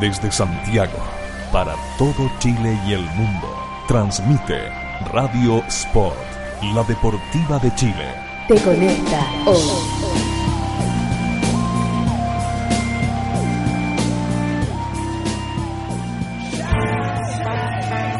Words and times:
Desde 0.00 0.30
Santiago, 0.32 0.98
para 1.52 1.74
todo 1.98 2.30
Chile 2.38 2.78
y 2.86 2.94
el 2.94 3.04
mundo, 3.10 3.48
transmite 3.86 4.68
Radio 5.12 5.62
Sport, 5.68 6.16
la 6.74 6.82
deportiva 6.82 7.58
de 7.60 7.74
Chile. 7.76 8.14
Te 8.48 8.60
conecta 8.60 9.24
hoy. 9.46 10.14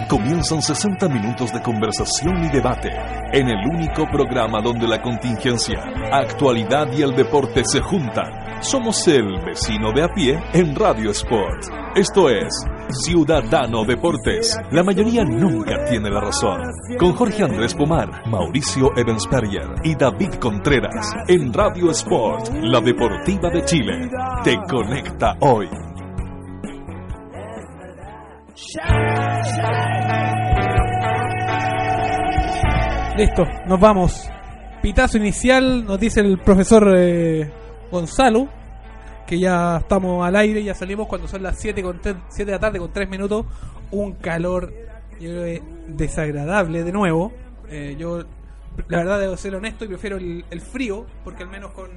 Comienzan 0.08 0.62
60 0.62 1.08
minutos 1.08 1.52
de 1.52 1.60
conversación 1.60 2.44
y 2.44 2.50
debate 2.50 2.90
en 3.32 3.48
el 3.48 3.66
único 3.66 4.06
programa 4.06 4.60
donde 4.62 4.86
la 4.86 5.02
contingencia, 5.02 5.82
actualidad 6.12 6.86
y 6.92 7.02
el 7.02 7.16
deporte 7.16 7.62
se 7.64 7.80
juntan. 7.80 8.43
Somos 8.64 9.06
el 9.08 9.26
vecino 9.44 9.92
de 9.92 10.02
a 10.02 10.08
pie 10.08 10.42
en 10.54 10.74
Radio 10.74 11.10
Sport. 11.10 11.64
Esto 11.94 12.30
es 12.30 12.48
Ciudadano 13.04 13.84
Deportes. 13.84 14.56
La 14.70 14.82
mayoría 14.82 15.22
nunca 15.22 15.84
tiene 15.84 16.08
la 16.08 16.22
razón. 16.22 16.62
Con 16.98 17.12
Jorge 17.12 17.42
Andrés 17.42 17.74
Pomar, 17.74 18.26
Mauricio 18.26 18.88
Ebensperger 18.96 19.68
y 19.84 19.94
David 19.94 20.36
Contreras 20.40 21.12
en 21.28 21.52
Radio 21.52 21.90
Sport, 21.90 22.54
la 22.62 22.80
deportiva 22.80 23.50
de 23.50 23.64
Chile. 23.66 24.08
Te 24.42 24.56
conecta 24.66 25.36
hoy. 25.40 25.68
Listo, 33.18 33.44
nos 33.66 33.78
vamos. 33.78 34.30
Pitazo 34.80 35.18
inicial, 35.18 35.84
nos 35.84 36.00
dice 36.00 36.20
el 36.20 36.38
profesor 36.38 36.94
eh, 36.96 37.63
Gonzalo, 37.94 38.48
que 39.24 39.38
ya 39.38 39.76
estamos 39.78 40.26
al 40.26 40.34
aire, 40.34 40.64
ya 40.64 40.74
salimos 40.74 41.06
cuando 41.06 41.28
son 41.28 41.44
las 41.44 41.56
7, 41.58 41.80
con 41.80 42.00
7 42.02 42.44
de 42.44 42.50
la 42.50 42.58
tarde 42.58 42.80
con 42.80 42.92
3 42.92 43.08
minutos. 43.08 43.46
Un 43.92 44.14
calor 44.14 44.72
yo 45.20 45.30
creo 45.30 45.44
que 45.44 45.62
desagradable 45.86 46.82
de 46.82 46.90
nuevo. 46.90 47.32
Eh, 47.70 47.94
yo, 47.96 48.24
la 48.88 48.98
verdad, 48.98 49.20
debo 49.20 49.36
ser 49.36 49.54
honesto 49.54 49.84
y 49.84 49.88
prefiero 49.88 50.16
el, 50.16 50.44
el 50.50 50.60
frío, 50.60 51.06
porque 51.22 51.44
al 51.44 51.48
menos 51.48 51.70
con 51.70 51.88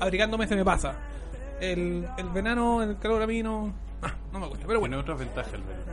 abrigándome 0.00 0.48
se 0.48 0.56
me 0.56 0.64
pasa. 0.64 0.96
El, 1.60 2.06
el 2.18 2.28
verano, 2.30 2.82
el 2.82 2.98
calor 2.98 3.22
a 3.22 3.26
mí 3.28 3.40
no, 3.40 3.72
ah, 4.02 4.14
no 4.32 4.40
me 4.40 4.48
gusta, 4.48 4.66
pero 4.66 4.80
bueno. 4.80 4.96
Tiene 4.96 5.12
otras 5.12 5.18
ventajas 5.20 5.54
el 5.54 5.62
verano. 5.62 5.84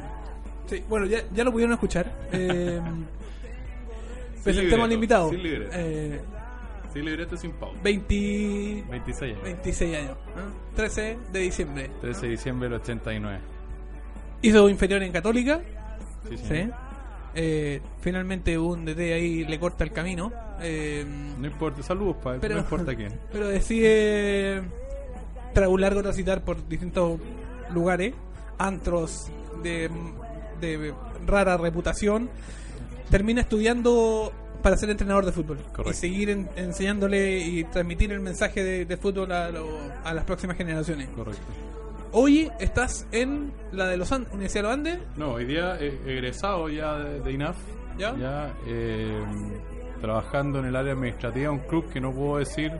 Sí, 0.65 0.83
bueno, 0.89 1.05
ya, 1.05 1.19
ya 1.31 1.43
lo 1.43 1.51
pudieron 1.51 1.73
escuchar. 1.73 2.11
Eh, 2.33 2.81
presentemos 4.43 4.85
al 4.85 4.91
invitado. 4.91 5.31
Eh, 5.31 6.19
Sin 6.93 7.05
libreto 7.05 7.35
sin 7.37 7.51
pauta. 7.53 7.79
20, 7.83 8.83
26 8.89 9.31
años. 9.33 9.43
26 9.43 9.95
años. 9.97 10.17
¿no? 10.35 10.75
13 10.75 11.17
de 11.31 11.39
diciembre. 11.39 11.91
13 12.01 12.21
de 12.25 12.31
diciembre 12.31 12.69
del 12.69 12.79
89. 12.79 13.39
Hizo 14.43 14.69
inferior 14.69 15.01
en 15.03 15.11
Católica. 15.11 15.61
Sí, 16.29 16.37
sí. 16.37 16.43
Sí. 16.47 16.69
Eh, 17.35 17.81
finalmente 18.01 18.57
un 18.59 18.85
DT 18.85 18.99
ahí 19.13 19.43
le 19.45 19.59
corta 19.59 19.83
el 19.83 19.91
camino. 19.91 20.31
Eh, 20.61 21.03
No 21.39 21.47
importa, 21.47 21.81
saludos 21.81 22.17
para 22.17 22.35
él, 22.35 22.41
Pero- 22.41 22.55
no 22.55 22.61
importa 22.61 22.95
quién. 22.95 23.11
pero 23.31 23.47
decide, 23.47 24.61
tras 25.53 25.67
un 25.67 25.81
largo 25.81 26.03
transitar 26.03 26.43
por 26.43 26.67
distintos 26.67 27.19
lugares, 27.73 28.13
antros 28.59 29.31
de, 29.63 29.89
de 30.61 30.93
rara 31.25 31.57
reputación, 31.57 32.29
termina 33.09 33.41
estudiando 33.41 34.31
para 34.63 34.77
ser 34.77 34.89
entrenador 34.89 35.25
de 35.25 35.31
fútbol 35.31 35.57
Correcto. 35.71 35.91
y 35.91 35.93
seguir 35.93 36.29
en- 36.31 36.49
enseñándole 36.55 37.37
y 37.37 37.63
transmitir 37.65 38.11
el 38.13 38.21
mensaje 38.21 38.63
de, 38.63 38.85
de 38.85 38.97
fútbol 38.97 39.31
a, 39.31 39.49
lo- 39.49 39.77
a 40.03 40.13
las 40.13 40.23
próximas 40.23 40.57
generaciones. 40.57 41.09
Correcto. 41.09 41.41
Hoy 42.13 42.49
estás 42.59 43.05
en 43.11 43.51
la 43.71 43.87
de 43.87 43.97
los 43.97 44.09
Universidad 44.11 44.61
de 44.61 44.61
los 44.63 44.73
Andes, 44.73 44.99
No, 45.17 45.33
hoy 45.33 45.45
día 45.45 45.77
he 45.79 45.87
egresado 46.11 46.69
ya 46.69 46.95
de, 46.97 47.19
de 47.19 47.31
INAF. 47.31 47.57
¿Ya? 47.97 48.15
Ya 48.17 48.53
eh, 48.65 49.23
trabajando 50.01 50.59
en 50.59 50.65
el 50.65 50.75
área 50.75 50.93
administrativa, 50.93 51.51
un 51.51 51.59
club 51.59 51.89
que 51.91 51.99
no 52.01 52.11
puedo 52.11 52.37
decir 52.37 52.71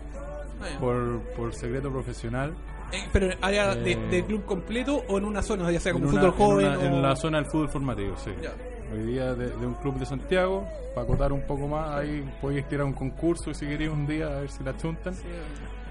Ah, 0.62 0.80
por, 0.80 1.20
por 1.36 1.54
secreto 1.54 1.92
profesional. 1.92 2.54
Eh, 2.92 3.04
pero 3.12 3.28
área 3.42 3.76
de, 3.76 3.92
Eh, 3.94 3.98
de 4.10 4.24
club 4.24 4.46
completo 4.46 5.04
o 5.10 5.18
en 5.18 5.26
una 5.26 5.42
zona, 5.42 5.70
ya 5.72 5.80
sea 5.80 5.92
como 5.94 6.06
en, 6.06 6.12
fútbol 6.12 6.32
joven 6.32 6.66
en, 6.68 6.72
una- 6.78 6.80
o- 6.80 6.96
en 6.96 7.02
la 7.02 7.16
zona 7.16 7.38
del 7.40 7.48
fútbol 7.48 7.70
formativo, 7.70 8.16
sí. 8.18 8.32
Ya. 8.42 8.54
Hoy 8.94 9.00
día 9.04 9.34
de, 9.34 9.48
de 9.50 9.66
un 9.66 9.74
club 9.76 9.98
de 9.98 10.06
Santiago, 10.06 10.66
para 10.94 11.06
acotar 11.08 11.34
un 11.34 11.42
poco 11.48 11.68
más, 11.68 11.90
ahí 11.96 12.24
podéis 12.40 12.68
tirar 12.68 12.86
un 12.86 12.94
concurso 12.94 13.52
si 13.54 13.66
queréis 13.66 13.90
un 13.92 14.06
día 14.06 14.28
a 14.28 14.42
ver 14.42 14.50
si 14.52 14.64
la 14.64 14.78
chuntan. 14.78 15.16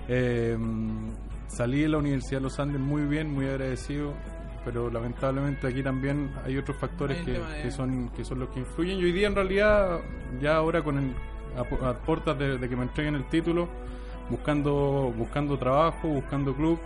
Eh, 0.09 0.57
salí 1.49 1.81
de 1.83 1.89
la 1.89 1.99
Universidad 1.99 2.39
de 2.39 2.45
los 2.45 2.59
Andes 2.61 2.81
muy 2.81 3.03
bien, 3.03 3.33
muy 3.33 3.47
agradecido, 3.47 4.13
pero 4.65 4.89
lamentablemente 4.91 5.67
aquí 5.67 5.83
también 5.83 6.31
hay 6.45 6.57
otros 6.57 6.77
factores 6.79 7.19
Hay 7.19 7.25
que, 7.25 7.41
que 7.63 7.71
son 7.73 8.09
que 8.11 8.25
son 8.25 8.39
los 8.39 8.49
que 8.51 8.61
influyen. 8.61 8.99
Y 9.01 9.05
hoy 9.05 9.13
día 9.13 9.27
en 9.27 9.35
realidad, 9.35 9.99
ya 10.41 10.57
ahora 10.57 10.83
con 10.83 10.99
el, 10.99 11.15
a, 11.59 11.65
pu- 11.69 11.83
a 11.85 11.95
puertas 12.03 12.39
de, 12.39 12.57
de 12.59 12.69
que 12.69 12.77
me 12.77 12.85
entreguen 12.85 13.17
el 13.17 13.25
título, 13.29 13.69
buscando 14.31 15.13
buscando 15.17 15.59
trabajo, 15.59 16.07
buscando 16.09 16.55
club. 16.55 16.79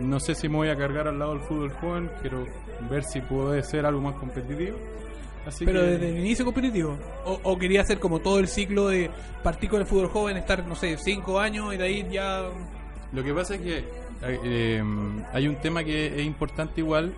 No 0.00 0.18
sé 0.18 0.34
si 0.34 0.48
me 0.48 0.56
voy 0.56 0.68
a 0.68 0.76
cargar 0.76 1.06
al 1.08 1.18
lado 1.18 1.32
del 1.34 1.42
fútbol 1.42 1.70
joven, 1.74 2.10
quiero 2.20 2.44
ver 2.90 3.04
si 3.04 3.20
puede 3.20 3.62
ser 3.62 3.86
algo 3.86 4.00
más 4.00 4.14
competitivo. 4.16 4.76
Así 5.46 5.64
Pero 5.64 5.80
que- 5.80 5.86
desde 5.86 6.10
el 6.10 6.18
inicio 6.18 6.44
competitivo. 6.44 6.96
O, 7.24 7.40
o 7.42 7.58
quería 7.58 7.80
hacer 7.80 7.98
como 7.98 8.18
todo 8.20 8.38
el 8.38 8.48
ciclo 8.48 8.88
de 8.88 9.10
partir 9.42 9.70
con 9.70 9.80
el 9.80 9.86
fútbol 9.86 10.08
joven, 10.08 10.36
estar, 10.36 10.66
no 10.66 10.74
sé, 10.76 10.96
cinco 10.98 11.40
años 11.40 11.72
y 11.74 11.76
de 11.78 11.84
ahí 11.84 12.06
ya. 12.10 12.42
Lo 13.12 13.24
que 13.24 13.32
pasa 13.34 13.54
es 13.54 13.60
que 13.62 13.78
eh, 13.78 13.84
eh, 14.44 14.82
hay 15.32 15.48
un 15.48 15.56
tema 15.56 15.82
que 15.82 16.20
es 16.20 16.26
importante 16.26 16.80
igual, 16.82 17.14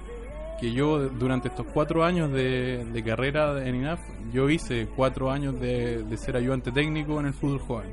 que 0.61 0.73
yo 0.73 1.09
durante 1.09 1.49
estos 1.49 1.67
cuatro 1.75 2.05
años 2.05 2.33
de, 2.33 2.85
de 2.85 3.03
carrera 3.03 3.67
en 3.67 3.75
INAF, 3.75 4.01
yo 4.33 4.49
hice 4.49 4.87
cuatro 4.95 5.31
años 5.31 5.61
de, 5.61 6.05
de 6.05 6.17
ser 6.17 6.37
ayudante 6.37 6.71
técnico 6.71 7.19
en 7.19 7.27
el 7.27 7.35
fútbol 7.35 7.59
joven. 7.59 7.91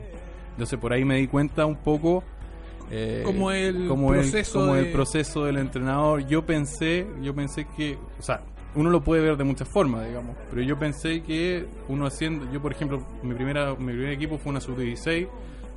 Entonces 0.51 0.77
por 0.77 0.93
ahí 0.93 1.03
me 1.03 1.15
di 1.17 1.25
cuenta 1.27 1.65
un 1.65 1.77
poco 1.77 2.23
eh, 2.91 3.23
Como 3.25 3.51
el 3.51 3.87
como 3.87 4.13
el- 4.13 4.19
proceso 4.21 4.59
como 4.59 4.75
el 4.75 4.91
proceso 4.91 5.45
del 5.45 5.57
entrenador. 5.57 6.27
Yo 6.27 6.45
pensé, 6.45 7.07
yo 7.21 7.33
pensé 7.33 7.65
que, 7.75 7.97
o 8.19 8.21
sea, 8.21 8.41
uno 8.75 8.89
lo 8.89 9.01
puede 9.01 9.21
ver 9.21 9.37
de 9.37 9.43
muchas 9.43 9.67
formas, 9.67 10.05
digamos, 10.05 10.35
pero 10.49 10.61
yo 10.61 10.77
pensé 10.77 11.21
que 11.23 11.67
uno 11.87 12.05
haciendo, 12.05 12.51
yo 12.51 12.61
por 12.61 12.71
ejemplo, 12.71 13.05
mi 13.23 13.33
primera 13.33 13.73
mi 13.75 13.93
primer 13.93 14.11
equipo 14.11 14.37
fue 14.37 14.51
una 14.51 14.61
sub-16, 14.61 15.27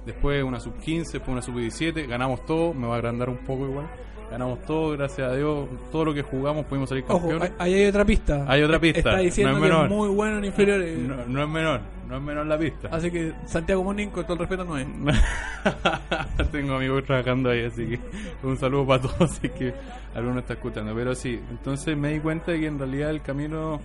después 0.05 0.43
una 0.43 0.61
sub-15, 0.61 1.13
después 1.13 1.29
una 1.29 1.43
sub-17, 1.43 2.07
ganamos 2.07 2.45
todo, 2.45 2.75
me 2.75 2.87
va 2.87 2.95
a 2.95 2.99
agrandar 2.99 3.29
un 3.29 3.39
poco 3.39 3.67
igual. 3.67 3.89
Ganamos 4.31 4.63
todo, 4.63 4.93
gracias 4.97 5.31
a 5.31 5.35
Dios, 5.37 5.69
todo 5.91 6.07
lo 6.07 6.15
que 6.15 6.23
jugamos 6.23 6.65
pudimos 6.65 6.89
salir 6.89 7.05
Ojo, 7.07 7.19
campeones. 7.29 7.53
ahí 7.59 7.75
hay 7.75 7.87
otra 7.87 8.05
pista. 8.05 8.45
Hay 8.49 8.63
otra 8.63 8.79
pista, 8.81 8.99
Está 9.01 9.19
diciendo 9.19 9.53
no 9.53 9.59
es 9.59 9.63
que 9.63 9.69
menor. 9.69 9.85
es 9.87 9.91
muy 9.93 10.09
bueno 10.09 10.39
en 10.39 10.45
inferiores. 10.47 10.99
No, 10.99 11.17
no 11.27 11.43
es 11.43 11.49
menor, 11.51 11.81
no 12.09 12.17
es 12.17 12.23
menor 12.23 12.47
la 12.47 12.59
pista. 12.59 12.89
Así 12.91 13.11
que 13.11 13.33
Santiago 13.47 13.85
Monín, 13.85 14.09
con 14.11 14.23
todo 14.25 14.33
el 14.35 14.39
respeto, 14.39 14.65
no 14.65 14.79
es. 14.79 14.87
Tengo 16.51 16.75
amigos 16.77 17.05
trabajando 17.05 17.51
ahí, 17.51 17.65
así 17.65 17.87
que 17.87 18.01
un 18.43 18.57
saludo 18.57 18.87
para 18.87 19.03
todos 19.03 19.39
es 19.43 19.51
que 19.51 19.75
alguno 20.15 20.41
está 20.41 20.55
escuchando. 20.55 20.95
Pero 20.95 21.15
sí, 21.15 21.39
entonces 21.51 21.97
me 21.97 22.13
di 22.15 22.21
cuenta 22.21 22.53
de 22.53 22.61
que 22.61 22.67
en 22.67 22.79
realidad 22.79 23.11
el 23.11 23.21
camino, 23.23 23.81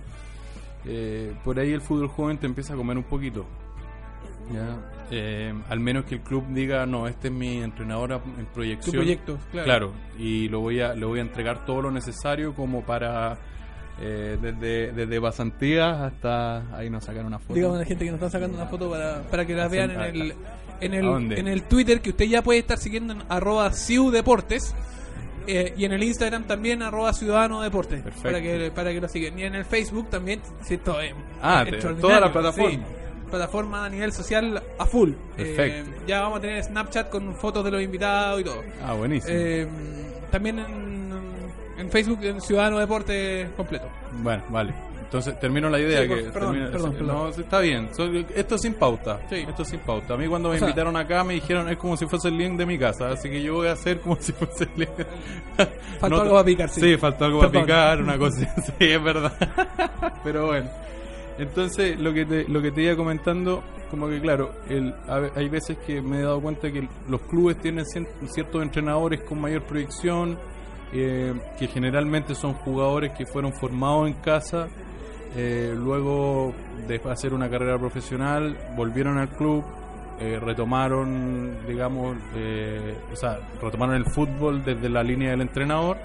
eh, 0.86 1.32
por 1.44 1.58
ahí 1.58 1.72
el 1.72 1.80
fútbol 1.82 2.08
joven 2.08 2.38
te 2.38 2.46
empieza 2.46 2.72
a 2.72 2.76
comer 2.76 2.96
un 2.96 3.04
poquito. 3.04 3.44
¿Ya? 4.52 4.76
Eh, 5.10 5.54
al 5.70 5.80
menos 5.80 6.04
que 6.04 6.16
el 6.16 6.20
club 6.20 6.44
diga, 6.50 6.84
no, 6.86 7.06
este 7.08 7.28
es 7.28 7.34
mi 7.34 7.62
entrenador 7.62 8.12
en 8.12 8.44
Tu 8.46 8.52
proyección. 8.52 8.94
proyecto, 8.96 9.38
claro. 9.50 9.64
Claro, 9.64 9.92
y 10.18 10.48
lo 10.48 10.60
voy 10.60 10.80
a, 10.80 10.94
le 10.94 11.06
voy 11.06 11.18
a 11.18 11.22
entregar 11.22 11.64
todo 11.64 11.82
lo 11.82 11.90
necesario 11.90 12.54
como 12.54 12.82
para... 12.82 13.38
eh, 14.00 14.36
desde, 14.40 14.92
desde 14.92 15.20
pasantías 15.20 15.98
hasta 15.98 16.76
ahí 16.76 16.88
nos 16.90 17.04
sacan 17.04 17.26
una 17.26 17.38
foto. 17.38 17.54
Digamos 17.54 17.76
a 17.78 17.80
la 17.80 17.86
gente 17.86 18.04
que 18.04 18.10
nos 18.12 18.18
está 18.20 18.30
sacando 18.30 18.56
una 18.56 18.66
foto 18.66 18.90
para, 18.90 19.22
para 19.22 19.44
que 19.46 19.54
la 19.54 19.66
vean 19.68 19.90
en 19.90 20.00
el, 20.00 20.34
en, 20.80 20.92
¿A 20.92 21.16
el, 21.18 21.32
en 21.38 21.48
el 21.48 21.62
Twitter 21.64 22.00
que 22.00 22.10
usted 22.10 22.26
ya 22.26 22.42
puede 22.42 22.60
estar 22.60 22.78
siguiendo 22.78 23.14
en 23.14 23.22
arroba 23.28 23.72
Deportes 24.12 24.74
eh, 25.48 25.72
y 25.76 25.84
en 25.86 25.92
el 25.92 26.02
Instagram 26.04 26.44
también 26.44 26.82
arroba 26.82 27.12
Ciudadano 27.12 27.60
Deportes 27.62 28.02
Perfecto. 28.02 28.22
para 28.28 28.40
que, 28.42 28.70
para 28.72 28.92
que 28.92 29.00
lo 29.00 29.08
sigan 29.08 29.36
y 29.38 29.42
en 29.44 29.54
el 29.54 29.64
Facebook 29.64 30.10
también 30.10 30.40
sí, 30.62 30.74
esto 30.74 31.00
es 31.00 31.12
Ah, 31.42 31.62
te- 31.64 31.70
extraordinario, 31.70 32.00
toda 32.08 32.20
la 32.20 32.32
plataforma. 32.32 32.70
sí. 32.70 32.78
Plataforma 33.28 33.84
a 33.84 33.88
nivel 33.88 34.12
social 34.12 34.62
a 34.78 34.86
full 34.86 35.12
Perfecto. 35.36 35.90
Eh, 35.90 35.94
ya 36.06 36.20
vamos 36.20 36.38
a 36.38 36.40
tener 36.42 36.62
Snapchat 36.64 37.10
con 37.10 37.34
fotos 37.34 37.64
de 37.64 37.70
los 37.70 37.82
invitados 37.82 38.40
y 38.40 38.44
todo 38.44 38.62
Ah, 38.84 38.94
buenísimo. 38.94 39.32
Eh, 39.36 39.66
también 40.30 40.58
en, 40.58 41.12
en 41.78 41.90
Facebook 41.90 42.18
en 42.22 42.40
Ciudadano 42.40 42.78
Deportes 42.78 43.48
completo 43.56 43.86
Bueno, 44.12 44.42
vale. 44.48 44.74
Entonces 45.00 45.40
termino 45.40 45.70
la 45.70 45.80
idea 45.80 46.02
Sí, 46.02 46.08
que 46.08 46.14
por- 46.16 46.32
perdón, 46.34 46.52
termina- 46.52 46.70
perdón, 46.70 46.92
perdón. 46.92 47.16
no, 47.16 47.28
está 47.30 47.60
bien. 47.60 47.88
Esto 48.36 48.54
es 48.56 48.60
sin 48.60 48.74
pauta. 48.74 49.20
Sí. 49.30 49.36
Esto 49.48 49.62
es 49.62 49.68
sin 49.68 49.80
pauta. 49.80 50.12
A 50.12 50.16
mí 50.18 50.26
cuando 50.26 50.50
me 50.50 50.56
O 50.56 50.58
sea- 50.58 50.68
invitaron 50.68 50.94
acá 50.98 51.24
me 51.24 51.32
dijeron 51.32 51.66
es 51.70 51.78
como 51.78 51.96
si 51.96 52.04
fuese 52.06 52.28
el 52.28 52.36
link 52.36 52.58
de 52.58 52.66
mi 52.66 52.78
casa, 52.78 53.08
así 53.12 53.30
que 53.30 53.42
yo 53.42 53.54
voy 53.54 53.68
a 53.68 53.72
hacer 53.72 54.00
como 54.00 54.16
si 54.20 54.32
fuese 54.32 54.64
el 54.64 54.70
link. 54.80 54.90
Faltó 55.98 56.20
algo 56.20 56.34
para 56.34 56.44
picar, 56.44 56.68
sí. 56.68 56.80
Sí, 56.82 56.96
faltó 56.98 57.24
algo 57.24 57.40
para 57.40 57.52
picar, 57.62 58.02
una 58.02 58.18
cosa. 58.18 58.54
sí, 58.66 58.72
es 58.80 59.02
verdad. 59.02 59.32
Pero 60.24 60.46
bueno. 60.48 60.68
Entonces, 61.38 61.98
lo 61.98 62.12
que 62.12 62.26
te, 62.26 62.48
lo 62.48 62.60
que 62.60 62.72
te 62.72 62.82
iba 62.82 62.96
comentando, 62.96 63.62
como 63.90 64.08
que 64.08 64.20
claro, 64.20 64.52
el, 64.68 64.92
hay 65.08 65.48
veces 65.48 65.78
que 65.78 66.02
me 66.02 66.18
he 66.18 66.22
dado 66.22 66.40
cuenta 66.40 66.70
que 66.70 66.88
los 67.08 67.20
clubes 67.22 67.58
tienen 67.58 67.84
ciertos 67.86 68.62
entrenadores 68.62 69.22
con 69.22 69.40
mayor 69.40 69.62
proyección, 69.62 70.36
eh, 70.92 71.32
que 71.58 71.68
generalmente 71.68 72.34
son 72.34 72.54
jugadores 72.54 73.12
que 73.16 73.24
fueron 73.24 73.52
formados 73.52 74.08
en 74.08 74.14
casa, 74.14 74.68
eh, 75.36 75.74
luego 75.76 76.54
de 76.88 77.00
hacer 77.08 77.32
una 77.32 77.48
carrera 77.48 77.78
profesional, 77.78 78.56
volvieron 78.76 79.18
al 79.18 79.28
club, 79.28 79.64
eh, 80.18 80.40
retomaron, 80.40 81.58
digamos, 81.68 82.16
o 83.12 83.16
sea, 83.16 83.38
retomaron 83.62 83.94
el 83.94 84.06
fútbol 84.06 84.64
desde 84.64 84.88
la 84.88 85.04
línea 85.04 85.30
del 85.30 85.42
entrenador 85.42 85.98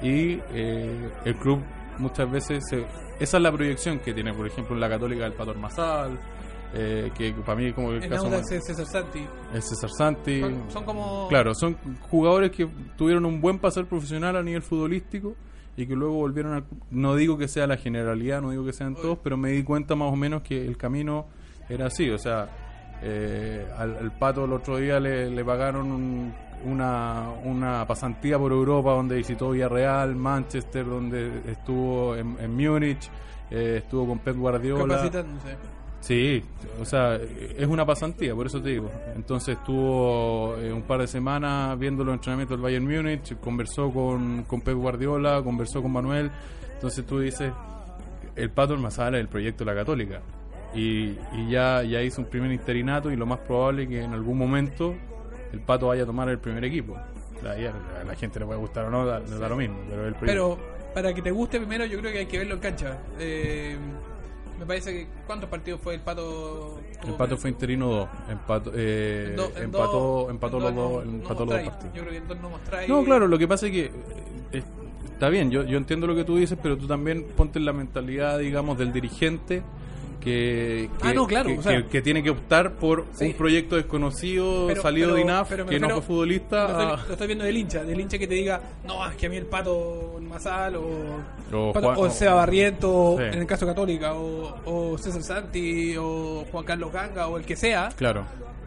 y 0.00 0.38
el 0.52 1.34
club 1.40 1.60
muchas 1.98 2.30
veces, 2.30 2.64
se- 2.68 2.86
esa 3.20 3.36
es 3.38 3.42
la 3.42 3.52
proyección 3.52 3.98
que 4.00 4.12
tiene, 4.14 4.32
por 4.34 4.46
ejemplo, 4.46 4.74
en 4.74 4.80
la 4.80 4.88
Católica 4.88 5.24
del 5.24 5.32
Pator 5.32 5.56
Masal, 5.58 6.18
eh, 6.74 7.10
que 7.16 7.32
para 7.32 7.56
mí 7.58 7.72
como 7.72 7.92
el 7.92 8.02
En 8.02 8.10
caso 8.10 8.28
más- 8.28 8.50
es 8.50 8.64
César 8.66 8.86
Santi. 8.86 9.26
es 9.54 9.68
César 9.68 9.90
Santi. 9.96 10.40
Son, 10.40 10.62
son 10.70 10.84
como. 10.84 11.28
Claro, 11.28 11.54
son 11.54 11.76
jugadores 12.10 12.50
que 12.50 12.68
tuvieron 12.96 13.24
un 13.24 13.40
buen 13.40 13.58
pasar 13.58 13.86
profesional 13.86 14.36
a 14.36 14.42
nivel 14.42 14.62
futbolístico 14.62 15.34
y 15.76 15.86
que 15.86 15.94
luego 15.94 16.14
volvieron 16.14 16.54
al... 16.54 16.64
No 16.90 17.14
digo 17.16 17.36
que 17.38 17.48
sea 17.48 17.66
la 17.66 17.76
generalidad, 17.76 18.40
no 18.42 18.50
digo 18.50 18.64
que 18.64 18.72
sean 18.72 18.94
todos, 18.94 19.18
pero 19.22 19.36
me 19.36 19.50
di 19.50 19.62
cuenta 19.62 19.94
más 19.94 20.10
o 20.12 20.16
menos 20.16 20.42
que 20.42 20.66
el 20.66 20.76
camino 20.76 21.26
era 21.68 21.86
así. 21.86 22.08
O 22.10 22.18
sea, 22.18 22.48
eh, 23.02 23.66
al, 23.76 23.96
al 23.96 24.18
Pato 24.18 24.44
el 24.46 24.52
otro 24.52 24.78
día 24.78 24.98
le, 25.00 25.30
le 25.30 25.44
pagaron 25.44 25.92
un- 25.92 26.34
una, 26.66 27.30
una 27.44 27.86
pasantía 27.86 28.38
por 28.38 28.52
Europa 28.52 28.92
donde 28.92 29.16
visitó 29.16 29.50
Villarreal, 29.50 30.14
Manchester, 30.16 30.84
donde 30.86 31.42
estuvo 31.46 32.14
en, 32.16 32.36
en 32.40 32.54
Múnich, 32.54 33.10
eh, 33.50 33.76
estuvo 33.78 34.06
con 34.08 34.18
Pep 34.18 34.36
Guardiola. 34.36 35.10
Sí, 36.00 36.40
o 36.80 36.84
sea, 36.84 37.16
es 37.16 37.66
una 37.66 37.84
pasantía, 37.84 38.34
por 38.34 38.46
eso 38.46 38.62
te 38.62 38.70
digo. 38.70 38.90
Entonces 39.16 39.56
estuvo 39.56 40.54
eh, 40.56 40.72
un 40.72 40.82
par 40.82 41.00
de 41.00 41.08
semanas 41.08 41.76
viendo 41.78 42.04
los 42.04 42.14
entrenamientos 42.14 42.56
del 42.56 42.62
Bayern 42.62 42.84
Múnich, 42.84 43.36
conversó 43.40 43.90
con, 43.90 44.44
con 44.44 44.60
Pep 44.60 44.76
Guardiola, 44.76 45.42
conversó 45.42 45.82
con 45.82 45.92
Manuel. 45.92 46.30
Entonces 46.74 47.04
tú 47.04 47.18
dices, 47.18 47.52
el 48.36 48.50
Pato 48.50 48.74
Almazara 48.74 49.16
es 49.16 49.22
el 49.22 49.28
proyecto 49.28 49.64
de 49.64 49.72
la 49.72 49.76
Católica. 49.80 50.20
Y, 50.74 51.16
y 51.32 51.48
ya, 51.50 51.82
ya 51.82 52.02
hizo 52.02 52.20
un 52.20 52.28
primer 52.28 52.52
interinato 52.52 53.10
y 53.10 53.16
lo 53.16 53.24
más 53.24 53.38
probable 53.40 53.84
es 53.84 53.88
que 53.88 54.02
en 54.02 54.12
algún 54.12 54.36
momento 54.36 54.94
el 55.52 55.60
Pato 55.60 55.88
vaya 55.88 56.02
a 56.02 56.06
tomar 56.06 56.28
el 56.28 56.38
primer 56.38 56.64
equipo. 56.64 56.96
A 56.96 58.04
la 58.04 58.14
gente 58.14 58.40
le 58.40 58.46
puede 58.46 58.58
gustar 58.58 58.86
o 58.86 58.90
no, 58.90 59.04
da, 59.06 59.20
da 59.20 59.48
lo 59.48 59.56
mismo. 59.56 59.76
Pero 59.88 60.06
el 60.06 60.14
proyecto... 60.14 60.56
Pero 60.58 60.92
para 60.94 61.12
que 61.14 61.22
te 61.22 61.30
guste 61.30 61.58
primero, 61.58 61.84
yo 61.84 61.98
creo 62.00 62.12
que 62.12 62.18
hay 62.20 62.26
que 62.26 62.38
verlo 62.38 62.54
en 62.54 62.60
cancha. 62.60 62.96
Eh, 63.18 63.76
me 64.58 64.64
parece 64.64 64.90
que. 64.92 65.06
¿Cuántos 65.26 65.50
partidos 65.50 65.78
fue 65.82 65.94
el 65.96 66.00
pato? 66.00 66.80
El 67.06 67.12
Pato 67.12 67.36
fue 67.36 67.50
interino 67.50 67.88
2. 67.90 68.08
Empato, 68.30 68.72
eh, 68.74 69.26
En 69.30 69.36
do- 69.36 69.52
en 69.54 69.62
empató, 69.64 69.92
dos- 69.92 70.30
empató 70.30 70.58
los 70.60 70.74
dos 70.74 70.92
dos, 70.92 71.04
no 71.06 71.12
empató 71.12 71.44
los 71.44 71.54
dos 71.54 71.62
partidos. 71.68 71.94
Yo 71.94 72.00
creo 72.00 72.12
que 72.12 72.16
en 72.18 72.28
dos 72.28 72.40
no 72.40 72.48
mostráis. 72.50 72.88
No, 72.88 73.04
claro, 73.04 73.28
lo 73.28 73.38
que 73.38 73.46
pasa 73.46 73.66
es 73.66 73.72
que 73.72 73.90
eh, 74.52 74.62
está 75.12 75.28
bien, 75.28 75.50
yo, 75.50 75.62
yo 75.64 75.76
entiendo 75.76 76.06
lo 76.06 76.14
que 76.14 76.24
tú 76.24 76.38
dices, 76.38 76.58
pero 76.62 76.78
tú 76.78 76.86
también 76.86 77.26
ponte 77.36 77.58
en 77.58 77.66
la 77.66 77.74
mentalidad, 77.74 78.38
digamos, 78.38 78.78
del 78.78 78.94
dirigente 78.94 79.62
que, 80.26 80.90
que, 81.00 81.08
Ah, 81.08 81.12
no, 81.14 81.26
claro, 81.26 81.48
que, 81.50 81.58
o 81.58 81.62
sea- 81.62 81.76
que- 81.82 81.86
que 81.88 82.02
tiene 82.02 82.20
que 82.22 82.30
optar 82.30 82.72
por 82.72 83.06
Sí. 83.12 83.26
un 83.26 83.32
proyecto 83.34 83.76
desconocido, 83.76 84.66
Pero- 84.66 84.82
salido 84.82 85.06
pero- 85.06 85.14
de 85.16 85.20
INAF, 85.22 85.48
pero 85.48 85.66
que 85.66 85.78
no 85.78 85.88
fue 85.90 86.02
futbolista, 86.02 86.56
Lo 86.64 86.68
estoy, 86.70 86.84
a- 86.86 87.06
lo 87.06 87.12
estoy 87.12 87.26
viendo 87.28 87.44
del 87.44 87.56
hincha, 87.56 87.84
del 87.84 88.00
hincha 88.00 88.18
que 88.18 88.26
te 88.26 88.34
diga, 88.34 88.60
no, 88.84 89.08
es 89.08 89.14
que 89.16 89.26
a 89.26 89.28
mí 89.28 89.36
el 89.36 89.46
pato 89.46 90.18
Masal 90.20 90.76
o, 90.76 90.88
O 91.52 91.72
Pato- 91.72 91.94
Juan- 91.94 92.08
o 92.08 92.10
Seba 92.10 92.34
Barriento, 92.34 93.14
Sí. 93.18 93.24
en 93.24 93.34
el 93.40 93.46
caso 93.46 93.64
Católica, 93.66 94.14
o, 94.14 94.56
o 94.64 94.98
César 94.98 95.22
Santi, 95.22 95.96
o 95.96 96.44
Juan 96.50 96.64
Carlos 96.64 96.92
Ganga, 96.92 97.28
o 97.28 97.36
el 97.38 97.44
que 97.44 97.54
sea, 97.54 97.90
claro, 97.96 98.24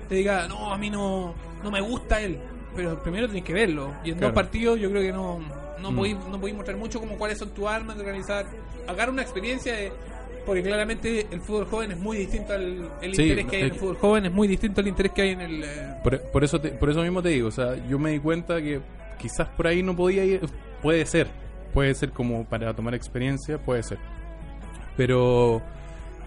te 0.08 0.16
diga, 0.16 0.48
no, 0.48 0.74
a 0.74 0.78
mí 0.78 0.90
no, 0.90 1.34
no 1.64 1.70
me 1.72 1.82
gusta 1.82 2.22
él. 2.22 2.40
Pero 2.76 3.02
primero 3.04 3.28
tenés 3.28 3.44
que 3.44 3.52
verlo. 3.52 3.92
Y 4.06 4.12
en 4.12 4.16
Claro. 4.18 4.28
dos 4.32 4.36
partidos 4.36 4.80
yo 4.80 4.90
creo 4.90 5.02
que 5.02 5.12
no, 5.12 5.40
no, 5.82 5.92
Mm. 5.92 5.96
podéis, 5.96 6.18
no 6.32 6.40
podéis 6.40 6.56
mostrar 6.56 6.78
mucho 6.78 7.00
como 7.02 7.18
cuáles 7.18 7.38
son 7.38 7.50
tus 7.50 7.66
armas 7.68 7.96
de 7.98 8.02
organizar. 8.04 8.46
Agarrar 8.88 9.10
una 9.10 9.22
experiencia 9.24 9.74
de... 9.74 9.92
Porque 10.50 10.64
claramente 10.64 11.28
el 11.32 11.42
fútbol 11.42 11.66
joven 11.66 11.92
es 11.92 12.00
muy 12.00 12.18
distinto 12.18 12.54
al 12.54 12.90
el 13.04 13.14
Sí, 13.16 13.22
interés 13.22 13.46
que 13.46 13.56
hay 13.58 13.62
en 13.62 13.68
el 13.68 13.74
fútbol 13.76 13.98
joven, 13.98 14.26
es 14.26 14.32
muy 14.32 14.48
distinto 14.48 14.82
al 14.82 14.88
interés 14.88 15.12
que 15.12 15.22
hay 15.22 15.30
en 15.30 15.42
el... 15.42 15.64
eh, 15.64 15.68
Por, 16.04 16.20
por 16.32 16.44
eso 16.44 16.60
te- 16.60 16.70
por 16.72 16.90
eso 16.90 17.04
mismo 17.04 17.22
te 17.22 17.30
digo, 17.30 17.50
o 17.50 17.52
sea, 17.52 17.76
yo 17.88 18.00
me 18.00 18.10
di 18.12 18.20
cuenta 18.20 18.60
que 18.60 18.80
quizás 19.20 19.48
por 19.50 19.68
ahí 19.68 19.84
no 19.84 19.96
podía 19.96 20.26
ir, 20.26 20.42
puede 20.82 21.06
ser, 21.06 21.28
puede 21.72 21.94
ser 21.94 22.10
como 22.12 22.46
para 22.46 22.74
tomar 22.74 22.96
experiencia, 22.96 23.60
puede 23.60 23.84
ser. 23.84 24.00
Pero 24.98 25.62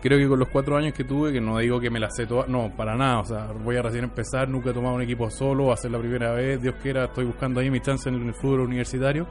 creo 0.01 0.19
que 0.19 0.29
con 0.29 0.39
los 0.39 0.49
cuatro 0.49 0.77
años 0.77 0.95
que 0.95 1.05
tuve, 1.05 1.33
que 1.33 1.41
no 1.41 1.59
digo 1.59 1.81
que 1.81 1.91
me 1.91 1.99
la 2.01 2.09
sé 2.11 2.27
toda, 2.27 2.47
no, 2.47 2.71
para 2.77 2.95
nada, 2.97 3.19
o 3.21 3.25
sea, 3.25 3.47
voy 3.65 3.77
a 3.77 3.83
recién 3.83 4.05
empezar, 4.05 4.49
nunca 4.49 4.71
he 4.71 4.73
tomado 4.73 4.95
un 4.95 5.03
equipo 5.03 5.31
solo, 5.31 5.67
va 5.67 5.75
a 5.75 5.77
ser 5.77 5.91
la 5.91 5.99
primera 5.99 6.33
vez, 6.33 6.63
Dios 6.63 6.77
quiera, 6.83 7.05
estoy 7.07 7.25
buscando 7.25 7.61
ahí 7.61 7.71
mi 7.71 7.81
chance 7.81 8.09
en 8.09 8.15
el 8.29 8.35
fútbol 8.35 8.61
universitario. 8.61 9.27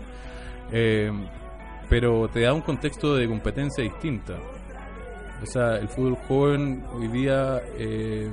Eh, 0.71 1.11
pero 1.89 2.29
te 2.29 2.39
da 2.41 2.53
un 2.53 2.61
contexto 2.61 3.15
de 3.17 3.27
competencia 3.27 3.83
distinta. 3.83 4.35
O 5.41 5.45
sea, 5.45 5.77
el 5.77 5.89
fútbol 5.89 6.15
joven 6.27 6.83
hoy 6.93 7.07
día, 7.07 7.61
eh, 7.77 8.29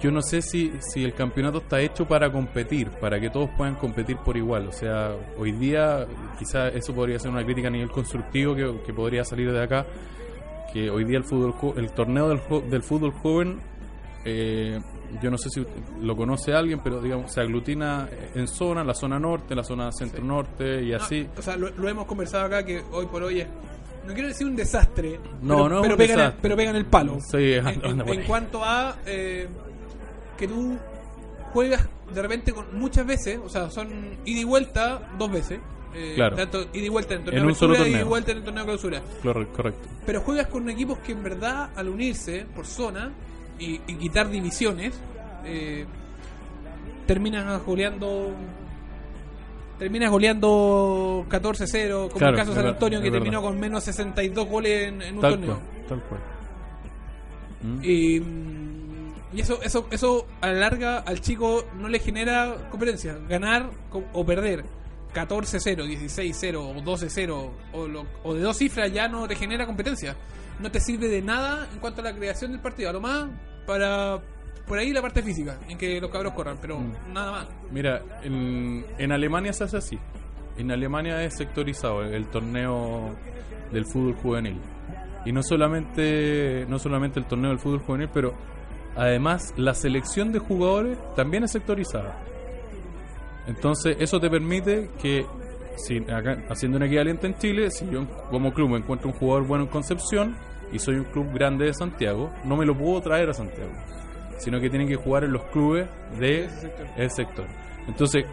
yo 0.00 0.10
no 0.10 0.22
sé 0.22 0.42
si, 0.42 0.72
si 0.80 1.04
el 1.04 1.12
campeonato 1.14 1.58
está 1.58 1.80
hecho 1.80 2.06
para 2.06 2.30
competir, 2.30 2.90
para 2.90 3.20
que 3.20 3.30
todos 3.30 3.50
puedan 3.56 3.74
competir 3.74 4.16
por 4.18 4.36
igual. 4.36 4.68
O 4.68 4.72
sea, 4.72 5.14
hoy 5.36 5.52
día, 5.52 6.06
quizá 6.38 6.68
eso 6.68 6.94
podría 6.94 7.18
ser 7.18 7.30
una 7.30 7.44
crítica 7.44 7.68
a 7.68 7.70
nivel 7.70 7.90
constructivo 7.90 8.54
que, 8.54 8.80
que 8.86 8.94
podría 8.94 9.24
salir 9.24 9.50
de 9.50 9.62
acá, 9.62 9.86
que 10.72 10.88
hoy 10.88 11.04
día 11.04 11.18
el 11.18 11.24
fútbol, 11.24 11.54
el 11.76 11.90
torneo 11.92 12.28
del, 12.28 12.40
del 12.70 12.82
fútbol 12.82 13.12
joven, 13.12 13.60
eh, 14.24 14.80
yo 15.22 15.30
no 15.30 15.38
sé 15.38 15.50
si 15.50 15.64
lo 16.00 16.16
conoce 16.16 16.52
alguien, 16.54 16.80
pero 16.82 17.00
digamos, 17.00 17.32
se 17.32 17.40
aglutina 17.40 18.08
en 18.34 18.48
zona, 18.48 18.82
la 18.82 18.94
zona 18.94 19.18
norte, 19.18 19.54
la 19.54 19.62
zona 19.62 19.90
centro-norte 19.92 20.82
y 20.82 20.90
no, 20.90 20.96
así. 20.96 21.28
o 21.36 21.42
sea, 21.42 21.56
lo, 21.56 21.70
lo 21.70 21.88
hemos 21.88 22.06
conversado 22.06 22.46
acá 22.46 22.64
que 22.64 22.82
hoy 22.92 23.06
por 23.06 23.22
hoy 23.22 23.40
es... 23.40 23.48
No 24.06 24.12
quiero 24.12 24.28
decir 24.28 24.46
un 24.46 24.54
desastre, 24.56 25.18
No, 25.42 25.64
pero, 25.64 25.68
no 25.68 25.82
pero 25.82 25.96
pegan 25.96 26.20
El, 26.20 26.32
pero 26.42 26.56
pegan 26.56 26.76
el 26.76 26.84
palo. 26.86 27.18
Sí, 27.20 27.54
en, 27.54 27.66
en- 27.84 28.24
cuanto 28.26 28.62
a 28.64 28.96
eh, 29.06 29.48
que 30.36 30.46
tú 30.48 30.76
juegas 31.52 31.86
de 32.12 32.20
repente 32.22 32.52
con 32.52 32.78
muchas 32.78 33.06
veces, 33.06 33.38
o 33.42 33.48
sea, 33.48 33.70
son 33.70 33.88
ida 34.24 34.40
y 34.40 34.44
vuelta 34.44 35.08
dos 35.18 35.30
veces. 35.32 35.58
eh, 35.94 36.12
Claro. 36.16 36.36
Tanto 36.36 36.62
ida 36.72 36.84
y 36.86 36.88
vuelta 36.88 37.14
en 37.14 37.24
torneo 37.24 37.42
En 37.42 37.48
un 37.48 37.54
solo 37.54 37.74
clausura 37.74 37.88
y 37.88 37.90
ida 37.92 37.98
y 37.98 38.00
torneo. 38.02 38.08
vuelta 38.10 38.32
en 38.32 38.38
el 38.38 38.44
torneo 38.44 38.64
clausura. 38.64 39.02
Corre- 39.22 39.46
Correcto. 39.48 39.88
Pero 40.04 40.20
juegas 40.20 40.46
con 40.48 40.68
equipos 40.68 40.98
que 40.98 41.12
en 41.12 41.22
verdad, 41.22 41.70
al 41.74 41.88
unirse 41.88 42.44
por 42.54 42.66
zona 42.66 43.10
y, 43.58 43.80
y 43.86 43.94
quitar 43.96 44.28
divisiones, 44.28 44.92
eh, 45.46 45.86
terminan 47.06 47.60
goleando. 47.64 48.32
Terminas 49.78 50.10
goleando 50.10 51.26
14-0, 51.28 52.08
como 52.08 52.18
Claro, 52.18 52.32
el 52.34 52.36
caso 52.38 52.50
de 52.52 52.56
San 52.56 52.66
Antonio, 52.68 53.00
que 53.02 53.10
terminó 53.10 53.40
verdad. 53.40 53.48
con 53.52 53.60
menos 53.60 53.84
62 53.84 54.48
goles 54.48 54.88
en, 54.88 55.02
en 55.02 55.14
un 55.16 55.20
Tal 55.20 55.32
torneo. 55.32 55.58
cual, 55.58 55.86
tal 55.88 56.02
cual. 56.04 56.20
Mm. 57.62 57.80
Y, 57.82 58.20
mm, 58.20 59.14
y 59.36 59.40
eso, 59.40 59.60
eso, 59.62 59.86
eso 59.90 60.26
a 60.40 60.46
la 60.48 60.52
larga 60.54 60.98
al 60.98 61.20
chico 61.20 61.64
no 61.78 61.88
le 61.88 61.98
genera 61.98 62.68
competencia. 62.70 63.18
Ganar 63.28 63.70
o 64.12 64.24
perder 64.24 64.64
14-0, 65.12 65.84
16-0 65.86 66.56
o 66.56 66.74
12-0 66.82 67.50
o, 67.72 67.88
lo- 67.88 68.06
o 68.22 68.34
de 68.34 68.40
dos 68.42 68.56
cifras 68.56 68.92
ya 68.92 69.08
no 69.08 69.26
te 69.26 69.34
genera 69.34 69.66
competencia. 69.66 70.16
No 70.60 70.70
te 70.70 70.78
sirve 70.78 71.08
de 71.08 71.20
nada 71.20 71.68
en 71.72 71.80
cuanto 71.80 72.00
a 72.00 72.04
la 72.04 72.14
creación 72.14 72.52
del 72.52 72.60
partido. 72.60 72.90
A 72.90 72.92
lo 72.92 73.00
más 73.00 73.26
para 73.66 74.20
por 74.66 74.78
ahí 74.78 74.92
la 74.92 75.02
parte 75.02 75.22
física, 75.22 75.58
en 75.68 75.76
que 75.78 76.00
los 76.00 76.10
cabros 76.10 76.32
corran, 76.34 76.56
pero 76.60 76.78
Mm. 76.78 77.12
nada 77.12 77.32
más. 77.32 77.48
Mira, 77.70 78.00
en, 78.22 78.84
en 78.98 79.12
Alemania 79.12 79.52
se 79.52 79.64
hace 79.64 79.76
así. 79.76 79.98
En 80.56 80.70
Alemania 80.70 81.22
es 81.24 81.36
sectorizado 81.36 82.02
el, 82.02 82.14
el 82.14 82.26
torneo 82.28 83.14
del 83.72 83.84
fútbol 83.86 84.14
juvenil. 84.14 84.60
Y 85.26 85.32
no 85.32 85.42
solamente, 85.42 86.66
no 86.68 86.78
solamente 86.78 87.18
el 87.18 87.26
torneo 87.26 87.50
del 87.50 87.58
fútbol 87.58 87.80
juvenil, 87.80 88.08
pero 88.12 88.34
además 88.96 89.52
la 89.56 89.74
selección 89.74 90.32
de 90.32 90.38
jugadores 90.38 90.98
también 91.16 91.44
es 91.44 91.52
sectorizada. 91.52 92.20
Entonces, 93.46 93.96
eso 94.00 94.20
te 94.20 94.30
permite 94.30 94.90
que, 95.00 95.26
si 95.76 95.98
acá, 96.10 96.42
haciendo 96.48 96.78
un 96.78 96.84
equivalente 96.84 97.26
en 97.26 97.34
Chile, 97.38 97.70
si 97.70 97.88
yo 97.90 98.06
como 98.30 98.52
club 98.54 98.70
me 98.70 98.78
encuentro 98.78 99.08
un 99.08 99.14
jugador 99.14 99.46
bueno 99.46 99.64
en 99.64 99.70
Concepción 99.70 100.36
y 100.72 100.78
soy 100.78 100.96
un 100.96 101.04
club 101.04 101.32
grande 101.34 101.66
de 101.66 101.74
Santiago, 101.74 102.30
no 102.44 102.56
me 102.56 102.64
lo 102.64 102.76
puedo 102.76 103.00
traer 103.02 103.28
a 103.30 103.34
Santiago, 103.34 103.72
sino 104.38 104.60
que 104.60 104.68
tienen 104.70 104.88
que 104.88 104.96
jugar 104.96 105.24
en 105.24 105.32
los 105.32 105.42
clubes 105.44 105.86
de 106.18 106.44
Ese 106.44 106.60
sector. 106.60 106.86
el 106.96 107.10
sector. 107.10 107.46
Entonces, 107.88 108.24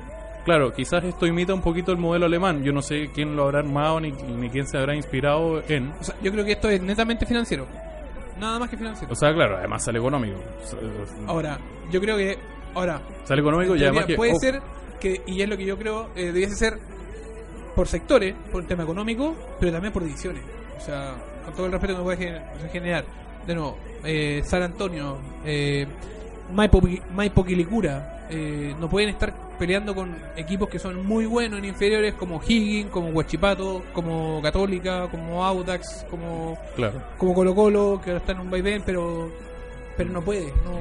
claro, 0.46 0.74
quizás 0.74 1.04
esto 1.04 1.26
imita 1.26 1.54
un 1.54 1.62
poquito 1.62 1.92
el 1.92 1.98
modelo 1.98 2.26
alemán. 2.26 2.64
Yo 2.64 2.72
no 2.72 2.82
sé 2.82 3.10
quién 3.14 3.36
lo 3.36 3.44
habrá 3.44 3.60
armado 3.60 4.00
ni, 4.00 4.12
ni 4.12 4.50
quién 4.50 4.66
se 4.68 4.78
habrá 4.78 4.96
inspirado 4.96 5.62
en. 5.68 5.92
O 6.00 6.04
sea, 6.04 6.16
yo 6.22 6.32
creo 6.32 6.46
que 6.46 6.54
esto 6.54 6.70
es 6.70 6.82
netamente 6.82 7.26
financiero. 7.26 7.68
Nada 8.40 8.58
más 8.60 8.70
que 8.70 8.78
financiero. 8.78 9.12
O 9.12 9.16
sea, 9.16 9.34
claro, 9.34 9.58
además 9.58 9.84
sale 9.84 10.00
económico. 10.00 10.40
Ahora, 11.28 11.60
yo 11.92 12.00
creo 12.02 12.18
que. 12.18 12.38
Ahora, 12.74 13.02
Sale 13.26 13.42
económico 13.42 13.76
y 13.76 13.84
además 13.84 14.06
que. 14.06 14.16
puede 14.16 14.32
ojo, 14.32 14.40
ser 14.40 14.62
que, 15.00 15.22
y 15.28 15.42
es 15.42 15.50
lo 15.50 15.58
que 15.58 15.66
yo 15.66 15.78
creo, 15.78 16.10
eh, 16.16 16.28
debiese 16.32 16.56
ser 16.56 16.78
por 17.76 17.88
sectores, 17.88 18.34
por 18.52 18.62
el 18.62 18.68
tema 18.68 18.84
económico, 18.84 19.36
pero 19.60 19.72
también 19.74 19.92
por 19.94 20.04
divisiones. 20.04 20.44
O 20.78 20.80
sea, 20.80 21.16
con 21.46 21.54
todo 21.54 21.66
el 21.66 21.72
respeto 21.74 21.94
que 21.94 21.98
me 22.00 22.04
puede 22.04 22.18
gen- 22.18 22.70
generar. 22.72 23.04
De 23.48 23.56
nuevo, 23.56 23.78
eh, 24.04 24.42
San 24.46 24.62
Antonio, 24.64 25.18
eh, 25.46 25.88
Maipo, 26.54 26.82
Maipo 27.14 27.44
Quilicura, 27.44 28.28
eh, 28.30 28.76
no 28.80 28.90
pueden 28.90 29.10
estar 29.10 29.34
peleando 29.58 29.94
con 29.94 30.16
equipos 30.36 30.70
que 30.70 30.80
son 30.80 31.06
muy 31.06 31.26
buenos 31.26 31.60
en 31.60 31.66
inferiores 31.66 32.14
como 32.16 32.42
Higgins, 32.46 32.90
como 32.90 33.10
Huachipato, 33.10 33.84
como 33.94 34.42
Católica, 34.42 35.08
como 35.10 35.46
Audax, 35.46 36.06
como, 36.10 36.58
Claro. 36.76 37.02
como 37.18 37.34
Colo 37.34 37.54
Colo, 37.56 38.02
que 38.04 38.12
ahora 38.12 38.20
está 38.20 38.32
en 38.32 38.40
un 38.40 38.50
vaivén, 38.50 38.82
pero, 38.86 39.30
pero 39.98 40.10
no 40.10 40.22
puede. 40.22 40.48
No, 40.48 40.80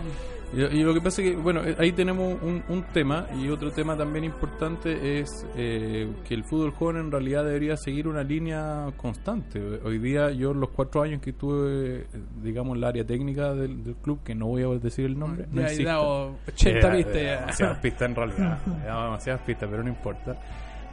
Y, 0.52 0.62
y 0.62 0.82
lo 0.82 0.92
que 0.92 1.00
pasa 1.00 1.22
es 1.22 1.30
que, 1.30 1.36
bueno, 1.36 1.62
eh, 1.64 1.76
ahí 1.78 1.92
tenemos 1.92 2.36
un, 2.42 2.62
un 2.68 2.82
tema 2.92 3.26
y 3.40 3.48
otro 3.48 3.70
tema 3.70 3.96
también 3.96 4.24
importante 4.24 5.20
es 5.20 5.46
eh, 5.56 6.08
que 6.26 6.34
el 6.34 6.42
fútbol 6.44 6.72
joven 6.72 6.96
en 6.96 7.10
realidad 7.12 7.44
debería 7.44 7.76
seguir 7.76 8.08
una 8.08 8.22
línea 8.24 8.86
constante. 8.96 9.60
Hoy 9.84 9.98
día 9.98 10.30
yo 10.32 10.52
los 10.52 10.70
cuatro 10.70 11.02
años 11.02 11.20
que 11.22 11.32
tuve, 11.32 12.00
eh, 12.00 12.06
digamos, 12.42 12.74
en 12.74 12.80
la 12.80 12.88
área 12.88 13.04
técnica 13.04 13.54
del, 13.54 13.84
del 13.84 13.94
club, 13.96 14.20
que 14.24 14.34
no 14.34 14.46
voy 14.46 14.64
a 14.64 14.68
decir 14.78 15.06
el 15.06 15.18
nombre, 15.18 15.46
no 15.52 15.62
ya 15.62 15.68
he 15.72 15.84
dado 15.84 16.34
80 16.48 16.78
Eh, 16.78 16.96
pistas 16.96 17.14
ya. 17.22 17.40
Demasiadas 17.40 17.78
pistas 17.78 18.08
en 18.08 18.14
realidad. 18.16 18.58
He 18.82 18.86
dado 18.86 19.04
demasiadas 19.04 19.42
pistas, 19.42 19.68
pero 19.70 19.82
no 19.84 19.88
importa. 19.88 20.30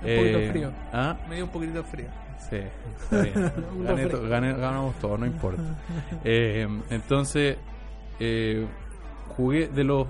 Un 0.03 0.15
poquito 0.17 0.51
frío. 0.51 0.71
¿ah? 0.93 1.17
Me 1.27 1.35
dio 1.35 1.45
un 1.45 1.51
poquitito 1.51 1.83
frío. 1.83 2.07
Sí, 2.49 2.57
está 3.01 3.21
bien. 3.23 3.51
Gané 4.29 4.53
ganamos 4.53 4.95
todo, 4.99 5.17
no 5.17 5.25
importa. 5.25 5.63
Eh, 6.23 6.67
entonces, 6.91 7.57
eh, 8.19 8.65
jugué 9.37 9.67
de 9.67 9.83
los. 9.83 10.07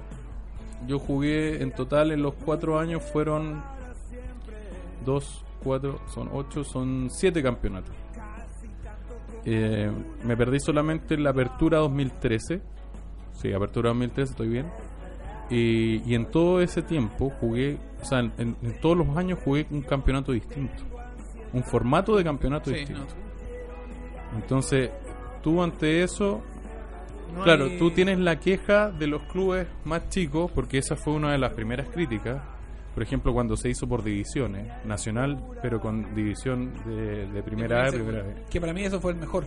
Yo 0.87 0.99
jugué 0.99 1.61
en 1.61 1.71
total 1.71 2.11
en 2.11 2.21
los 2.21 2.33
cuatro 2.33 2.79
años 2.79 3.03
fueron 3.03 3.61
dos, 5.05 5.43
cuatro, 5.63 5.99
son 6.13 6.29
ocho, 6.31 6.63
son 6.63 7.09
siete 7.11 7.43
campeonatos. 7.43 7.93
Eh, 9.45 9.91
me 10.23 10.35
perdí 10.35 10.59
solamente 10.59 11.13
en 11.15 11.23
la 11.23 11.29
apertura 11.31 11.79
2013. 11.79 12.61
Sí, 13.33 13.53
apertura 13.53 13.89
2013, 13.89 14.31
estoy 14.31 14.47
bien. 14.49 14.67
Y, 15.49 16.01
y 16.09 16.15
en 16.15 16.25
todo 16.25 16.59
ese 16.61 16.81
tiempo 16.81 17.31
jugué, 17.39 17.77
o 18.01 18.05
sea, 18.05 18.19
en, 18.19 18.55
todos 18.81 18.97
los 18.97 19.15
años 19.15 19.39
jugué 19.43 19.65
un 19.71 19.81
campeonato 19.81 20.31
distinto. 20.31 20.83
Un 21.53 21.63
formato 21.63 22.15
de 22.17 22.23
campeonato 22.23 22.69
Sí, 22.71 22.77
distinto. 22.77 23.01
no. 24.33 24.37
Entonces, 24.39 24.91
tú 25.41 25.63
ante 25.63 26.03
eso, 26.03 26.41
No 27.35 27.43
claro, 27.43 27.65
hay- 27.65 27.77
tú 27.77 27.91
tienes 27.91 28.19
la 28.19 28.39
queja 28.39 28.89
de 28.91 29.07
los 29.07 29.21
clubes 29.23 29.67
más 29.85 30.09
chicos, 30.09 30.51
porque 30.53 30.77
esa 30.77 30.95
fue 30.95 31.13
una 31.13 31.31
de 31.31 31.37
las 31.37 31.53
primeras 31.53 31.87
críticas. 31.89 32.41
Por 32.93 33.03
ejemplo, 33.03 33.31
cuando 33.31 33.55
se 33.55 33.69
hizo 33.69 33.87
por 33.87 34.03
divisiones, 34.03 34.67
nacional, 34.85 35.37
pero 35.61 35.79
con 35.79 36.15
división 36.15 36.71
de, 36.85 37.27
de 37.27 37.43
primera 37.43 37.85
A, 37.85 37.91
primera 37.91 38.23
B. 38.23 38.33
Que 38.49 38.59
para 38.59 38.73
mí 38.73 38.83
eso 38.83 38.99
fue 38.99 39.11
el 39.11 39.17
mejor. 39.19 39.45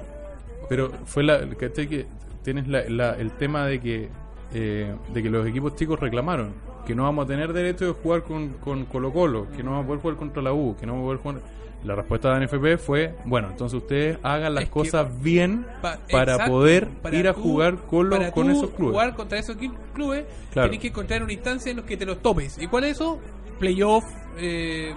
Pero 0.68 0.90
fue 1.06 1.24
la, 1.24 1.40
¿cachai? 1.58 1.88
que 1.88 2.06
tienes 2.44 2.68
la- 2.68 2.88
la- 2.88 3.14
el 3.14 3.32
tema 3.32 3.66
de 3.66 3.80
que 3.80 4.08
eh, 4.52 4.92
de 5.14 5.22
que 5.22 5.30
los 5.30 5.46
equipos 5.46 5.76
chicos 5.76 6.00
reclamaron 6.00 6.52
que 6.84 6.92
no 6.94 7.04
vamos 7.04 7.24
a 7.24 7.28
tener 7.28 7.52
derecho 7.52 7.84
de 7.86 7.92
jugar 7.92 8.24
con, 8.24 8.48
con 8.54 8.84
Colo 8.86 9.12
Colo, 9.12 9.46
que 9.56 9.62
no 9.62 9.70
vamos 9.72 9.84
a 9.84 9.86
poder 9.86 10.00
jugar 10.02 10.16
contra 10.16 10.42
la 10.42 10.52
U, 10.52 10.74
que 10.78 10.86
no 10.86 10.94
vamos 10.94 11.04
a 11.04 11.22
poder 11.22 11.38
jugar. 11.40 11.52
La 11.84 11.94
respuesta 11.94 12.28
de 12.28 12.34
la 12.40 12.44
NFP 12.46 12.76
fue, 12.78 13.14
bueno, 13.24 13.48
entonces 13.50 13.78
ustedes 13.80 14.18
hagan 14.22 14.54
las 14.54 14.64
Es 14.64 14.68
que- 14.68 14.72
cosas 14.74 15.22
bien 15.22 15.66
Pa- 15.80 15.98
para 16.12 16.32
exacto, 16.32 16.52
poder 16.52 16.88
para 17.02 17.16
ir 17.16 17.26
a 17.28 17.32
tú- 17.32 17.40
jugar 17.42 17.76
con, 17.78 18.10
los- 18.10 18.18
para 18.18 18.30
con 18.32 18.46
tú 18.48 18.52
esos 18.52 18.70
clubes. 18.70 18.92
jugar 18.92 19.14
contra 19.14 19.38
esos 19.38 19.56
clubes, 19.94 20.24
Claro. 20.52 20.68
tienes 20.68 20.82
que 20.82 20.88
encontrar 20.88 21.22
una 21.22 21.32
instancia 21.32 21.70
en 21.70 21.76
los 21.78 21.86
que 21.86 21.96
te 21.96 22.04
los 22.04 22.20
topes. 22.20 22.58
¿Y 22.58 22.66
cuál 22.66 22.84
es 22.84 22.92
eso? 22.92 23.18
Playoff, 23.58 24.04
eh, 24.38 24.92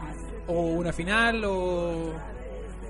o 0.48 0.62
una 0.62 0.92
final, 0.92 1.44
o, 1.46 2.14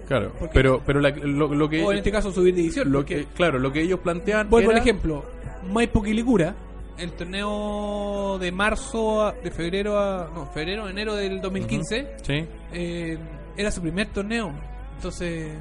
Claro, 0.08 0.32
pero 0.54 0.82
pero 0.86 1.00
la- 1.00 1.12
lo, 1.12 1.54
lo 1.54 1.70
que 1.70 1.84
o 1.84 1.92
en 1.92 2.00
este 2.00 2.12
caso 2.12 2.32
subir 2.32 2.56
división. 2.56 2.92
lo 2.92 3.06
que 3.06 3.26
claro, 3.36 3.60
lo 3.60 3.72
que 3.72 3.82
ellos 3.82 4.00
plantean 4.00 4.50
por 4.50 4.64
era- 4.64 4.78
ejemplo, 4.80 5.24
Maipo 5.72 6.02
Quilicura, 6.02 6.56
el 6.98 7.12
torneo 7.14 8.38
de 8.40 8.52
marzo, 8.52 9.24
a- 9.28 9.32
de 9.34 9.52
febrero 9.52 10.00
a. 10.00 10.30
No, 10.34 10.48
febrero, 10.48 10.90
enero 10.90 11.16
del 11.16 11.42
2015, 11.42 12.16
Sí. 12.24 12.46
eh, 12.74 13.18
era 13.58 13.72
su 13.72 13.82
primer 13.82 14.08
torneo. 14.10 14.52
Entonces, 14.96 15.52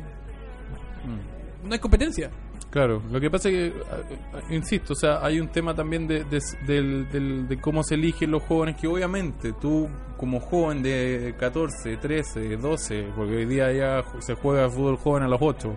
Mm. 1.04 1.66
no 1.68 1.72
hay 1.72 1.78
competencia. 1.78 2.30
Claro, 2.70 3.02
lo 3.10 3.20
que 3.20 3.28
pasa 3.30 3.50
es 3.50 3.54
que, 3.54 4.54
insisto, 4.54 4.94
o 4.94 4.96
sea, 4.96 5.18
hay 5.22 5.38
un 5.38 5.48
tema 5.48 5.74
también 5.74 6.06
de, 6.06 6.24
de, 6.24 7.58
cómo 7.60 7.82
se 7.82 7.96
eligen 7.96 8.30
los 8.30 8.42
jóvenes, 8.44 8.76
que 8.80 8.86
obviamente 8.86 9.52
tú 9.60 9.90
como 10.16 10.40
joven 10.40 10.82
de 10.82 11.34
14, 11.38 11.98
13, 11.98 12.56
12, 12.56 13.08
porque 13.14 13.36
hoy 13.36 13.44
día 13.44 13.70
ya 13.72 14.02
se 14.20 14.34
juega 14.34 14.70
fútbol 14.70 14.96
joven 14.96 15.24
a 15.24 15.28
los 15.28 15.38
8, 15.42 15.76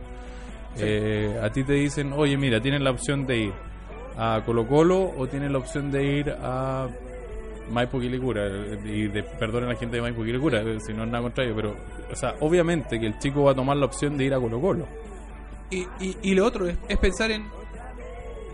eh, 0.77 1.37
a 1.43 1.49
ti 1.49 1.63
te 1.65 1.73
dicen, 1.73 2.13
oye, 2.13 2.37
mira, 2.37 2.61
tienes 2.61 2.81
la 2.81 2.91
opción 2.91 3.25
de 3.25 3.37
ir 3.39 3.53
a 4.17 4.41
Colo 4.45 4.65
Colo 4.65 5.11
o 5.17 5.27
tienes 5.27 5.51
la 5.51 5.57
opción 5.57 5.91
de 5.91 6.05
ir 6.05 6.29
a 6.29 6.87
Maipo 7.71 7.99
Quilicura, 7.99 8.47
y 8.85 9.07
de, 9.07 9.23
perdonen 9.23 9.69
a 9.69 9.73
la 9.73 9.79
gente 9.79 9.95
de 9.97 10.01
Maipo 10.01 10.23
Quilicura, 10.23 10.61
eh, 10.61 10.77
si 10.85 10.93
no 10.93 11.03
es 11.03 11.09
nada 11.09 11.23
contrario, 11.23 11.53
pero, 11.55 11.75
o 12.11 12.15
sea, 12.15 12.35
obviamente 12.39 12.99
que 12.99 13.07
el 13.07 13.17
chico 13.19 13.43
va 13.43 13.51
a 13.51 13.55
tomar 13.55 13.77
la 13.77 13.85
opción 13.85 14.17
de 14.17 14.25
ir 14.25 14.33
a 14.33 14.39
Colo 14.39 14.59
Colo. 14.61 14.85
Y, 15.71 15.79
y, 15.99 16.17
y 16.21 16.35
lo 16.35 16.45
otro 16.45 16.67
es, 16.67 16.77
es 16.87 16.97
pensar 16.97 17.31
en 17.31 17.45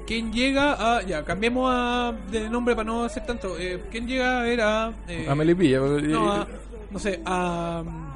quién 0.07 0.31
llega 0.31 0.97
a. 0.97 1.01
Ya, 1.03 1.23
cambiemos 1.23 1.69
a, 1.73 2.13
de 2.31 2.49
nombre 2.49 2.75
para 2.75 2.85
no 2.85 3.03
hacer 3.03 3.25
tanto. 3.25 3.57
Eh, 3.59 3.83
¿Quién 3.91 4.07
llega 4.07 4.39
a 4.39 4.43
ver 4.43 4.61
a. 4.61 4.93
eh, 5.07 5.25
a 5.29 5.35
Melipilla. 5.35 5.77
eh, 5.77 6.01
no, 6.03 6.31
a- 6.31 6.47
no 6.89 6.99
sé, 6.99 7.21
a. 7.25 7.83
um, 7.85 8.11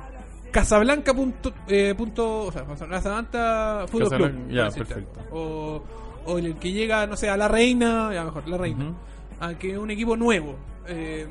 Casablanca. 0.52 1.14
Punto, 1.14 1.54
eh, 1.68 1.94
punto, 1.98 2.44
o 2.46 2.52
sea, 2.52 2.64
Casablanca 2.64 3.86
Fútbol 3.90 4.08
Club. 4.10 4.20
Casablanca, 4.22 4.54
ya, 4.54 4.70
perfecto. 4.72 5.20
O, 5.32 5.84
o 6.26 6.38
el 6.38 6.56
que 6.56 6.72
llega, 6.72 7.06
no 7.06 7.18
sé, 7.18 7.30
a 7.30 7.36
La 7.36 7.50
Reina. 7.50 8.12
Ya, 8.14 8.24
mejor, 8.24 8.48
La 8.48 8.58
Reina. 8.58 8.94
A 9.42 9.54
que 9.56 9.78
un 9.78 9.92
equipo 9.92 10.16
nuevo. 10.16 10.56
Eh, 10.88 11.26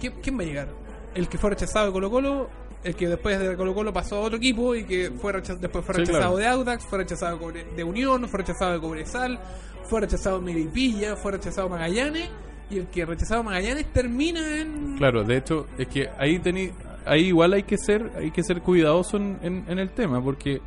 ¿quién, 0.00 0.14
quién 0.22 0.38
va 0.38 0.42
a 0.42 0.46
llegar? 0.46 0.68
¿El 1.14 1.28
que 1.28 1.38
fue 1.38 1.50
rechazado 1.50 1.86
de 1.86 1.92
Colo 1.92 2.10
Colo? 2.10 2.50
El 2.84 2.94
que 2.94 3.08
después 3.08 3.38
de 3.40 3.56
Colo 3.56 3.74
Colo 3.74 3.92
pasó 3.92 4.16
a 4.16 4.20
otro 4.20 4.36
equipo 4.38 4.74
y 4.74 4.84
que 4.84 5.10
fue 5.20 5.32
recha- 5.32 5.56
después 5.56 5.84
fue 5.84 5.94
Sí, 5.96 6.00
rechazado 6.02 6.36
claro. 6.36 6.36
de 6.36 6.46
Audax, 6.46 6.84
fue 6.86 6.98
rechazado 6.98 7.50
de 7.50 7.64
de 7.64 7.84
Unión, 7.84 8.28
fue 8.28 8.38
rechazado 8.40 8.72
de 8.74 8.80
Cobresal, 8.80 9.38
fue 9.88 10.00
rechazado 10.02 10.38
de 10.38 10.44
Melipilla, 10.44 11.16
fue 11.16 11.32
rechazado 11.32 11.68
Magallanes 11.68 12.28
y 12.70 12.78
el 12.78 12.86
que 12.86 13.04
rechazado 13.04 13.42
Magallanes 13.42 13.86
termina 13.92 14.58
en... 14.60 14.96
Claro, 14.96 15.24
de 15.24 15.38
hecho, 15.38 15.66
es 15.76 15.88
que 15.88 16.08
ahí 16.18 16.38
tení, 16.38 16.70
ahí 17.04 17.26
igual 17.28 17.54
hay 17.54 17.64
que 17.64 17.78
ser, 17.78 18.12
hay 18.16 18.30
que 18.30 18.42
ser 18.44 18.60
cuidadoso 18.62 19.16
en, 19.16 19.38
en- 19.42 19.64
en 19.66 19.78
el 19.80 19.90
tema, 19.90 20.22
porque 20.22 20.60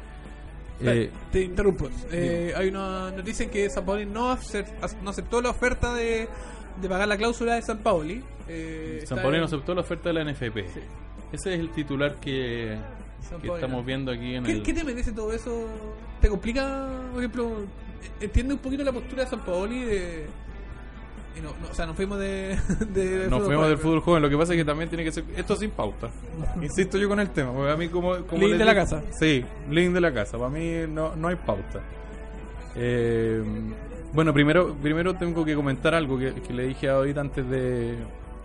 eh, 0.83 1.11
Te 1.31 1.43
interrumpo. 1.43 1.89
Eh, 2.11 2.53
hay 2.57 2.67
una 2.69 3.11
noticia 3.11 3.43
en 3.45 3.51
que 3.51 3.69
San 3.69 3.85
acep- 3.85 4.99
no 5.03 5.09
aceptó 5.11 5.39
la 5.41 5.51
oferta 5.51 5.93
de, 5.93 6.27
de 6.79 6.89
pagar 6.89 7.07
la 7.07 7.17
cláusula 7.17 7.55
de 7.55 7.61
San 7.61 7.79
Paoli. 7.79 8.23
Eh, 8.47 9.03
San 9.05 9.17
Paulino 9.19 9.43
en- 9.43 9.47
aceptó 9.47 9.73
la 9.73 9.81
oferta 9.81 10.09
de 10.09 10.13
la 10.13 10.31
NFP. 10.31 10.57
Ese 11.31 11.53
es 11.53 11.59
el 11.59 11.69
titular 11.71 12.15
que, 12.15 12.77
que 13.41 13.47
Paoli, 13.47 13.53
estamos 13.63 13.85
viendo 13.85 14.11
aquí 14.11 14.35
en 14.35 14.43
¿Qué, 14.43 14.51
el... 14.53 14.63
¿Qué 14.63 14.73
te 14.73 14.83
merece 14.83 15.11
todo 15.11 15.31
eso? 15.33 15.67
¿Te 16.19 16.27
complica, 16.29 16.87
por 17.11 17.19
ejemplo, 17.21 17.51
entiende 18.19 18.53
un 18.55 18.59
poquito 18.59 18.83
la 18.83 18.91
postura 18.91 19.23
de 19.23 19.29
San 19.29 19.39
Paoli 19.45 19.79
de... 19.83 20.25
no, 21.41 21.49
no, 21.61 21.71
o 21.71 21.73
sea, 21.73 21.85
nos 21.85 21.95
fuimos 21.95 22.19
de... 22.19 22.57
de 22.93 23.27
Nos 23.29 23.39
fuimos 23.43 23.55
joven, 23.55 23.69
del 23.69 23.77
fútbol 23.77 24.01
joven, 24.01 24.21
lo 24.23 24.29
que 24.29 24.37
pasa 24.37 24.53
es 24.53 24.57
que 24.59 24.65
también 24.65 24.89
tiene 24.89 25.03
que 25.05 25.11
ser 25.13 25.23
esto 25.37 25.55
sin 25.55 25.71
pauta. 25.71 26.09
Insisto 26.61 26.97
yo 26.97 27.07
con 27.07 27.19
el 27.21 27.29
tema, 27.29 27.53
porque 27.53 27.71
a 27.71 27.77
mí 27.77 27.87
como... 27.87 28.17
como 28.25 28.41
Link 28.45 28.57
de 28.57 28.65
la 28.65 28.73
digo- 28.73 28.83
casa. 28.83 29.01
Sí, 29.17 29.45
link 29.69 29.93
de 29.93 30.01
la 30.01 30.13
casa, 30.13 30.37
para 30.37 30.49
mí 30.49 30.85
no, 30.89 31.15
no 31.15 31.27
hay 31.29 31.35
pauta. 31.37 31.81
Eh, 32.75 33.43
bueno, 34.13 34.33
primero 34.33 34.75
primero 34.75 35.15
tengo 35.15 35.45
que 35.45 35.55
comentar 35.55 35.93
algo 35.95 36.17
que, 36.17 36.33
que 36.33 36.53
le 36.53 36.67
dije 36.67 36.89
a 36.89 36.93
David 36.93 37.17
antes 37.17 37.49
de, 37.49 37.97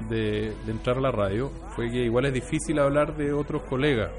de, 0.09 0.53
de 0.65 0.73
entrar 0.73 0.99
a 0.99 1.01
la 1.01 1.11
radio, 1.11 1.51
fue 1.75 1.91
que 1.91 2.05
igual 2.05 2.27
es 2.27 2.35
difícil 2.35 2.79
hablar 2.79 3.17
de 3.17 3.33
otros 3.33 3.63
colegas. 3.63 4.11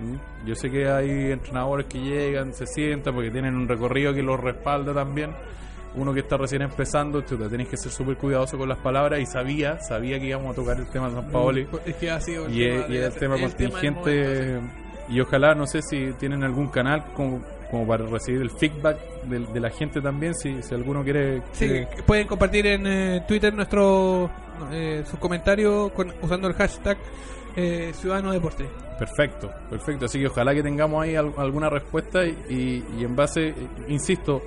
¿Mm? 0.00 0.46
Yo 0.46 0.54
sé 0.54 0.70
que 0.70 0.88
hay 0.88 1.32
entrenadores 1.32 1.86
que 1.86 1.98
llegan, 1.98 2.54
se 2.54 2.66
sientan 2.66 3.14
porque 3.14 3.30
tienen 3.30 3.54
un 3.54 3.68
recorrido 3.68 4.14
que 4.14 4.22
los 4.22 4.40
respalda 4.40 4.94
también. 4.94 5.34
Uno 5.94 6.14
que 6.14 6.20
está 6.20 6.36
recién 6.36 6.62
empezando, 6.62 7.20
chuta, 7.22 7.48
tenés 7.48 7.68
que 7.68 7.76
ser 7.76 7.90
súper 7.90 8.16
cuidadoso 8.16 8.56
con 8.56 8.68
las 8.68 8.78
palabras 8.78 9.18
y 9.20 9.26
sabía, 9.26 9.80
sabía 9.80 10.20
que 10.20 10.26
íbamos 10.26 10.52
a 10.52 10.54
tocar 10.54 10.78
el 10.78 10.88
tema 10.88 11.08
de 11.08 11.16
San 11.16 11.32
Paoli 11.32 11.66
Es 11.84 11.96
que 11.96 12.10
ha 12.12 12.20
sido 12.20 12.46
el 12.46 12.56
y, 12.56 12.64
es, 12.64 12.86
tema 12.86 12.94
y 12.94 12.96
es 12.96 13.04
el 13.06 13.14
tema 13.14 13.34
el 13.34 13.40
del 13.40 13.50
contingente 13.50 14.60
y 15.08 15.20
ojalá 15.20 15.56
no 15.56 15.66
sé 15.66 15.82
si 15.82 16.12
tienen 16.12 16.44
algún 16.44 16.68
canal 16.68 17.06
como, 17.12 17.40
como 17.70 17.86
para 17.86 18.04
recibir 18.06 18.40
el 18.42 18.50
feedback 18.50 18.98
de, 19.24 19.38
de 19.40 19.60
la 19.60 19.70
gente 19.70 20.00
también 20.00 20.34
si, 20.34 20.62
si 20.62 20.74
alguno 20.74 21.02
quiere, 21.04 21.42
Sí, 21.52 21.66
quiere- 21.68 21.88
pueden 22.06 22.26
compartir 22.26 22.66
en 22.66 22.86
eh, 22.86 23.24
Twitter 23.28 23.52
nuestro 23.54 24.30
eh, 24.72 25.02
sus 25.06 25.18
comentarios 25.18 25.92
con, 25.92 26.12
usando 26.22 26.48
el 26.48 26.54
hashtag 26.54 26.98
eh, 27.56 27.92
Ciudadano 27.94 28.32
Deporte. 28.32 28.68
perfecto 28.98 29.50
perfecto 29.68 30.04
así 30.06 30.18
que 30.20 30.26
ojalá 30.26 30.54
que 30.54 30.62
tengamos 30.62 31.02
ahí 31.02 31.16
al- 31.16 31.32
alguna 31.36 31.68
respuesta 31.70 32.24
y, 32.24 32.36
y- 32.48 32.84
y 33.00 33.04
en 33.04 33.16
base 33.16 33.48
eh, 33.48 33.54
insisto 33.88 34.42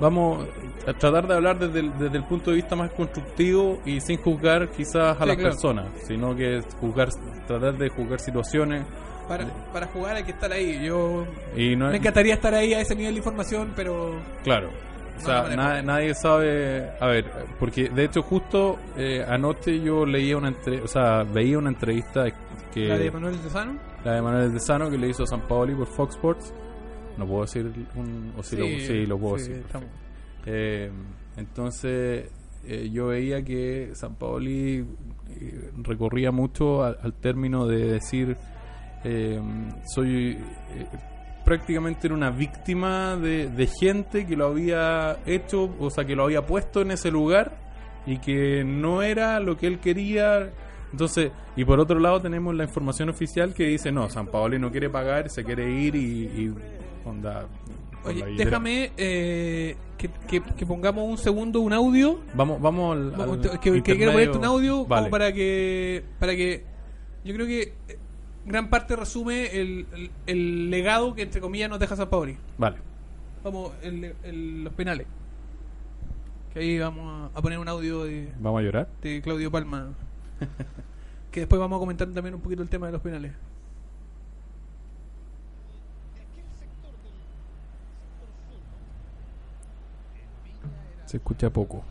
vamos 0.00 0.46
a 0.86 0.92
tratar 0.92 1.26
de 1.26 1.34
hablar 1.34 1.58
desde 1.58 1.80
el, 1.80 1.98
desde 1.98 2.16
el 2.18 2.24
punto 2.24 2.50
de 2.50 2.56
vista 2.56 2.76
más 2.76 2.90
constructivo 2.92 3.80
y 3.84 4.00
sin 4.00 4.18
juzgar 4.18 4.68
quizás 4.68 5.16
a 5.18 5.22
Sí, 5.22 5.26
las 5.28 5.36
claro. 5.36 5.50
personas 5.50 5.86
sino 6.06 6.36
que 6.36 6.60
juzgar 6.80 7.08
tratar 7.46 7.76
de 7.76 7.88
juzgar 7.88 8.20
situaciones 8.20 8.84
Para, 9.28 9.46
para 9.72 9.86
jugar 9.88 10.16
hay 10.16 10.24
que 10.24 10.30
estar 10.32 10.50
ahí. 10.50 10.82
Yo 10.84 11.26
y 11.56 11.76
no 11.76 11.90
me 11.90 11.98
encantaría 11.98 12.34
estar 12.34 12.54
ahí 12.54 12.72
a 12.74 12.80
ese 12.80 12.94
nivel 12.96 13.12
de 13.14 13.18
información, 13.18 13.72
pero 13.76 14.18
Claro. 14.42 14.70
O 15.16 15.20
sea, 15.20 15.54
na- 15.56 15.82
nadie 15.82 16.14
sabe. 16.14 16.90
A 17.00 17.06
ver, 17.08 17.24
porque 17.58 17.88
de 17.88 18.04
hecho, 18.04 18.22
justo 18.22 18.78
eh, 18.96 19.24
anoche 19.28 19.80
yo 19.80 20.06
leía 20.06 20.36
una 20.36 20.48
entre, 20.48 20.80
o 20.80 20.86
sea, 20.86 21.24
veía 21.24 21.58
una 21.58 21.70
entrevista 21.70 22.24
que. 22.72 22.86
La 22.86 22.96
de 22.98 23.10
Manuel 23.10 23.36
Tesano. 23.40 23.78
la 24.04 24.12
de 24.14 24.22
Manuel 24.22 24.52
Desano 24.52 24.88
que 24.88 24.96
le 24.96 25.08
hizo 25.08 25.24
a 25.24 25.26
San 25.26 25.40
Paoli 25.48 25.74
por 25.74 25.88
Fox 25.88 26.14
Sports. 26.14 26.54
No 27.16 27.26
puedo 27.26 27.40
decir 27.42 27.68
un. 27.96 28.32
O 28.38 28.42
sí, 28.44 28.56
lo, 28.56 28.64
sí, 28.66 29.06
lo 29.06 29.18
puedo 29.18 29.38
sí, 29.38 29.50
decir. 29.50 29.64
Eh, 30.46 30.90
entonces, 31.36 32.30
eh, 32.64 32.88
yo 32.92 33.08
veía 33.08 33.42
que 33.42 33.90
San 33.94 34.14
Paoli 34.14 34.84
eh, 35.30 35.70
recorría 35.82 36.30
mucho 36.30 36.84
al, 36.84 36.96
al 37.02 37.12
término 37.14 37.66
de 37.66 37.92
decir: 37.92 38.36
eh, 39.04 39.40
soy. 39.86 40.38
eh, 40.74 40.86
prácticamente 41.44 42.06
era 42.08 42.14
una 42.14 42.30
víctima 42.30 43.16
de, 43.16 43.48
de 43.48 43.66
gente 43.80 44.26
que 44.26 44.36
lo 44.36 44.48
había 44.48 45.16
hecho, 45.24 45.74
o 45.80 45.88
sea, 45.90 46.04
que 46.04 46.14
lo 46.14 46.24
había 46.24 46.44
puesto 46.44 46.82
en 46.82 46.90
ese 46.90 47.10
lugar 47.10 47.56
y 48.06 48.18
que 48.18 48.64
no 48.64 49.02
era 49.02 49.40
lo 49.40 49.56
que 49.56 49.66
él 49.66 49.78
quería. 49.78 50.50
Entonces, 50.92 51.30
y 51.56 51.64
por 51.64 51.80
otro 51.80 52.00
lado 52.00 52.20
tenemos 52.20 52.54
la 52.54 52.64
información 52.64 53.08
oficial 53.08 53.54
que 53.54 53.64
dice, 53.64 53.90
no, 53.90 54.10
San 54.10 54.26
Paoli 54.26 54.58
no 54.58 54.70
quiere 54.70 54.90
pagar, 54.90 55.30
se 55.30 55.42
quiere 55.42 55.70
ir 55.70 55.94
y, 55.96 56.00
y 56.24 56.54
onda... 57.06 57.46
Oye, 58.04 58.22
déjame 58.36 58.92
eh, 58.96 59.76
que, 59.98 60.08
que- 60.28 60.40
que 60.42 60.66
pongamos 60.66 61.04
un 61.04 61.18
segundo 61.18 61.60
un 61.60 61.72
audio. 61.72 62.20
Vamos, 62.34 62.60
vamos 62.60 62.96
al, 62.96 63.14
al 63.20 63.40
que, 63.60 63.82
que 63.82 63.96
quiero 63.96 64.12
ponerte 64.12 64.38
un 64.38 64.44
audio 64.44 64.86
como 64.86 65.10
para 65.10 65.32
que 65.32 66.04
para 66.20 66.36
que 66.36 66.64
yo 67.24 67.34
creo 67.34 67.46
que 67.46 67.72
gran 68.48 68.68
parte 68.70 68.96
resume 68.96 69.46
el, 69.60 69.86
el- 69.92 70.10
el 70.26 70.70
legado 70.70 71.14
que 71.14 71.22
entre 71.22 71.40
comillas 71.40 71.70
nos 71.70 71.78
deja 71.78 71.94
San 71.96 72.08
Paoli. 72.08 72.36
Vale. 72.58 72.78
Vamos, 73.44 73.72
el- 73.82 74.14
el- 74.24 74.64
los 74.64 74.72
penales. 74.74 75.06
Que 76.52 76.60
ahí 76.60 76.78
vamos 76.78 77.30
a, 77.34 77.38
a 77.38 77.42
poner 77.42 77.58
un 77.58 77.68
audio 77.68 78.04
de, 78.04 78.32
Vamos 78.40 78.60
a 78.60 78.62
llorar. 78.62 78.88
de 79.02 79.20
Claudio 79.22 79.50
Palma. 79.50 79.88
que 81.30 81.40
después 81.40 81.60
vamos 81.60 81.76
a 81.76 81.80
comentar 81.80 82.08
también 82.08 82.34
un 82.34 82.40
poquito 82.40 82.62
el 82.62 82.68
tema 82.68 82.86
de 82.86 82.92
los 82.92 83.02
penales. 83.02 83.32
Se 91.06 91.16
escucha 91.16 91.50
poco. 91.50 91.84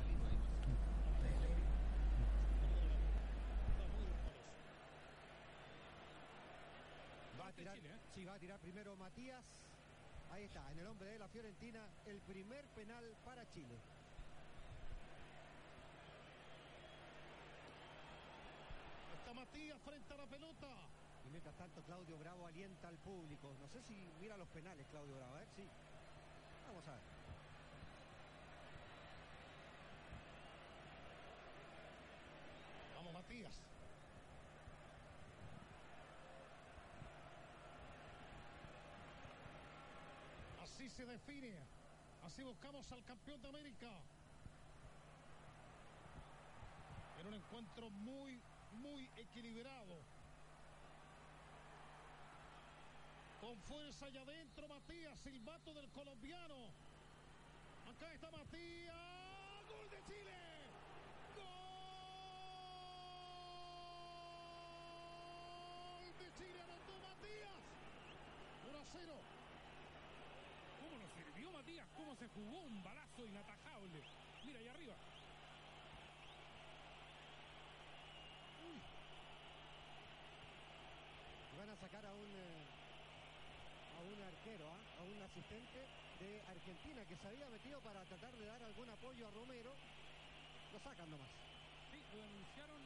Va 7.40 7.48
a 7.48 7.52
tirar, 7.54 7.78
sí, 8.16 8.26
va 8.26 8.34
a 8.34 8.40
tirar 8.40 8.60
primero 8.60 8.96
Matías. 8.96 9.44
Ahí 10.32 10.44
está, 10.44 10.72
en 10.72 10.80
el 10.80 10.88
hombre 10.88 11.10
de 11.10 11.20
la 11.20 11.28
Fiorentina, 11.28 11.82
el 12.06 12.18
primer 12.22 12.66
penal 12.76 13.04
para 13.26 13.44
Chile. 13.54 13.76
Está 19.20 19.34
Matías 19.34 19.78
frente 19.84 20.14
a 20.14 20.18
la 20.18 20.26
pelota. 20.26 20.68
Y 21.26 21.30
mientras 21.30 21.56
tanto, 21.56 21.77
Claudio 21.88 22.18
Bravo 22.18 22.46
alienta 22.46 22.90
al 22.90 22.98
público. 22.98 23.56
No 23.62 23.68
sé 23.70 23.82
si 23.84 23.96
mira 24.20 24.36
los 24.36 24.50
penales, 24.50 24.86
Claudio 24.92 25.16
Bravo. 25.16 25.36
A 25.36 25.38
ver, 25.38 25.48
sí. 25.56 25.64
Vamos 26.68 26.86
a 26.86 26.92
ver. 26.92 27.00
Vamos, 32.98 33.14
Matías. 33.14 33.54
Así 40.62 40.90
se 40.90 41.06
define. 41.06 41.56
Así 42.26 42.44
buscamos 42.44 42.92
al 42.92 43.04
campeón 43.06 43.42
de 43.42 43.48
América. 43.48 43.90
En 47.22 47.28
un 47.28 47.34
encuentro 47.34 47.90
muy, 47.92 48.42
muy 48.74 49.10
equilibrado. 49.16 50.17
Con 53.48 53.62
fuerza 53.62 54.08
allá 54.08 54.24
adentro, 54.24 54.68
Matías, 54.68 55.18
silbato 55.22 55.74
del 55.74 55.90
colombiano. 55.92 56.68
Acá 57.90 58.14
está 58.14 58.30
Matías. 58.30 58.94
¡Gol 59.70 59.90
de 59.90 60.04
Chile! 60.04 60.36
¡Gol 65.96 66.18
de 66.20 66.30
Chile! 66.38 66.60
Anotó 66.60 67.00
Matías. 67.00 67.62
1 68.68 68.78
a 68.78 68.84
0. 68.84 69.14
¿Cómo 70.82 70.98
nos 71.00 71.12
sirvió 71.14 71.50
Matías? 71.54 71.88
¿Cómo 71.96 72.16
se 72.18 72.28
jugó 72.28 72.60
un 72.64 72.84
balazo 72.84 73.26
inatajable? 73.26 74.04
Mira 74.44 74.60
ahí 74.60 74.68
arriba. 74.68 74.96
Van 81.58 81.70
a 81.70 81.76
sacar 81.78 82.06
a 82.06 82.14
un, 82.14 82.28
eh, 82.36 82.77
a 83.98 84.02
un 84.02 84.22
arquero, 84.22 84.66
¿ah? 84.70 85.02
a 85.02 85.04
un 85.04 85.22
asistente 85.24 85.82
de 86.20 86.42
Argentina 86.46 87.02
que 87.06 87.16
se 87.18 87.28
había 87.28 87.50
metido 87.50 87.82
para 87.82 88.04
tratar 88.06 88.34
de 88.36 88.46
dar 88.46 88.62
algún 88.62 88.90
apoyo 88.90 89.28
a 89.28 89.32
Romero. 89.32 89.74
Lo 90.72 90.80
sacan 90.80 91.10
nomás. 91.10 91.30
Sí, 91.92 91.98
lo 92.14 92.24
anunciaron, 92.24 92.82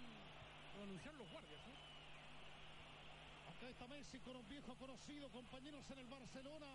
lo 0.78 0.84
anunciaron 0.84 1.17
los 1.19 1.32
guardias. 1.32 1.60
¿eh? 1.60 1.80
Acá 3.52 3.69
está 3.69 3.88
Messi 3.88 4.19
con 4.19 4.36
un 4.38 4.47
viejo 4.47 4.76
conocido, 4.76 5.30
compañeros 5.30 5.84
en 5.91 6.00
el 6.00 6.08
Barcelona. 6.08 6.71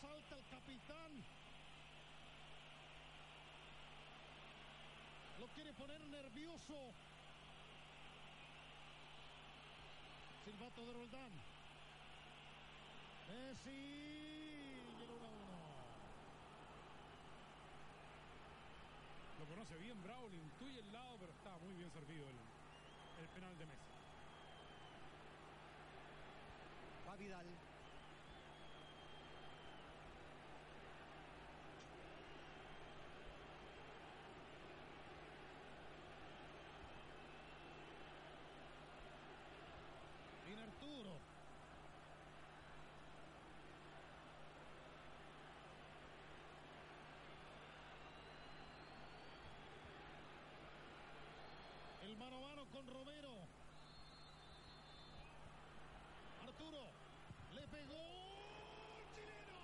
Salta 0.00 0.36
el 0.36 0.46
capitán. 0.48 1.12
Lo 5.40 5.46
quiere 5.48 5.72
poner 5.74 6.00
nervioso. 6.08 6.92
Silbato 10.44 10.86
de 10.86 10.92
Roldán. 10.92 11.63
Messi. 13.28 13.70
Y 13.70 15.02
el 15.02 15.10
1 15.10 15.24
a 15.24 15.30
1. 15.30 15.34
Lo 19.38 19.46
conoce 19.46 19.76
bien 19.78 20.02
Bravo, 20.02 20.28
le 20.28 20.36
intuye 20.36 20.78
el 20.80 20.92
lado, 20.92 21.16
pero 21.18 21.32
está 21.32 21.56
muy 21.58 21.74
bien 21.74 21.90
servido 21.92 22.28
el, 22.28 22.36
el 23.22 23.28
penal 23.28 23.56
de 23.58 23.66
Messi. 23.66 23.94
Va 27.08 27.16
Vidal. 27.16 27.46
Viene 40.46 40.62
Arturo. 40.62 41.18
El 52.02 52.16
mano 52.18 52.36
a 52.36 52.40
mano 52.48 52.63
con 52.74 52.86
Romero. 52.88 53.30
Arturo 56.42 56.82
le 57.54 57.62
pegó. 57.68 58.02
¡Gol 58.84 59.06
chileno! 59.14 59.60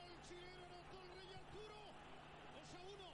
¡Gol 0.00 0.16
chileno! 0.24 1.36
Arturo. 1.36 1.80
2 2.56 2.72
a 2.72 2.80
1. 2.80 3.04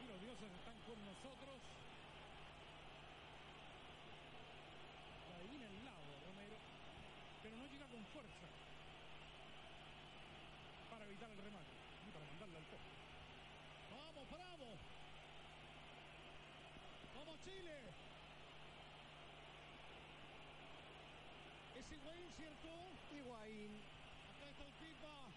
Y 0.00 0.04
los 0.08 0.18
dioses 0.22 0.50
están 0.50 0.78
con 0.88 0.96
nosotros. 1.04 1.60
La 5.28 5.36
adivina 5.36 5.66
el 5.68 5.84
lado, 5.84 6.08
Romero. 6.24 6.56
Pero 7.42 7.54
no 7.58 7.66
llega 7.66 7.84
con 7.84 8.02
fuerza. 8.06 8.48
Para 10.90 11.03
evitar 11.14 11.30
el 11.30 11.38
remate. 11.38 11.70
Y 12.08 12.10
para 12.10 12.26
mandarla 12.26 12.58
al 12.58 12.64
poste. 12.64 12.90
Vamos, 13.94 14.30
bravo. 14.30 14.68
Vamos, 17.14 17.38
Chile. 17.44 17.78
Es 21.78 21.92
Higuaín, 21.92 22.28
¿cierto? 22.36 22.68
Higuaín. 23.14 23.72
Acá 24.26 24.50
está 24.50 24.64
el 24.64 24.72
Pipa. 24.82 25.30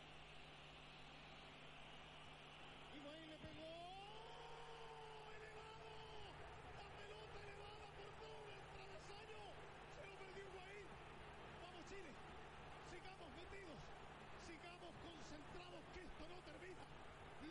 Higuaín 2.97 3.29
le 3.29 3.37
pegó. 3.37 3.77
¡Elevado! 5.37 5.93
La 6.73 6.89
pelota 6.97 7.37
elevada 7.45 7.87
por 8.01 8.09
todo 8.17 8.49
el 8.49 8.61
travesaño. 8.73 9.41
Se 9.93 10.07
lo 10.09 10.15
perdió 10.25 10.41
Higuaín. 10.41 10.87
Vamos, 11.61 11.83
Chile. 11.85 12.11
Sigamos 12.89 13.29
metidos. 13.37 13.77
Sigamos 14.87 15.03
concentrados 15.03 15.83
que 15.93 15.99
esto 15.99 16.23
no 16.31 16.39
termina. 16.47 16.83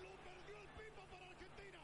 Lo 0.01 0.17
perdió 0.25 0.57
el 0.57 0.69
Pipa 0.69 1.05
para 1.05 1.27
Argentina. 1.27 1.81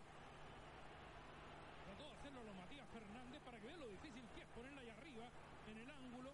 trató 1.84 2.04
de 2.04 2.12
hacerlo 2.12 2.40
a 2.40 2.44
lo 2.44 2.54
Matías 2.54 2.88
Fernández 2.88 3.42
para 3.42 3.58
que 3.60 3.66
vean 3.66 3.80
lo 3.80 3.88
difícil 3.88 4.24
que 4.34 4.40
es 4.40 4.48
ponerla 4.48 4.80
ahí 4.80 4.88
arriba, 4.88 5.28
en 5.68 5.76
el 5.76 5.90
ángulo. 5.90 6.32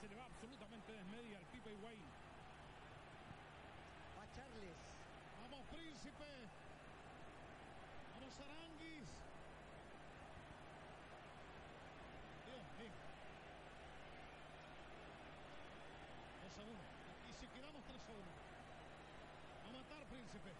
Se 0.00 0.08
le 0.08 0.16
va 0.16 0.24
absolutamente 0.24 0.92
desmedia 0.92 1.38
al 1.38 1.44
Pipe 1.46 1.72
Higuaín. 1.72 2.08
Va 4.16 4.24
Charles. 4.32 4.76
Vamos, 5.42 5.66
Príncipe. 5.68 6.30
Vamos, 8.14 8.40
Aranguis. 8.40 9.08
Dios 12.48 12.64
mío. 12.80 12.94
2 16.44 16.58
a 16.58 16.62
1. 16.62 16.72
Y 17.28 17.32
si 17.34 17.46
quedamos 17.48 17.84
3 17.84 18.00
a 18.00 18.12
1. 18.12 18.44
A 20.14 20.16
matar, 20.16 20.30
Príncipe. 20.30 20.50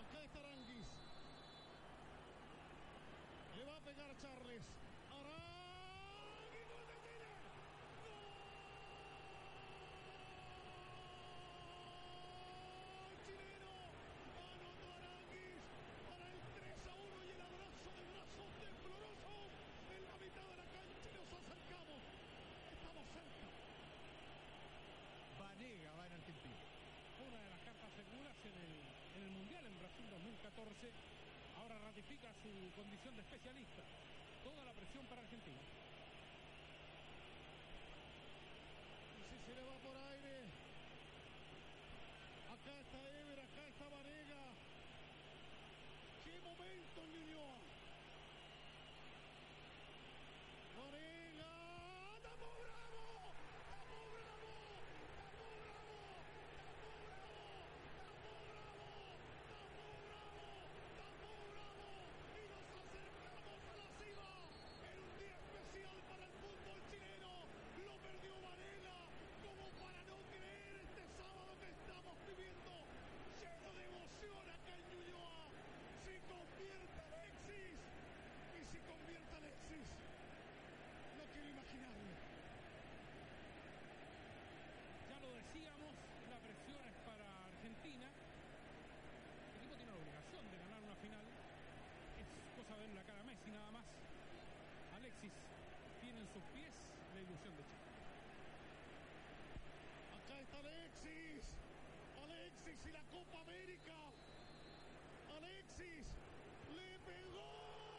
Acá 0.00 0.18
está 0.24 0.38
Aranguis. 0.40 0.88
Le 3.56 3.64
va 3.64 3.76
a 3.76 3.80
pegar 3.80 4.10
Charles. 4.20 4.62
Aranguis. 5.10 6.66
¡Gol 6.70 6.84
de 6.90 6.96
Chile! 7.04 7.30
¡Gol 12.98 13.14
chileno! 13.26 13.74
Anotó 14.50 14.86
Aranguis 14.98 15.62
para 16.10 16.26
el 16.30 16.40
3 16.58 16.74
a 16.90 16.94
1 16.94 17.24
y 17.24 17.30
el 17.30 17.40
abrazo 17.40 17.88
de 17.94 18.02
brazos 18.10 18.50
temblorosos 18.60 19.50
en 19.94 20.02
la 20.10 20.16
mitad 20.18 20.46
de 20.50 20.56
la 20.58 20.66
cancha 20.74 20.98
y 21.06 21.12
nos 21.14 21.30
acercamos. 21.38 22.00
Estamos 22.70 23.04
cerca. 23.14 23.46
Vanega 25.38 25.92
va 25.98 26.06
en 26.06 26.12
Argentina. 26.12 26.62
Una 27.20 27.38
de 27.44 27.50
las 27.50 27.60
cartas 27.60 27.90
seguras 27.94 28.36
en 28.46 28.54
el, 28.56 28.72
en 29.16 29.22
el 29.22 29.30
Mundial 29.30 29.66
en 29.66 29.78
Brasil 29.78 30.06
2014. 30.10 30.90
Ahora 31.60 31.78
ratifica 31.78 32.32
su 32.42 32.50
condición 32.80 33.14
de 33.14 33.20
especialista. 33.20 33.82
Toda 34.42 34.64
la 34.64 34.72
presión 34.72 35.04
para 35.04 35.20
Argentina. 35.20 35.60
Y 39.18 39.22
si 39.28 39.36
se 39.44 39.54
le 39.54 39.62
va 39.68 39.76
por 39.84 39.96
aire. 39.96 40.48
Acá 42.48 42.72
está 42.80 42.98
Ever, 43.20 43.40
acá 43.40 43.66
está 43.68 43.84
Vanega. 43.84 44.44
¡Qué 46.24 46.40
momento. 46.40 47.00
¡Tapo 52.20 52.48
bravo! 52.60 52.60
¡Tapo 52.60 52.60
bravo! 52.60 53.08
¡Tapo 53.70 53.98
bravo! 54.14 54.52
¡Tapo 58.00 58.32
bravo! 58.50 58.80
¡Tapo 58.80 58.90
bravo! 58.90 59.04
¡Tapo 60.00 60.04
bravo! 60.10 60.58
¡Tapo 60.96 61.30
bravo! 61.52 61.88
Y 62.30 62.44
nos 62.50 62.66
acercamos 62.80 63.60
a 63.60 63.74
la 63.76 63.88
cima 64.00 64.30
en 64.88 64.96
un 65.00 65.12
día 65.20 65.36
especial 65.36 65.96
para 66.08 66.24
el 66.24 66.34
fútbol 66.40 66.78
chileno. 66.90 67.32
Lo 67.84 67.94
perdió 68.00 68.32
Varela 68.40 68.98
como 69.44 69.64
para 69.80 70.00
no 70.04 70.18
creer 70.32 70.74
este 70.80 71.04
sábado 71.16 71.50
que 71.60 71.68
estamos 71.70 72.14
viviendo 72.26 72.72
lleno 73.40 73.70
de 73.74 73.82
emoción 73.90 74.44
acá 74.48 74.72
en 74.76 74.84
Ñuñoa. 74.90 75.50
Si 76.04 76.14
convierte 76.26 76.98
Alexis 77.00 77.78
y 78.56 78.60
si 78.70 78.78
convierte 78.88 79.32
Alexis, 79.36 79.88
no 81.18 81.24
quiero 81.32 81.48
imaginarlo. 81.50 82.10
Ya 85.10 85.18
lo 85.20 85.30
decíamos, 85.34 85.92
la 86.30 86.38
presión 86.40 86.80
es 86.86 86.96
para 87.04 87.26
Argentina. 87.50 88.08
El 88.08 89.60
equipo 89.60 89.76
tiene 89.76 89.92
la 89.92 89.98
obligación 89.98 90.42
de 90.50 90.56
ganar 90.58 90.80
una 90.82 90.96
final. 90.96 91.26
Es 92.16 92.26
cosa 92.56 92.74
Messi 93.40 93.52
nada 93.52 93.70
más. 93.70 93.84
Alexis 94.96 95.32
tiene 96.00 96.20
en 96.20 96.26
sus 96.26 96.42
pies 96.52 96.72
la 97.14 97.20
ilusión 97.20 97.56
de 97.56 97.62
Chile. 97.62 97.88
Acá 100.12 100.40
está 100.40 100.58
Alexis. 100.58 101.42
Alexis 102.22 102.86
y 102.86 102.92
la 102.92 103.02
Copa 103.04 103.40
América. 103.40 103.96
Alexis 105.36 106.06
le 106.74 106.98
pegó. 107.00 107.89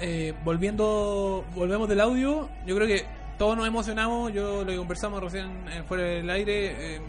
Eh, 0.00 0.34
volviendo, 0.44 1.44
volvemos 1.54 1.88
del 1.88 2.00
audio. 2.00 2.48
Yo 2.66 2.74
creo 2.76 2.86
que 2.86 3.04
todos 3.38 3.56
nos 3.56 3.66
emocionamos. 3.66 4.32
Yo 4.32 4.64
lo 4.64 4.70
que 4.70 4.76
conversamos 4.76 5.22
recién 5.22 5.46
eh, 5.68 5.82
fuera 5.86 6.04
del 6.04 6.30
aire. 6.30 6.96
eh, 6.96 7.00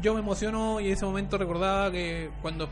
yo 0.00 0.14
me 0.14 0.20
emociono 0.20 0.80
y 0.80 0.86
en 0.86 0.92
ese 0.92 1.04
momento 1.04 1.38
recordaba 1.38 1.90
que 1.90 2.30
cuando 2.40 2.68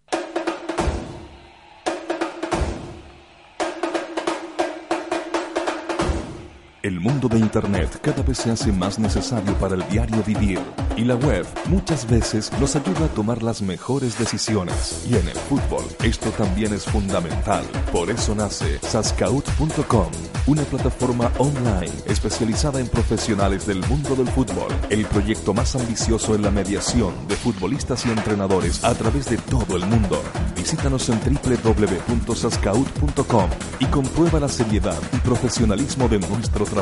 El 6.83 6.99
mundo 6.99 7.27
de 7.27 7.37
Internet 7.37 7.99
cada 8.01 8.23
vez 8.23 8.39
se 8.39 8.49
hace 8.49 8.71
más 8.71 8.97
necesario 8.97 9.53
para 9.59 9.75
el 9.75 9.87
diario 9.89 10.23
vivir 10.23 10.59
y 10.97 11.03
la 11.03 11.13
web 11.15 11.45
muchas 11.67 12.09
veces 12.09 12.51
nos 12.59 12.75
ayuda 12.75 13.05
a 13.05 13.09
tomar 13.09 13.43
las 13.43 13.61
mejores 13.61 14.17
decisiones. 14.17 15.05
Y 15.07 15.15
en 15.15 15.27
el 15.27 15.37
fútbol 15.37 15.85
esto 16.03 16.31
también 16.31 16.73
es 16.73 16.85
fundamental. 16.85 17.63
Por 17.91 18.09
eso 18.09 18.33
nace 18.33 18.79
Sascaut.com, 18.79 20.09
una 20.47 20.63
plataforma 20.63 21.31
online 21.37 21.91
especializada 22.07 22.79
en 22.79 22.87
profesionales 22.87 23.67
del 23.67 23.85
mundo 23.87 24.15
del 24.15 24.29
fútbol, 24.29 24.73
el 24.89 25.05
proyecto 25.05 25.53
más 25.53 25.75
ambicioso 25.75 26.33
en 26.33 26.41
la 26.41 26.49
mediación 26.49 27.13
de 27.27 27.35
futbolistas 27.35 28.07
y 28.07 28.09
entrenadores 28.09 28.83
a 28.83 28.95
través 28.95 29.29
de 29.29 29.37
todo 29.37 29.75
el 29.75 29.85
mundo. 29.85 30.19
Visítanos 30.55 31.07
en 31.09 31.19
www.sascaut.com 31.19 33.49
y 33.79 33.85
comprueba 33.85 34.39
la 34.39 34.49
seriedad 34.49 34.97
y 35.13 35.17
profesionalismo 35.17 36.07
de 36.07 36.17
nuestro 36.19 36.65
trabajo 36.65 36.80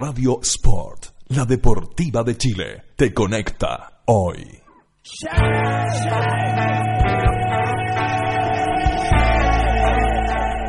Radio 0.06 0.38
Sport, 0.42 1.06
la 1.28 1.46
deportiva 1.46 2.22
de 2.22 2.36
Chile, 2.36 2.82
te 2.94 3.14
conecta 3.14 4.02
hoy. 4.04 4.60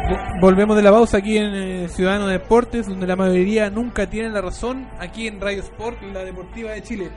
Vo- 0.09 0.39
Volvemos 0.39 0.75
de 0.75 0.83
la 0.83 0.91
pausa 0.91 1.17
aquí 1.17 1.37
en 1.37 1.53
eh, 1.55 1.87
Ciudadano 1.89 2.27
Deportes, 2.27 2.87
donde 2.87 3.07
la 3.07 3.15
mayoría 3.15 3.69
nunca 3.69 4.09
tiene 4.09 4.29
la 4.29 4.41
razón, 4.41 4.87
aquí 4.99 5.27
en 5.27 5.41
Radio 5.41 5.61
Sport, 5.61 6.01
la 6.13 6.23
deportiva 6.23 6.71
de 6.71 6.83
Chile. 6.83 7.09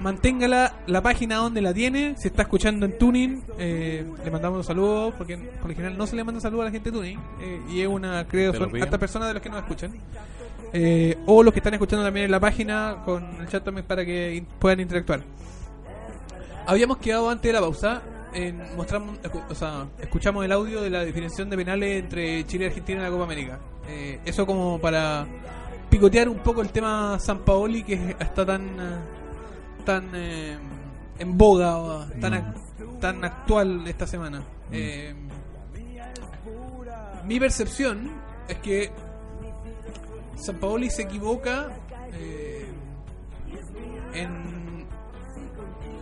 Manténgala 0.00 0.76
la 0.86 1.02
página 1.02 1.36
donde 1.36 1.60
la 1.60 1.74
tiene, 1.74 2.14
si 2.16 2.28
está 2.28 2.42
escuchando 2.42 2.86
en 2.86 2.96
Tuning, 2.98 3.44
eh, 3.58 4.06
le 4.24 4.30
mandamos 4.30 4.58
un 4.58 4.64
saludo, 4.64 5.12
porque 5.16 5.36
por 5.36 5.68
lo 5.68 5.76
general 5.76 5.98
no 5.98 6.06
se 6.06 6.16
le 6.16 6.24
manda 6.24 6.40
saludo 6.40 6.62
a 6.62 6.64
la 6.66 6.70
gente 6.70 6.90
de 6.90 6.96
Tuning, 6.96 7.18
eh, 7.42 7.60
y 7.68 7.80
es 7.82 7.86
una, 7.86 8.26
creo, 8.26 8.54
son 8.54 8.74
hartas 8.82 8.98
personas 8.98 9.28
de 9.28 9.34
los 9.34 9.42
que 9.42 9.50
nos 9.50 9.58
escuchan. 9.58 9.92
Eh, 10.72 11.18
o 11.26 11.42
los 11.42 11.52
que 11.52 11.58
están 11.60 11.74
escuchando 11.74 12.04
también 12.04 12.26
en 12.26 12.30
la 12.30 12.38
página 12.40 12.98
con 13.04 13.24
el 13.40 13.48
chat 13.48 13.64
también 13.64 13.86
para 13.86 14.04
que 14.04 14.34
in- 14.36 14.46
puedan 14.58 14.80
interactuar. 14.80 15.22
Habíamos 16.66 16.98
quedado 16.98 17.28
antes 17.30 17.48
de 17.48 17.52
la 17.52 17.60
pausa 17.60 18.02
en 18.32 18.76
mostramos, 18.76 19.18
o 19.48 19.54
sea, 19.54 19.86
escuchamos 19.98 20.44
el 20.44 20.52
audio 20.52 20.80
de 20.82 20.90
la 20.90 21.04
definición 21.04 21.50
de 21.50 21.56
penales 21.56 22.04
entre 22.04 22.46
Chile 22.46 22.64
y 22.64 22.68
Argentina 22.68 22.98
en 22.98 23.04
la 23.04 23.10
Copa 23.10 23.24
América. 23.24 23.58
Eh, 23.88 24.20
eso 24.24 24.46
como 24.46 24.78
para 24.80 25.26
picotear 25.88 26.28
un 26.28 26.38
poco 26.38 26.62
el 26.62 26.70
tema 26.70 27.18
San 27.18 27.40
Paoli 27.40 27.82
que 27.82 28.14
está 28.20 28.46
tan 28.46 28.62
eh, 28.62 28.98
tan 29.84 30.10
eh, 30.14 30.56
en 31.18 31.36
boga 31.36 31.78
o 31.78 32.04
tan 32.20 32.34
ac- 32.34 33.00
tan 33.00 33.24
actual 33.24 33.88
esta 33.88 34.06
semana. 34.06 34.40
Eh, 34.70 35.12
mi 37.24 37.40
percepción 37.40 38.10
es 38.46 38.58
que 38.58 38.90
San 40.40 40.56
Paoli 40.56 40.90
se 40.90 41.02
equivoca 41.02 41.68
eh, 42.14 42.66
en, 44.14 44.86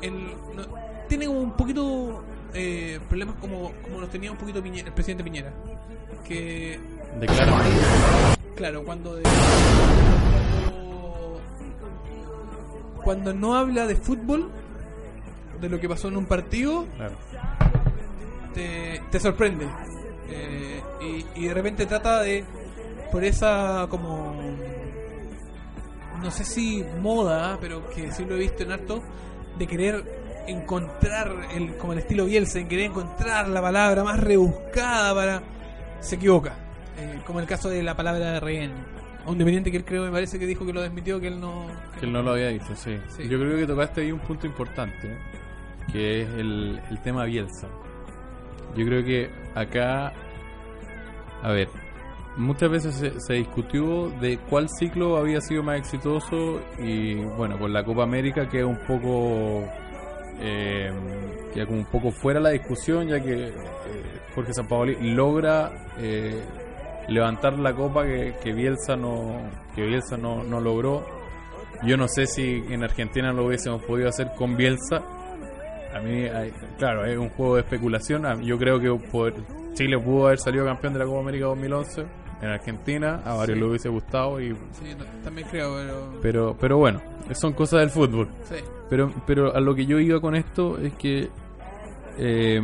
en- 0.03 0.27
no- 0.57 0.67
tiene 1.09 1.27
como 1.27 1.41
un 1.41 1.53
poquito 1.53 2.25
eh, 2.55 2.99
problemas 3.09 3.35
como, 3.41 3.73
como 3.83 4.01
los 4.01 4.11
tenía 4.11 4.31
un 4.31 4.39
poquito 4.39 4.63
Piñera- 4.63 4.87
el 4.89 4.93
presidente 4.95 5.25
Piñera 5.25 5.53
que 6.27 6.79
Declara. 7.21 7.63
claro 8.55 8.85
cuando 8.85 9.17
de- 9.17 9.23
cuando, 9.23 11.41
cuando 13.05 13.35
no 13.35 13.57
habla 13.57 13.87
de 13.87 13.97
fútbol 13.97 14.51
de 15.61 15.69
lo 15.69 15.81
que 15.81 15.89
pasó 15.89 16.09
en 16.09 16.17
un 16.17 16.27
partido 16.27 16.87
Claro. 16.97 17.17
te, 18.55 19.03
te 19.11 19.21
sorprende 19.21 19.69
Eh, 20.31 20.83
y, 21.01 21.25
y 21.43 21.49
de 21.49 21.55
repente 21.55 21.87
trata 21.87 22.21
de 22.21 22.45
por 23.11 23.25
esa 23.25 23.87
como 23.89 24.35
no 26.23 26.31
sé 26.31 26.45
si 26.45 26.85
moda 27.01 27.59
pero 27.61 27.89
que 27.91 28.11
sí 28.13 28.25
lo 28.25 28.35
he 28.37 28.39
visto 28.39 28.63
en 28.63 28.73
harto 28.73 29.03
de 29.59 29.67
querer 29.67 30.05
encontrar 30.47 31.33
el 31.55 31.77
como 31.77 31.93
el 31.93 32.01
estilo 32.01 32.25
Bielsa 32.25 32.59
en 32.59 32.69
querer 32.69 32.87
encontrar 32.87 33.49
la 33.49 33.61
palabra 33.61 34.03
más 34.05 34.19
rebuscada 34.19 35.15
para 35.15 35.43
se 36.01 36.17
equivoca 36.17 36.55
Eh, 36.99 37.21
como 37.25 37.39
el 37.39 37.47
caso 37.47 37.69
de 37.71 37.81
la 37.83 37.95
palabra 37.95 38.33
de 38.33 38.41
rehén 38.41 38.73
a 39.25 39.27
un 39.29 39.35
independiente 39.35 39.71
que 39.71 39.77
él 39.77 39.85
creo 39.85 40.03
me 40.05 40.11
parece 40.11 40.37
que 40.39 40.47
dijo 40.47 40.67
que 40.67 40.73
lo 40.73 40.81
desmitió 40.83 41.21
que 41.21 41.29
él 41.29 41.39
no 41.39 41.67
Que 42.01 42.07
él 42.07 42.13
no 42.13 42.23
lo 42.23 42.33
había 42.33 42.49
dicho, 42.49 42.75
sí. 42.75 42.99
Sí. 43.15 43.29
Yo 43.29 43.39
creo 43.39 43.57
que 43.57 43.67
tocaste 43.67 44.01
ahí 44.01 44.11
un 44.11 44.19
punto 44.19 44.47
importante, 44.47 45.17
que 45.93 46.23
es 46.23 46.29
el, 46.31 46.81
el 46.91 47.03
tema 47.03 47.25
Bielsa. 47.25 47.69
Yo 48.77 48.85
creo 48.87 49.05
que 49.05 49.31
acá, 49.55 50.13
a 51.43 51.51
ver, 51.53 51.69
muchas 52.39 52.71
veces 52.71 52.95
se, 52.95 53.21
se 53.21 53.35
discutió 53.35 54.09
de 54.21 54.39
cuál 54.49 54.69
ciclo 54.69 55.17
había 55.19 55.41
sido 55.41 55.63
más 55.63 55.79
exitoso 55.79 56.61
y 56.79 57.15
bueno, 57.15 57.59
con 57.59 57.73
la 57.73 57.85
Copa 57.85 58.03
América 58.05 58.49
que 58.49 58.61
es 58.61 58.65
un 58.65 58.79
poco... 58.87 59.65
Eh, 60.41 60.89
queda 61.53 61.67
un 61.69 61.85
poco 61.87 62.13
fuera 62.13 62.39
la 62.39 62.51
discusión 62.51 63.09
ya 63.09 63.21
que 63.21 63.49
eh, 63.49 63.53
Jorge 64.37 64.55
Sampaoli 64.55 64.97
logra 65.13 65.73
eh, 65.99 66.41
levantar 67.09 67.59
la 67.59 67.75
copa 67.75 68.05
que, 68.05 68.37
que 68.41 68.53
Bielsa 68.53 68.95
no 68.95 69.41
que 69.75 69.83
Bielsa 69.85 70.17
no, 70.17 70.45
no 70.45 70.61
logró 70.61 71.05
yo 71.83 71.97
no 71.97 72.07
sé 72.07 72.27
si 72.27 72.63
en 72.71 72.85
Argentina 72.85 73.33
lo 73.33 73.47
hubiésemos 73.47 73.83
podido 73.85 74.09
hacer 74.09 74.33
con 74.37 74.57
Bielsa. 74.57 75.03
A 75.95 76.01
mí, 76.01 76.25
claro, 76.77 77.05
es 77.05 77.17
un 77.17 77.29
juego 77.31 77.55
de 77.55 77.61
especulación. 77.63 78.43
Yo 78.43 78.59
creo 78.59 78.81
que 78.81 78.93
por- 79.11 79.33
Chile 79.75 79.97
pudo 79.99 80.27
haber 80.27 80.39
salido 80.39 80.65
campeón 80.65 80.95
de 80.95 80.99
la 80.99 81.05
Copa 81.05 81.21
América 81.21 81.47
2011 81.47 82.05
en 82.41 82.49
Argentina. 82.49 83.23
A 83.25 83.35
varios 83.35 83.57
Sí. 83.57 83.61
le 83.61 83.69
hubiese 83.69 83.89
gustado. 83.89 84.41
Y, 84.41 84.51
sí, 84.51 84.95
no, 84.99 85.05
también 85.23 85.49
creo 85.49 85.75
pero 85.77 86.19
pero, 86.23 86.57
pero 86.61 86.79
bueno, 86.79 87.01
son 87.33 87.53
cosas 87.53 87.81
del 87.81 87.91
fútbol. 87.91 88.29
sí. 88.45 88.57
Pero, 88.89 89.13
pero 89.27 89.55
a 89.55 89.61
lo 89.61 89.75
que 89.75 89.85
yo 89.85 89.99
iba 90.01 90.19
con 90.19 90.35
esto 90.35 90.79
es 90.79 90.95
que 90.95 91.29
eh, 92.17 92.59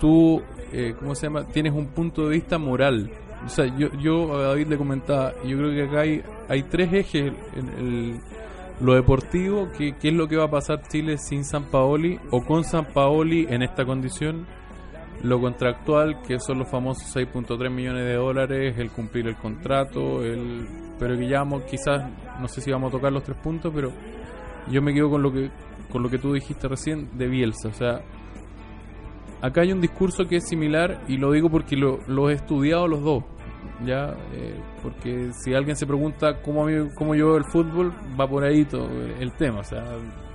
tú, 0.00 0.42
eh, 0.72 0.94
¿cómo 0.98 1.14
se 1.14 1.26
llama? 1.26 1.44
Tienes 1.46 1.72
un 1.72 1.86
punto 1.86 2.24
de 2.24 2.30
vista 2.30 2.58
moral. 2.58 3.10
O 3.46 3.48
sea, 3.48 3.66
yo, 3.76 3.88
yo 4.00 4.36
a 4.36 4.42
David 4.48 4.68
le 4.68 4.76
comentaba, 4.76 5.34
yo 5.44 5.56
creo 5.58 5.70
que 5.70 5.82
acá 5.84 6.00
hay, 6.00 6.22
hay 6.48 6.62
tres 6.64 6.92
ejes. 6.92 7.32
En 7.54 7.68
el, 7.78 8.20
lo 8.80 8.94
deportivo, 8.94 9.70
que, 9.78 9.94
qué 9.96 10.08
es 10.08 10.14
lo 10.14 10.26
que 10.26 10.36
va 10.36 10.44
a 10.44 10.50
pasar 10.50 10.82
Chile 10.88 11.16
sin 11.16 11.44
San 11.44 11.64
Paoli 11.66 12.18
o 12.30 12.44
con 12.44 12.64
San 12.64 12.86
Paoli 12.86 13.46
en 13.48 13.62
esta 13.62 13.84
condición. 13.84 14.46
Lo 15.24 15.40
contractual, 15.40 16.20
que 16.22 16.38
son 16.38 16.58
los 16.58 16.70
famosos 16.70 17.04
6.3 17.16 17.70
millones 17.70 18.04
de 18.04 18.14
dólares, 18.14 18.74
el 18.78 18.90
cumplir 18.90 19.26
el 19.26 19.36
contrato, 19.36 20.22
el 20.22 20.66
pero 20.98 21.16
que 21.16 21.26
ya 21.28 21.38
vamos, 21.38 21.64
quizás, 21.64 22.08
no 22.40 22.46
sé 22.46 22.60
si 22.60 22.70
vamos 22.70 22.90
a 22.90 22.96
tocar 22.96 23.10
los 23.12 23.24
tres 23.24 23.36
puntos, 23.42 23.72
pero 23.74 23.90
yo 24.70 24.80
me 24.80 24.94
quedo 24.94 25.10
con 25.10 25.22
lo 25.22 25.32
que 25.32 25.50
con 25.90 26.02
lo 26.02 26.08
que 26.10 26.18
tú 26.18 26.32
dijiste 26.32 26.68
recién 26.68 27.08
de 27.16 27.26
Bielsa. 27.28 27.68
O 27.68 27.72
sea, 27.72 28.00
acá 29.42 29.62
hay 29.62 29.72
un 29.72 29.80
discurso 29.80 30.24
que 30.26 30.36
es 30.36 30.48
similar 30.48 31.02
y 31.08 31.16
lo 31.18 31.30
digo 31.32 31.48
porque 31.50 31.76
lo, 31.76 31.98
lo 32.06 32.30
he 32.30 32.34
estudiado 32.34 32.86
los 32.88 33.02
dos. 33.02 33.24
Ya, 33.84 34.14
eh, 34.32 34.60
porque 34.82 35.30
si 35.42 35.54
alguien 35.54 35.74
se 35.76 35.86
pregunta 35.86 36.40
cómo, 36.42 36.64
a 36.64 36.66
mí- 36.66 36.88
cómo 36.96 37.14
yo 37.14 37.28
veo 37.28 37.36
el 37.38 37.44
fútbol, 37.44 37.92
va 38.18 38.28
por 38.28 38.44
ahí 38.44 38.64
todo 38.64 38.88
el 38.90 39.32
tema. 39.34 39.60
O 39.60 39.64
sea, 39.64 39.84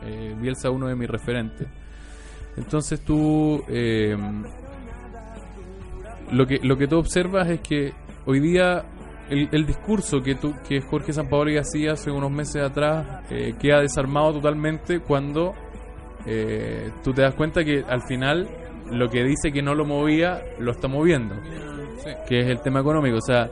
eh, 0.04 0.36
Bielsa 0.40 0.70
uno 0.72 0.88
de 0.88 0.96
mis 0.96 1.10
referentes. 1.10 1.68
Entonces 2.58 3.02
tú, 3.04 3.64
eh, 3.70 4.16
lo 6.32 6.46
que 6.46 6.60
lo 6.64 6.78
que 6.78 6.88
tú 6.88 6.98
observas 6.98 7.48
es 7.50 7.60
que 7.62 7.94
hoy 8.26 8.40
día 8.40 8.84
el, 9.30 9.50
el 9.52 9.66
discurso 9.66 10.22
que 10.22 10.36
tú, 10.36 10.54
que 10.68 10.82
Jorge 10.82 11.14
Sampaoli 11.14 11.58
hacía 11.58 11.94
hace 11.94 12.12
unos 12.12 12.32
meses 12.32 12.64
atrás 12.64 13.24
eh, 13.30 13.54
queda 13.60 13.82
desarmado 13.82 14.34
totalmente 14.34 15.00
cuando 15.02 15.54
eh, 16.26 16.90
tú 17.04 17.14
te 17.14 17.22
das 17.22 17.36
cuenta 17.36 17.64
que 17.64 17.84
al 17.88 18.02
final 18.04 18.48
lo 18.92 19.08
que 19.10 19.24
dice 19.24 19.52
que 19.52 19.62
no 19.62 19.76
lo 19.76 19.86
movía 19.86 20.42
lo 20.60 20.72
está 20.72 20.88
moviendo 20.88 21.36
Sí. 22.04 22.10
que 22.30 22.40
es 22.40 22.48
el 22.48 22.62
tema 22.62 22.80
económico. 22.80 23.18
O 23.18 23.22
sea, 23.22 23.50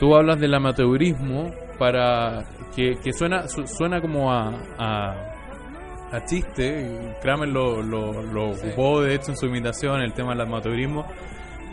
tú 0.00 0.16
hablas 0.16 0.40
del 0.40 0.52
amateurismo 0.54 1.52
para 1.78 2.42
que, 2.74 2.96
que 3.02 3.12
suena 3.12 3.46
su- 3.46 3.64
suena 3.68 4.00
como 4.00 4.32
a, 4.32 4.48
a, 4.76 5.14
a 6.10 6.24
chiste. 6.24 7.14
Kramer 7.22 7.48
lo, 7.48 7.80
lo, 7.82 8.22
lo 8.22 8.50
ocupó 8.50 9.02
de 9.02 9.14
hecho 9.14 9.30
en 9.30 9.36
su 9.36 9.46
imitación 9.46 10.00
el 10.00 10.12
tema 10.14 10.30
del 10.30 10.40
amateurismo. 10.40 11.06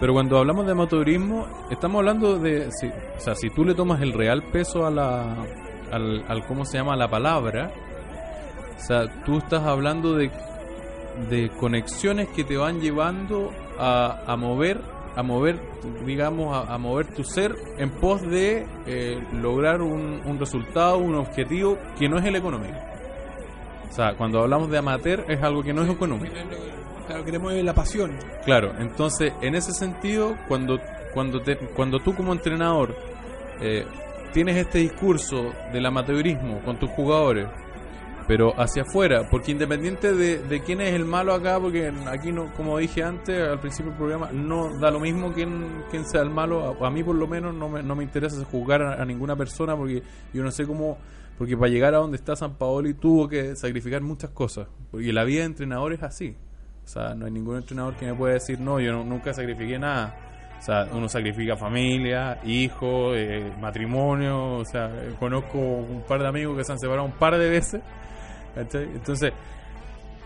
Pero 0.03 0.11
cuando 0.11 0.37
hablamos 0.37 0.65
de 0.65 0.73
amateurismo, 0.73 1.47
estamos 1.71 1.99
hablando 1.99 2.37
de. 2.37 2.69
Si, 2.73 2.87
o 2.87 3.19
sea, 3.21 3.35
si 3.35 3.49
tú 3.49 3.63
le 3.63 3.73
tomas 3.73 4.01
el 4.01 4.11
real 4.11 4.43
peso 4.51 4.85
a 4.85 4.91
la. 4.91 5.33
Al, 5.93 6.25
al 6.27 6.45
cómo 6.45 6.65
se 6.65 6.77
llama 6.77 6.97
la 6.97 7.07
palabra, 7.07 7.71
o 8.75 8.79
sea, 8.81 9.23
tú 9.23 9.37
estás 9.37 9.63
hablando 9.63 10.13
de, 10.15 10.29
de 11.29 11.49
conexiones 11.57 12.27
que 12.35 12.43
te 12.43 12.57
van 12.57 12.81
llevando 12.81 13.51
a, 13.79 14.25
a 14.27 14.35
mover, 14.35 14.81
a 15.15 15.23
mover, 15.23 15.61
digamos, 16.05 16.53
a, 16.53 16.73
a 16.73 16.77
mover 16.77 17.07
tu 17.07 17.23
ser 17.23 17.55
en 17.77 17.89
pos 17.89 18.21
de 18.23 18.65
eh, 18.85 19.25
lograr 19.31 19.81
un, 19.81 20.19
un 20.25 20.37
resultado, 20.37 20.97
un 20.97 21.15
objetivo 21.15 21.77
que 21.97 22.09
no 22.09 22.17
es 22.17 22.25
el 22.25 22.35
económico. 22.35 22.75
O 23.89 23.93
sea, 23.93 24.15
cuando 24.17 24.41
hablamos 24.41 24.69
de 24.69 24.79
amateur 24.79 25.23
es 25.29 25.41
algo 25.41 25.63
que 25.63 25.71
no 25.71 25.83
es 25.83 25.89
económico. 25.89 26.35
Claro, 27.07 27.25
que 27.25 27.31
te 27.31 27.39
mueve 27.39 27.63
la 27.63 27.73
pasión. 27.73 28.17
Claro, 28.45 28.73
entonces 28.79 29.33
en 29.41 29.55
ese 29.55 29.73
sentido, 29.73 30.37
cuando 30.47 30.79
cuando 31.13 31.41
te, 31.41 31.57
cuando 31.57 31.99
tú 31.99 32.15
como 32.15 32.33
entrenador 32.33 32.95
eh, 33.61 33.85
tienes 34.33 34.57
este 34.57 34.79
discurso 34.79 35.53
del 35.71 35.85
amateurismo 35.85 36.59
con 36.65 36.79
tus 36.79 36.89
jugadores, 36.89 37.47
pero 38.27 38.53
hacia 38.59 38.83
afuera, 38.83 39.27
porque 39.29 39.51
independiente 39.51 40.13
de, 40.13 40.61
quién 40.65 40.81
es 40.81 40.93
el 40.93 41.05
malo 41.05 41.33
acá, 41.33 41.59
porque 41.59 41.91
aquí 42.07 42.31
no, 42.31 42.51
como 42.53 42.77
dije 42.77 43.03
antes 43.03 43.47
al 43.47 43.59
principio 43.59 43.91
del 43.91 43.97
programa, 43.97 44.31
no 44.31 44.79
da 44.79 44.89
lo 44.89 44.99
mismo 44.99 45.31
quién, 45.33 45.83
quién 45.91 46.05
sea 46.05 46.21
el 46.21 46.29
malo, 46.29 46.77
a, 46.81 46.87
a 46.87 46.89
mí 46.89 47.03
por 47.03 47.15
lo 47.15 47.27
menos 47.27 47.53
no 47.53 47.69
me, 47.69 47.83
no 47.83 47.95
me 47.95 48.03
interesa 48.03 48.43
juzgar 48.45 48.81
a, 48.81 49.01
a 49.01 49.05
ninguna 49.05 49.35
persona 49.35 49.75
porque 49.75 50.01
yo 50.33 50.41
no 50.41 50.51
sé 50.51 50.65
cómo, 50.65 50.97
porque 51.37 51.55
para 51.55 51.69
llegar 51.69 51.93
a 51.93 51.97
donde 51.97 52.17
está 52.17 52.35
San 52.35 52.55
Paoli 52.55 52.95
tuvo 52.95 53.27
que 53.27 53.55
sacrificar 53.55 54.01
muchas 54.01 54.31
cosas, 54.31 54.67
porque 54.89 55.13
la 55.13 55.25
vida 55.25 55.41
de 55.41 55.45
entrenador 55.45 55.93
es 55.93 56.01
así. 56.01 56.35
O 56.83 56.87
sea, 56.87 57.15
no 57.15 57.25
hay 57.25 57.31
ningún 57.31 57.57
entrenador 57.57 57.95
que 57.95 58.05
me 58.05 58.13
pueda 58.13 58.33
decir, 58.33 58.59
no, 58.59 58.79
yo 58.79 59.03
nunca 59.03 59.33
sacrifiqué 59.33 59.79
nada. 59.79 60.15
O 60.59 60.65
sea, 60.65 60.87
uno 60.93 61.09
sacrifica 61.09 61.57
familia, 61.57 62.39
hijos, 62.45 63.15
eh, 63.17 63.51
matrimonio. 63.59 64.55
O 64.55 64.65
sea, 64.65 64.87
eh, 64.87 65.13
conozco 65.19 65.57
un 65.57 66.03
par 66.07 66.21
de 66.21 66.27
amigos 66.27 66.57
que 66.57 66.63
se 66.63 66.71
han 66.71 66.79
separado 66.79 67.05
un 67.05 67.13
par 67.13 67.37
de 67.37 67.49
veces. 67.49 67.81
Entonces, 68.55 69.33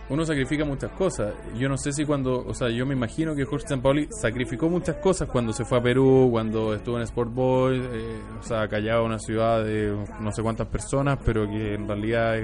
uno 0.10 0.26
sacrifica 0.26 0.64
muchas 0.64 0.92
cosas. 0.92 1.34
Yo 1.56 1.68
no 1.68 1.78
sé 1.78 1.92
si 1.92 2.06
cuando, 2.06 2.46
o 2.46 2.54
sea, 2.54 2.70
yo 2.70 2.86
me 2.86 2.94
imagino 2.94 3.36
que 3.36 3.46
Jorge 3.46 3.68
Sampaoli 3.68 4.08
sacrificó 4.10 4.70
muchas 4.70 4.98
cosas 4.98 5.28
cuando 5.28 5.52
se 5.54 5.66
fue 5.66 5.80
a 5.80 5.82
Perú, 5.82 6.30
cuando 6.32 6.74
estuvo 6.74 6.98
en 6.98 7.04
Sport 7.04 7.34
Boys, 7.34 7.84
eh, 7.84 8.20
o 8.40 8.44
sea, 8.44 8.68
Callao, 8.68 9.06
una 9.06 9.20
ciudad 9.20 9.64
de 9.64 9.94
no 10.22 10.32
sé 10.32 10.42
cuántas 10.42 10.68
personas, 10.68 11.20
pero 11.26 11.48
que 11.50 11.74
en 11.74 11.88
realidad 11.88 12.38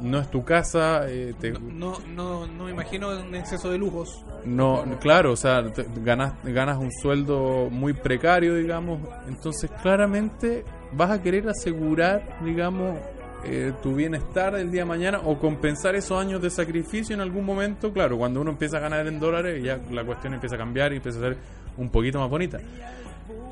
no 0.00 0.18
es 0.18 0.30
tu 0.30 0.44
casa. 0.44 1.08
eh, 1.08 1.34
te- 1.40 1.52
No, 1.52 1.94
no, 2.14 2.46
no 2.46 2.64
me 2.64 2.70
imagino 2.70 3.08
un 3.10 3.34
exceso 3.34 3.70
de 3.70 3.78
lujos. 3.78 4.24
no, 4.44 4.84
claro, 5.00 5.32
o 5.32 5.36
sea, 5.36 5.64
te- 5.72 5.86
ganas, 6.02 6.32
ganas 6.44 6.78
un 6.78 6.90
sueldo 6.92 7.68
muy 7.70 7.92
precario, 7.92 8.54
digamos. 8.54 9.00
Entonces, 9.28 9.70
claramente 9.82 10.64
vas 10.92 11.10
a 11.10 11.22
querer 11.22 11.48
asegurar, 11.48 12.38
digamos, 12.44 12.96
eh, 13.44 13.72
tu 13.82 13.94
bienestar 13.94 14.54
el 14.56 14.70
día 14.70 14.82
de 14.82 14.86
mañana 14.88 15.20
o 15.24 15.38
compensar 15.38 15.94
esos 15.94 16.20
años 16.20 16.42
de 16.42 16.50
sacrificio 16.50 17.14
en 17.14 17.20
algún 17.20 17.44
momento. 17.44 17.92
Claro, 17.92 18.18
cuando 18.18 18.40
uno 18.40 18.50
empieza 18.50 18.78
a 18.78 18.80
ganar 18.80 19.06
en 19.06 19.20
dólares, 19.20 19.62
ya 19.62 19.78
la 19.92 20.04
cuestión 20.04 20.34
empieza 20.34 20.56
a 20.56 20.58
cambiar 20.58 20.92
y 20.92 20.96
empieza 20.96 21.18
a 21.18 21.22
ser 21.22 21.36
un 21.76 21.88
poquito 21.90 22.18
más 22.18 22.28
bonita. 22.28 22.58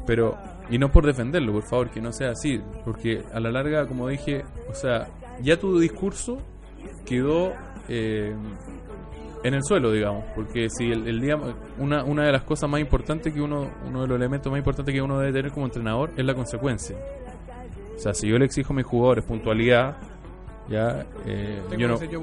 Pero, 0.07 0.37
y 0.71 0.79
no 0.79 0.91
por 0.91 1.05
defenderlo, 1.07 1.53
por 1.53 1.65
favor, 1.65 1.91
que 1.91 2.01
no 2.01 2.13
sea 2.13 2.31
así, 2.31 2.61
porque 2.85 3.23
a 3.33 3.41
la 3.41 3.51
larga, 3.51 3.87
como 3.87 4.09
dije, 4.09 4.45
o 4.71 4.75
sea, 4.75 5.09
ya 5.43 5.59
tu 5.59 5.79
discurso 5.79 6.39
quedó 7.05 7.53
eh, 7.89 8.35
en 9.45 9.55
el 9.55 9.63
suelo, 9.63 9.93
digamos, 9.93 10.25
porque 10.35 10.69
si 10.71 10.91
el, 10.91 11.07
el 11.07 11.21
día, 11.21 11.39
una, 11.79 12.05
una 12.05 12.25
de 12.25 12.33
las 12.33 12.43
cosas 12.43 12.69
más 12.69 12.81
importantes 12.81 13.33
que 13.33 13.41
uno, 13.41 13.71
uno 13.87 14.03
de 14.03 14.09
los 14.09 14.17
elementos 14.17 14.51
más 14.51 14.59
importantes 14.59 14.95
que 14.95 15.01
uno 15.01 15.19
debe 15.21 15.33
tener 15.33 15.53
como 15.53 15.67
entrenador 15.67 16.11
es 16.17 16.25
la 16.25 16.35
consecuencia. 16.35 16.97
O 17.97 17.99
sea, 17.99 18.13
si 18.13 18.29
yo 18.29 18.39
le 18.39 18.45
exijo 18.45 18.73
a 18.73 18.77
mis 18.77 18.87
jugadores 18.87 19.25
puntualidad, 19.25 19.97
ya 20.69 21.07
eh, 21.27 21.63
yo 21.79 21.89
no, 21.89 22.03
yo 22.05 22.21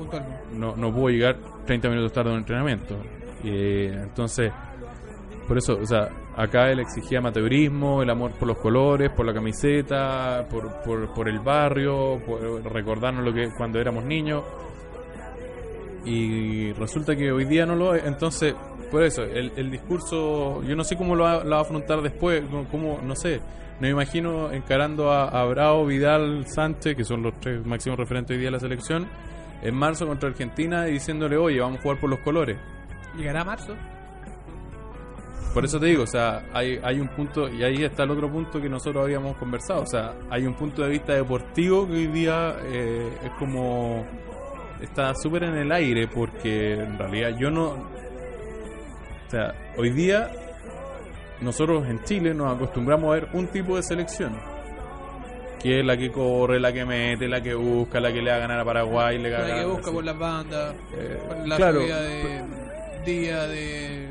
no, 0.54 0.76
no 0.76 0.94
puedo 0.94 1.10
llegar 1.10 1.38
30 1.66 1.90
minutos 1.90 2.14
tarde 2.14 2.30
a 2.30 2.34
un 2.34 2.40
entrenamiento. 2.40 2.96
Eh, 3.44 3.98
entonces, 4.04 4.52
por 5.48 5.58
eso, 5.58 5.80
o 5.82 5.86
sea, 5.86 6.10
acá 6.36 6.70
él 6.72 6.80
exigía 6.80 7.20
amateurismo, 7.20 8.02
el 8.02 8.10
amor 8.10 8.32
por 8.32 8.48
los 8.48 8.58
colores, 8.58 9.12
por 9.12 9.26
la 9.26 9.34
camiseta, 9.34 10.46
por, 10.50 10.82
por, 11.14 11.28
el 11.30 11.40
barrio, 11.40 12.22
por 12.26 12.42
recordarnos 12.72 13.24
lo 13.24 13.34
que 13.34 13.50
cuando 13.58 13.80
éramos 13.80 14.04
niños. 14.06 14.44
Y 16.06 16.74
resulta 16.74 17.16
que 17.16 17.32
hoy 17.32 17.46
día 17.46 17.66
no 17.66 17.76
lo 17.76 17.96
es. 17.96 18.04
Entonces, 18.06 18.54
por 18.92 19.04
eso, 19.04 19.24
el, 19.24 19.52
el 19.56 19.72
discurso, 19.72 20.62
yo 20.64 20.76
no 20.76 20.84
sé 20.84 20.98
cómo 20.98 21.16
lo 21.16 21.24
va, 21.24 21.44
lo 21.44 21.52
va 21.52 21.58
a 21.60 21.62
afrontar 21.62 22.02
después, 22.02 22.44
cómo- 22.70 23.00
no 23.02 23.16
sé. 23.16 23.40
Me 23.80 23.90
imagino 23.90 24.52
encarando 24.52 25.12
a, 25.12 25.28
a 25.30 25.46
Bravo, 25.46 25.86
Vidal, 25.86 26.46
Sánchez, 26.48 26.96
que 26.96 27.04
son 27.04 27.24
los 27.24 27.40
tres 27.40 27.66
máximos 27.66 27.98
referentes 27.98 28.36
hoy 28.36 28.40
día 28.40 28.48
de 28.48 28.52
la 28.52 28.60
selección, 28.60 29.08
en 29.62 29.76
marzo 29.76 30.06
contra 30.06 30.30
Argentina 30.30 30.88
y 30.88 30.94
diciéndole, 30.94 31.38
oye, 31.38 31.60
vamos 31.60 31.80
a 31.80 31.82
jugar 31.82 32.00
por 32.00 32.10
los 32.10 32.20
colores. 32.20 32.58
Llegará 33.18 33.44
marzo. 33.44 33.74
Por 35.54 35.66
eso 35.66 35.80
te 35.80 35.86
digo, 35.86 36.04
o 36.04 36.08
sea, 36.08 36.46
hay, 36.52 36.80
hay 36.84 37.00
un 37.00 37.10
punto, 37.10 37.48
y 37.48 37.64
ahí 37.64 37.84
está 37.84 38.04
el 38.04 38.12
otro 38.12 38.30
punto 38.32 38.60
que 38.60 38.68
nosotros 38.68 39.04
habíamos 39.04 39.38
conversado, 39.38 39.84
o 39.84 39.86
sea, 39.86 40.14
hay 40.32 40.48
un 40.48 40.56
punto 40.56 40.82
de 40.82 40.90
vista 40.90 41.14
deportivo 41.14 41.88
que 41.88 41.94
hoy 41.94 42.08
día 42.08 42.56
eh, 42.64 43.10
es 43.24 43.32
como, 43.38 44.04
está 44.82 45.14
súper 45.14 45.44
en 45.44 45.58
el 45.58 45.72
aire, 45.72 46.08
porque 46.08 46.74
en 46.74 46.98
realidad 46.98 47.38
yo 47.40 47.52
no, 47.52 47.66
o 47.68 49.30
sea, 49.30 49.54
hoy 49.78 49.92
día 49.92 50.32
nosotros 51.42 51.88
en 51.88 52.04
Chile 52.04 52.34
nos 52.34 52.56
acostumbramos 52.56 53.12
a 53.12 53.14
ver 53.14 53.28
un 53.34 53.46
tipo 53.48 53.76
de 53.76 53.84
selección, 53.84 54.36
que 55.62 55.82
es 55.82 55.86
la 55.86 55.96
que 55.96 56.12
corre, 56.12 56.60
la 56.60 56.74
que 56.74 56.84
mete, 56.84 57.28
la 57.28 57.42
que 57.42 57.54
busca, 57.54 58.00
la 58.00 58.12
que 58.12 58.24
le 58.24 58.32
va 58.32 58.38
a 58.38 58.40
ganar 58.40 58.60
a 58.60 58.66
Paraguay, 58.66 59.20
le 59.20 59.30
La 59.30 59.40
gana 59.42 59.60
que 59.60 59.66
busca 59.66 59.92
por 59.92 60.04
las 60.04 60.18
bandas, 60.18 60.76
Eh, 60.98 61.20
por 61.28 61.48
la 61.48 61.56
claro, 61.58 61.80
de 61.80 62.44
día 63.06 63.48
de 63.48 64.03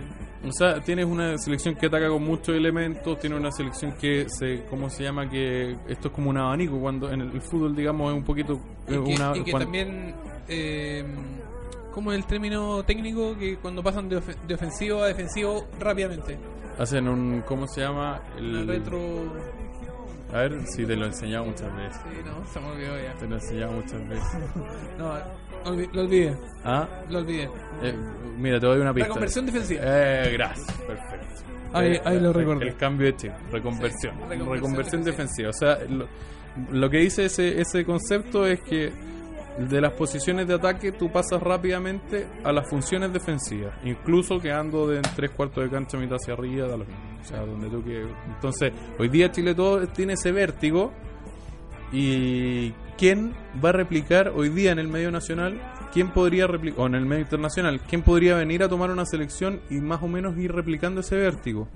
O 0.45 0.51
sea, 0.53 0.80
tienes 0.80 1.07
una 1.07 1.38
selección 1.38 1.76
que 1.76 1.86
ataca 1.86 2.09
con 2.09 2.24
muchos 2.24 2.57
elementos, 2.57 3.18
tiene 3.20 3.36
una 3.36 3.53
selección 3.53 3.93
que 3.93 4.26
se, 4.28 4.64
¿cómo 4.68 4.90
se 4.90 5.05
llama? 5.05 5.28
Que 5.30 5.76
esto 5.88 6.09
es 6.09 6.14
como 6.14 6.30
un 6.30 6.36
abanico, 6.36 6.78
cuando 6.80 7.11
en 7.12 7.20
el, 7.20 7.40
fútbol, 7.40 7.76
digamos, 7.76 8.11
es 8.11 8.16
un 8.18 8.24
poquito... 8.24 8.61
y 8.88 8.90
que, 8.93 8.99
una, 8.99 9.36
y 9.36 9.45
que 9.45 9.53
también 9.53 10.14
eh, 10.49 11.05
como 11.93 12.11
es 12.11 12.18
el 12.18 12.24
término 12.26 12.82
técnico 12.82 13.36
que 13.38 13.57
cuando 13.59 13.82
pasan 13.84 14.09
de, 14.09 14.18
ofe- 14.18 14.36
de 14.47 14.55
ofensivo 14.55 15.03
a 15.03 15.07
defensivo 15.09 15.66
rápidamente 15.78 16.36
Hacen 16.78 17.07
un, 17.07 17.43
¿cómo 17.47 17.68
se 17.68 17.82
llama? 17.82 18.20
una 18.38 18.61
El, 18.62 18.66
retro 18.66 18.99
A 20.32 20.38
ver, 20.38 20.66
si 20.66 20.84
te 20.86 20.97
lo 20.97 21.05
he 21.05 21.09
enseñado 21.09 21.45
muchas 21.45 21.76
veces. 21.76 22.01
sí, 22.03 22.18
no 22.24 22.45
se 22.53 22.61
me 22.61 22.66
olvidó 22.66 22.97
ya 22.99 23.12
Te 23.14 23.26
lo 23.28 23.36
he 23.36 23.38
enseñado 23.38 23.72
muchas 23.72 24.09
veces. 24.09 24.38
no 24.99 25.12
lo 25.65 26.01
olvidé 26.03 26.37
¿Ah? 26.65 26.89
lo 27.11 27.19
olvidé 27.19 27.49
Eh, 27.83 27.95
mira, 28.39 28.59
te 28.61 28.67
doy 28.67 28.81
una 28.81 28.93
pista. 28.93 29.09
reconversión 29.09 29.47
defensiva 29.47 29.81
Eh, 29.85 30.31
gracias, 30.33 30.73
perfecto. 30.87 31.27
Ahí- 31.75 31.93
Eh, 31.95 32.03
ahí 32.05 32.21
lo 32.21 32.33
recordé. 32.33 32.69
El 32.69 32.77
cambio 32.77 33.07
de 33.07 33.17
chip, 33.17 33.33
reconversión. 33.51 34.15
Sí, 34.15 34.21
reconversión 34.29 34.53
reconversión 34.55 35.03
defensiva. 35.05 35.49
O 35.49 35.53
sea, 35.55 35.79
lo, 35.89 36.07
lo 36.71 36.91
que 36.91 36.99
dice 36.99 37.25
ese, 37.25 37.61
ese 37.61 37.85
concepto 37.87 38.47
es 38.47 38.61
que 38.61 38.93
de 39.59 39.81
las 39.81 39.93
posiciones 39.95 40.47
de 40.47 40.55
ataque 40.55 40.93
tú 40.93 41.11
pasas 41.11 41.43
rápidamente 41.43 42.27
a 42.45 42.53
las 42.53 42.69
funciones 42.69 43.13
defensivas, 43.13 43.75
incluso 43.85 44.39
quedando 44.39 44.87
de 44.87 44.97
en 44.97 45.03
tres 45.17 45.31
cuartos 45.31 45.65
de 45.65 45.71
cancha 45.71 45.97
mitad 45.99 46.17
hacia 46.17 46.35
arriba, 46.35 46.67
da 46.69 46.77
lo 46.77 46.85
mismo. 46.85 47.19
O 47.21 47.25
sea, 47.25 47.41
donde 47.41 47.69
tú 47.69 47.83
que 47.85 48.03
Entonces, 48.35 48.73
hoy 48.99 49.09
día 49.09 49.31
Chile 49.31 49.55
todo 49.55 49.87
tiene 49.89 50.13
ese 50.15 50.31
vértigo 50.33 50.93
y 51.93 52.73
¿quién 52.97 53.34
va 53.62 53.70
a 53.70 53.72
replicar 53.72 54.32
hoy 54.34 54.49
día 54.49 54.72
en 54.72 54.78
el 54.78 54.88
medio 54.88 55.11
nacional? 55.11 55.61
¿Quién 55.93 56.11
podría 56.11 56.47
replicar, 56.47 56.80
o 56.80 56.86
en 56.86 56.95
el 56.95 57.05
medio 57.05 57.22
internacional, 57.22 57.80
quién 57.88 58.03
podría 58.03 58.36
venir 58.36 58.62
a 58.62 58.68
tomar 58.68 58.90
una 58.90 59.05
selección 59.05 59.61
y 59.70 59.74
más 59.76 60.03
o 60.03 60.09
menos 60.09 60.36
ir 60.38 60.53
replicando 60.53 61.01
ese 61.01 61.16
vértigo? 61.16 61.68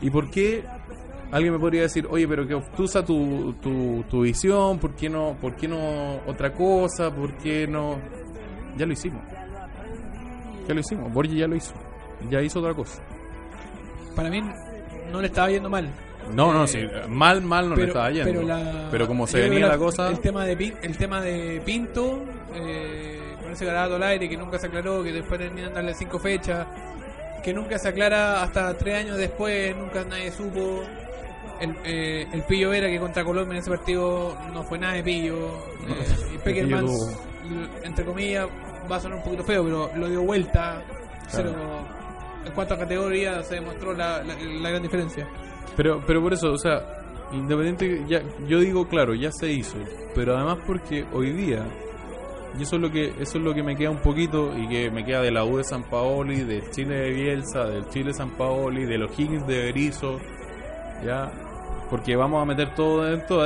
¿Y 0.00 0.10
por 0.10 0.30
qué 0.30 0.64
alguien 1.30 1.52
me 1.52 1.58
podría 1.58 1.82
decir, 1.82 2.06
oye, 2.10 2.26
pero 2.26 2.46
que 2.46 2.54
obtusa 2.54 3.04
tu, 3.04 3.54
tu, 3.62 4.04
tu 4.10 4.22
visión, 4.22 4.78
¿por 4.78 4.94
qué, 4.94 5.08
no, 5.08 5.36
¿por 5.40 5.54
qué 5.54 5.68
no 5.68 6.20
otra 6.26 6.52
cosa? 6.52 7.14
¿Por 7.14 7.36
qué 7.38 7.66
no...? 7.66 7.98
Ya 8.76 8.86
lo 8.86 8.92
hicimos. 8.92 9.22
Ya 10.66 10.74
lo 10.74 10.80
hicimos, 10.80 11.12
Borgi 11.12 11.36
ya 11.36 11.46
lo 11.46 11.56
hizo. 11.56 11.74
Ya 12.30 12.42
hizo 12.42 12.60
otra 12.60 12.74
cosa. 12.74 13.02
para 14.14 14.30
mí 14.30 14.40
no 15.10 15.20
le 15.20 15.26
estaba 15.26 15.50
yendo 15.50 15.70
mal 15.70 15.90
No, 16.34 16.52
no, 16.52 16.64
Eh, 16.64 16.68
sí, 16.68 16.86
mal, 17.08 17.42
mal 17.42 17.68
no 17.68 17.74
le 17.74 17.80
pero, 17.82 17.88
estaba 17.88 18.10
yendo. 18.10 18.30
pero, 18.32 18.42
la- 18.42 18.88
Pero 18.90 19.06
como 19.06 19.26
se 19.26 19.40
venía 19.40 19.66
la 19.66 19.78
cosa... 19.78 20.08
el 20.08 20.20
tema 20.20 20.44
de 20.44 20.56
Pin- 20.58 20.76
el 20.82 20.96
tema 20.96 21.20
de 21.20 21.60
Pinto 21.64 22.22
eh, 22.54 23.34
con 23.42 23.52
ese 23.52 23.64
garabato 23.64 23.96
al 23.96 24.02
aire 24.04 24.28
que 24.28 24.36
nunca 24.36 24.58
se 24.58 24.66
aclaró 24.66 25.02
que 25.02 25.12
después 25.12 25.38
terminan 25.40 25.72
darle 25.74 25.94
cinco 25.94 26.18
fechas 26.18 26.66
que 27.42 27.54
nunca 27.54 27.78
se 27.78 27.88
aclara 27.88 28.42
hasta 28.42 28.74
tres 28.76 28.96
años 28.96 29.16
después 29.16 29.74
nunca 29.76 30.04
nadie 30.04 30.30
supo. 30.30 30.82
El, 31.60 31.76
eh, 31.84 32.26
el 32.32 32.42
Pillo 32.44 32.70
Vera 32.70 32.86
que 32.88 32.98
contra 32.98 33.22
Colombia 33.22 33.52
en 33.52 33.58
ese 33.58 33.70
partido 33.70 34.34
no 34.54 34.62
fue 34.62 34.78
nada 34.78 34.94
de 34.94 35.02
Pillo. 35.02 35.36
Eh, 35.88 36.34
y 36.34 36.38
Peckerman 36.44 36.86
entre 37.84 38.04
comillas 38.04 38.46
va 38.90 38.96
a 38.96 39.00
sonar 39.00 39.18
un 39.18 39.24
poquito 39.24 39.44
feo 39.44 39.62
pero 39.64 39.90
lo 39.96 40.08
dio 40.08 40.22
vuelta. 40.22 40.82
Claro. 41.30 41.50
Cero- 41.50 42.00
en 42.46 42.52
cuanto 42.52 42.72
a 42.74 42.78
categoría 42.78 43.42
se 43.42 43.56
demostró 43.56 43.92
la, 43.92 44.22
la- 44.22 44.34
la 44.34 44.70
gran 44.70 44.82
diferencia 44.82 45.26
Pero, 45.82 46.02
pero 46.06 46.20
por 46.20 46.34
eso, 46.34 46.52
o 46.52 46.58
sea, 46.58 46.82
independiente, 47.32 48.04
ya, 48.06 48.20
yo 48.46 48.60
digo, 48.60 48.86
claro, 48.86 49.14
ya 49.14 49.32
se 49.32 49.50
hizo, 49.50 49.78
pero 50.14 50.36
además 50.36 50.58
porque 50.66 51.06
hoy 51.10 51.32
día, 51.32 51.64
y 52.58 52.64
eso 52.64 52.76
es 52.76 52.82
lo 52.82 52.90
que, 52.90 53.14
eso 53.18 53.38
es 53.38 53.42
lo 53.42 53.54
que 53.54 53.62
me 53.62 53.74
queda 53.74 53.88
un 53.88 54.02
poquito, 54.02 54.52
y 54.58 54.68
que 54.68 54.90
me 54.90 55.06
queda 55.06 55.22
de 55.22 55.30
la 55.30 55.42
U 55.42 55.56
de 55.56 55.64
San 55.64 55.84
Paoli, 55.84 56.44
del 56.44 56.70
Chile 56.70 56.96
de 56.96 57.10
Bielsa, 57.12 57.64
del 57.64 57.88
Chile 57.88 58.12
San 58.12 58.28
Paoli, 58.32 58.84
de 58.84 58.98
los 58.98 59.18
Higgins 59.18 59.46
de 59.46 59.56
Berizzo, 59.56 60.20
ya, 61.02 61.32
porque 61.90 62.14
vamos 62.16 62.40
a 62.42 62.46
meter 62.46 62.74
todo 62.74 63.02
dentro, 63.04 63.42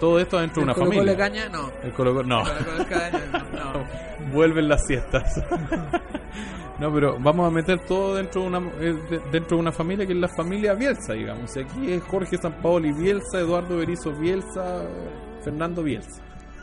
todo 0.00 0.18
esto 0.18 0.38
dentro 0.40 0.60
de 0.60 0.64
una 0.64 0.72
¿El 0.72 0.78
Colo-Colo 0.78 1.00
familia. 1.00 1.12
de 1.12 1.18
caña? 1.18 1.48
no 1.50 1.70
El 1.84 1.92
Colo-Colo- 1.92 2.26
no. 2.26 2.40
El 2.78 2.86
caña, 2.86 3.20
no. 3.52 4.32
vuelven 4.32 4.68
las 4.68 4.86
siestas. 4.86 5.24
no, 6.80 6.92
pero 6.92 7.16
vamos 7.20 7.46
a 7.46 7.50
meter 7.50 7.80
todo 7.86 8.14
dentro 8.14 8.42
de 8.42 8.46
una 8.48 8.58
eh, 8.80 8.94
de- 9.10 9.20
dentro 9.30 9.56
de 9.56 9.60
una 9.60 9.72
familia 9.72 10.06
que 10.06 10.12
es 10.14 10.18
la 10.18 10.28
familia 10.28 10.74
Bielsa, 10.74 11.12
digamos. 11.12 11.54
Y 11.56 11.60
aquí 11.60 11.92
es 11.92 12.02
Jorge 12.04 12.36
Sampaoli 12.38 12.92
Bielsa, 12.92 13.38
Eduardo 13.40 13.76
Berizzo 13.76 14.12
Bielsa, 14.12 14.82
Fernando 15.44 15.82
Bielsa. 15.82 16.22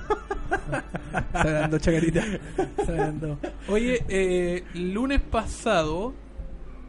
Está 1.33 1.51
dando 1.51 1.77
chacarita. 1.79 2.23
Está 2.77 2.91
dando. 2.93 3.37
Oye, 3.67 4.03
eh, 4.09 4.63
lunes 4.73 5.21
pasado, 5.21 6.13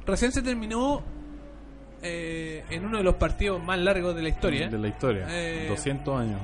recién 0.06 0.32
se 0.32 0.40
terminó 0.42 1.02
eh, 2.02 2.64
en 2.70 2.84
uno 2.84 2.98
de 2.98 3.04
los 3.04 3.14
partidos 3.16 3.62
más 3.62 3.78
largos 3.78 4.14
de 4.16 4.22
la 4.22 4.28
historia. 4.28 4.68
De 4.68 4.78
la 4.78 4.88
historia. 4.88 5.26
Eh, 5.30 5.66
200 5.68 6.20
años. 6.20 6.40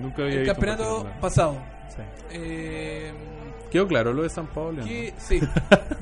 Nunca 0.00 0.22
había 0.22 0.40
el 0.40 0.46
campeonato 0.46 1.06
pasado. 1.20 1.56
Sí. 1.88 2.02
Eh, 2.32 3.12
Quedó 3.70 3.86
claro 3.88 4.12
lo 4.12 4.22
de 4.22 4.28
San 4.30 4.46
Paolo. 4.46 4.78
¿no? 4.82 4.84
¿qué, 4.84 5.12
sí. 5.18 5.40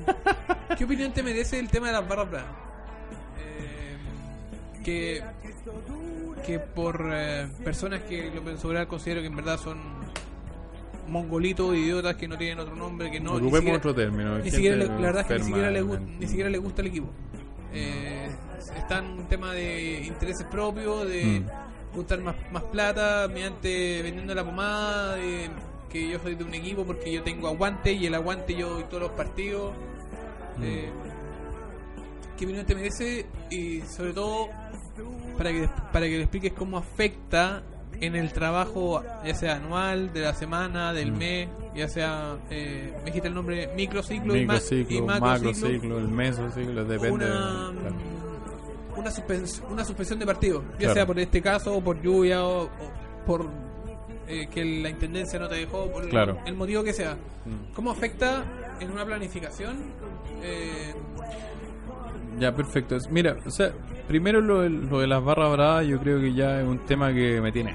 ¿Qué 0.79 0.85
opinión 0.85 1.13
te 1.13 1.23
merece 1.23 1.59
el 1.59 1.69
tema 1.69 1.87
de 1.89 1.93
las 1.95 2.09
barras 2.09 2.31
bravas? 2.31 2.51
Eh, 3.39 4.83
que, 4.85 5.23
que 6.47 6.59
por 6.59 7.09
eh, 7.13 7.47
personas 7.65 8.01
que 8.03 8.31
lo 8.35 8.43
personal 8.43 8.87
considero 8.87 9.21
que 9.21 9.27
en 9.29 9.37
verdad 9.37 9.59
son 9.59 9.79
mongolitos, 11.09 11.75
idiotas 11.77 12.17
que 12.17 12.29
no 12.29 12.39
tienen 12.39 12.59
otro 12.61 12.75
nombre, 12.75 13.11
que 13.11 13.21
no... 13.21 13.33
Ocupemos 13.33 13.57
siquiera- 13.59 13.79
otro 13.79 13.95
término. 13.95 14.39
ni 14.39 14.51
siquiera 14.51 14.77
le- 14.77 14.87
la 14.87 14.95
verdad 14.97 15.21
es 15.23 15.27
que 15.27 15.39
ni 15.39 15.45
siquiera, 15.45 15.71
le, 15.71 15.83
ni 15.83 16.27
siquiera 16.27 16.51
le 16.51 16.59
gusta 16.59 16.81
el 16.83 16.89
equipo. 16.89 17.11
Eh, 17.73 18.31
está 18.77 18.99
en 18.99 19.07
un 19.07 19.27
tema 19.29 19.53
de 19.53 20.03
intereses 20.03 20.47
propios, 20.47 21.09
de 21.09 21.41
Mm. 21.41 21.97
buscar 21.97 22.21
más, 22.21 22.37
más 22.51 22.63
plata 22.65 23.29
mediante 23.29 24.03
vendiendo 24.03 24.35
la 24.35 24.45
pomada, 24.45 25.17
de 25.17 25.51
que 25.91 26.09
yo 26.09 26.19
soy 26.21 26.35
de 26.35 26.45
un 26.45 26.55
equipo 26.55 26.85
porque 26.85 27.13
yo 27.13 27.23
tengo 27.23 27.49
aguante 27.49 27.93
y 27.93 28.07
el 28.07 28.15
aguante 28.15 28.55
yo 28.55 28.71
doy 28.75 28.85
todos 28.85 29.03
los 29.03 29.13
partidos. 29.13 29.73
Mm. 30.59 30.63
Eh, 30.65 30.91
¿Qué 32.39 32.45
opinión 32.47 32.67
te 32.67 32.75
merece? 32.75 33.27
Y 33.51 33.83
sobre 33.83 34.13
todo, 34.13 34.49
para 35.37 35.53
que, 35.53 35.69
para 35.93 36.07
que 36.07 36.17
le 36.17 36.23
expliques 36.23 36.53
cómo 36.55 36.79
afecta 36.79 37.63
en 38.03 38.17
el 38.17 38.33
trabajo, 38.33 39.03
ya 39.25 39.35
sea 39.35 39.57
anual, 39.57 40.13
de 40.13 40.21
la 40.21 40.35
semana, 40.35 40.93
del 40.93 41.13
Mm. 41.13 41.17
mes, 41.19 41.49
ya 41.75 41.89
sea, 41.89 42.37
eh, 42.51 42.93
me 42.99 43.05
dijiste 43.07 43.29
el 43.29 43.35
nombre, 43.35 43.71
microciclo 43.77 44.37
y, 44.37 44.45
ma- 44.45 44.55
Microciclo, 44.55 44.97
y 44.97 45.01
macrociclo, 45.03 45.51
macrociclo, 45.61 45.99
el 45.99 46.09
mesociclo, 46.09 46.85
depende. 46.85 47.11
una, 47.15 47.27
claro. 47.81 47.97
una, 48.97 49.11
suspens- 49.11 49.63
una 49.71 49.85
suspensión 49.85 50.19
de 50.19 50.27
partido, 50.27 50.63
ya 50.73 50.79
Claro. 50.79 50.95
sea 50.95 51.07
por 51.07 51.19
este 51.19 51.41
caso, 51.41 51.75
o 51.77 51.81
por 51.81 52.01
lluvia, 52.03 52.45
o, 52.45 52.65
o 52.65 52.69
por 53.27 53.47
eh, 54.29 54.49
que 54.49 54.65
la 54.65 54.89
intendencia 54.89 55.39
no 55.39 55.49
te 55.49 55.57
dejó, 55.57 55.87
por 55.91 56.05
el 56.05 56.55
motivo 56.55 56.83
que 56.85 56.93
sea. 56.93 57.15
Mm. 57.15 57.75
¿Cómo 57.75 57.91
afecta 57.91 58.45
en 58.81 58.91
una 58.91 59.05
planificación? 59.05 59.77
Eh, 60.43 60.95
Ya, 62.39 62.53
perfecto. 62.55 62.97
Mira, 63.11 63.37
o 63.47 63.51
sea, 63.51 63.73
primero 64.09 64.41
lo, 64.41 64.61
de- 64.63 64.71
lo 64.71 65.01
de 65.01 65.07
las 65.07 65.23
barras 65.23 65.53
bravas 65.53 65.87
yo 65.87 65.99
creo 66.01 66.21
que 66.21 66.33
ya 66.35 66.61
es 66.61 66.67
un 66.67 66.79
tema 66.87 67.13
que 67.13 67.41
me 67.41 67.53
tiene. 67.53 67.75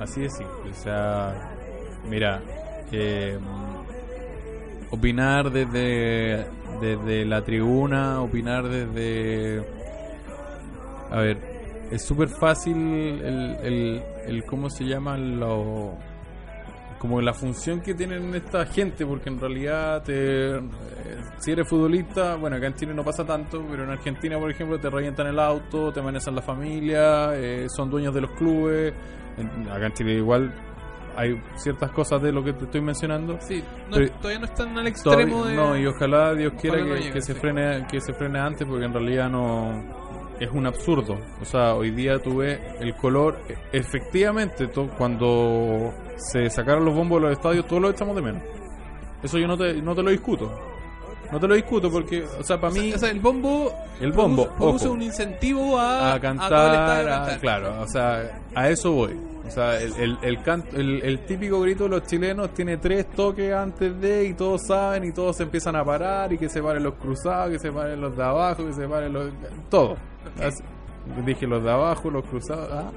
Así 0.00 0.20
de 0.22 0.30
simple. 0.30 0.70
O 0.70 0.74
sea, 0.74 1.54
mira, 2.08 2.40
eh, 2.90 3.38
opinar 4.90 5.50
desde, 5.50 6.44
desde 6.80 7.24
la 7.24 7.42
tribuna, 7.42 8.20
opinar 8.20 8.68
desde... 8.68 9.64
A 11.10 11.20
ver, 11.20 11.38
es 11.90 12.02
súper 12.04 12.28
fácil 12.28 12.76
el, 12.76 13.56
el, 13.62 14.02
el, 14.26 14.44
¿cómo 14.44 14.70
se 14.70 14.84
llama? 14.84 15.16
Lo, 15.18 15.96
como 17.02 17.20
la 17.20 17.34
función 17.34 17.80
que 17.80 17.94
tienen 17.94 18.32
esta 18.32 18.64
gente, 18.64 19.04
porque 19.04 19.28
en 19.28 19.40
realidad 19.40 20.04
te, 20.04 20.54
eh, 20.58 20.60
si 21.38 21.50
eres 21.50 21.68
futbolista, 21.68 22.36
bueno, 22.36 22.54
acá 22.58 22.68
en 22.68 22.74
Chile 22.74 22.94
no 22.94 23.02
pasa 23.02 23.24
tanto, 23.26 23.60
pero 23.68 23.82
en 23.82 23.90
Argentina, 23.90 24.38
por 24.38 24.48
ejemplo, 24.48 24.78
te 24.78 24.88
revientan 24.88 25.26
el 25.26 25.40
auto, 25.40 25.92
te 25.92 26.00
manejan 26.00 26.36
la 26.36 26.42
familia, 26.42 27.30
eh, 27.34 27.66
son 27.68 27.90
dueños 27.90 28.14
de 28.14 28.20
los 28.20 28.30
clubes. 28.30 28.94
En- 29.36 29.68
acá 29.68 29.86
en 29.86 29.92
Chile 29.94 30.12
igual 30.14 30.54
hay 31.16 31.34
ciertas 31.56 31.90
cosas 31.90 32.22
de 32.22 32.30
lo 32.30 32.44
que 32.44 32.52
te 32.52 32.66
estoy 32.66 32.80
mencionando. 32.82 33.36
sí, 33.40 33.64
no- 33.90 33.96
Pero- 33.96 34.12
todavía 34.12 34.38
no 34.38 34.44
están 34.46 34.68
al 34.68 34.92
Todavía- 34.94 35.24
extremo 35.24 35.44
de... 35.44 35.56
no, 35.56 35.76
y 35.76 35.86
ojalá 35.86 36.34
Dios 36.34 36.52
quiera 36.60 36.76
Ojalá 36.76 36.88
no 36.88 36.94
que, 36.94 37.00
llegue, 37.00 37.12
que 37.14 37.20
se 37.20 37.34
sí. 37.34 37.40
frene 37.40 37.86
que 37.90 38.00
se 38.00 38.12
frene 38.14 38.38
antes, 38.38 38.64
porque 38.64 38.84
en 38.84 38.92
realidad 38.92 39.28
no 39.28 39.82
es 40.42 40.50
un 40.50 40.66
absurdo. 40.66 41.18
O 41.40 41.44
sea, 41.44 41.74
hoy 41.74 41.90
día 41.90 42.18
tú 42.18 42.38
ves 42.38 42.58
el 42.80 42.94
color, 42.96 43.38
e- 43.48 43.78
efectivamente, 43.78 44.68
cuando 44.98 45.92
se 46.16 46.48
sacaron 46.50 46.84
los 46.84 46.94
bombos 46.94 47.20
de 47.20 47.28
los 47.28 47.36
estadios, 47.38 47.66
todos 47.66 47.82
lo 47.82 47.90
echamos 47.90 48.16
de 48.16 48.22
menos. 48.22 48.42
Eso 49.22 49.38
yo 49.38 49.46
no 49.46 49.56
te, 49.56 49.74
no 49.80 49.94
te 49.94 50.02
lo 50.02 50.10
discuto. 50.10 50.50
No 51.32 51.40
te 51.40 51.48
lo 51.48 51.54
discuto 51.54 51.90
porque, 51.90 52.22
o 52.38 52.44
sea, 52.44 52.60
para 52.60 52.72
mí, 52.74 52.92
O 52.92 52.98
sea, 52.98 53.10
el 53.10 53.18
bombo... 53.20 53.72
el 54.00 54.12
bombo, 54.12 54.44
produce, 54.44 54.56
produce 54.58 54.88
un 54.88 55.02
incentivo 55.02 55.78
a, 55.78 56.12
a 56.14 56.20
cantar, 56.20 56.52
a 56.52 57.02
a- 57.02 57.04
cantar. 57.26 57.40
claro, 57.40 57.80
o 57.80 57.88
sea, 57.88 58.40
a 58.54 58.68
eso 58.68 58.92
voy. 58.92 59.18
O 59.46 59.50
sea, 59.50 59.80
el, 59.80 59.92
el, 59.96 60.18
el, 60.22 60.42
canto- 60.42 60.76
el, 60.76 61.02
el 61.02 61.24
típico 61.26 61.60
grito 61.62 61.84
de 61.84 61.90
los 61.90 62.04
chilenos 62.04 62.54
tiene 62.54 62.76
tres 62.76 63.10
toques 63.10 63.52
antes 63.52 64.00
de 64.00 64.26
y 64.26 64.34
todos 64.34 64.62
saben 64.66 65.04
y 65.04 65.12
todos 65.12 65.36
se 65.36 65.42
empiezan 65.42 65.74
a 65.74 65.84
parar 65.84 66.32
y 66.32 66.38
que 66.38 66.48
se 66.48 66.62
paren 66.62 66.82
los 66.84 66.94
cruzados, 66.94 67.50
que 67.50 67.58
se 67.58 67.72
paren 67.72 68.00
los 68.00 68.16
de 68.16 68.22
abajo, 68.22 68.64
que 68.66 68.72
se 68.74 68.86
paren 68.86 69.12
los... 69.12 69.30
Todo. 69.70 69.96
Así- 70.40 70.62
Dije 71.26 71.46
los 71.48 71.64
de 71.64 71.70
abajo, 71.72 72.10
los 72.10 72.24
cruzados. 72.26 72.68
Ah, 72.70 72.90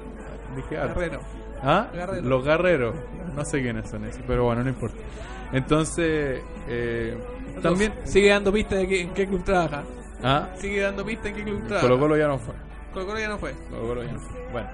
dije 0.54 0.78
algo. 0.78 0.94
Guerrero. 0.94 1.20
¿Ah? 1.62 1.88
Guerrero. 1.92 2.22
Los 2.28 2.44
guerreros. 2.44 2.94
No 3.34 3.44
sé 3.44 3.60
quiénes 3.62 3.90
son 3.90 4.04
esos, 4.04 4.22
pero 4.26 4.44
bueno, 4.44 4.62
no 4.62 4.68
importa. 4.68 4.96
Entonces, 5.52 6.40
eh, 6.68 7.16
también... 7.62 7.92
Sigue 8.04 8.28
dando 8.30 8.52
pistas 8.52 8.78
de 8.78 8.86
que, 8.88 9.00
en 9.02 9.10
qué 9.14 9.26
club 9.26 9.42
trabaja. 9.44 9.82
¿Ah? 10.22 10.48
Sigue 10.56 10.80
dando 10.80 11.04
pistas 11.04 11.26
en 11.26 11.34
qué 11.36 11.42
club 11.44 11.66
trabaja. 11.66 11.86
Colo 11.88 11.98
Colo 12.00 12.16
ya 12.16 12.28
no 12.28 12.38
fue. 12.38 12.54
Colo 12.92 13.06
Colo 13.06 13.18
ya 13.20 13.28
no 13.28 13.38
fue. 13.38 13.52
Colo 13.70 13.82
Colo 13.88 14.02
ya 14.04 14.12
no 14.12 14.20
fue. 14.20 14.40
Bueno, 14.52 14.68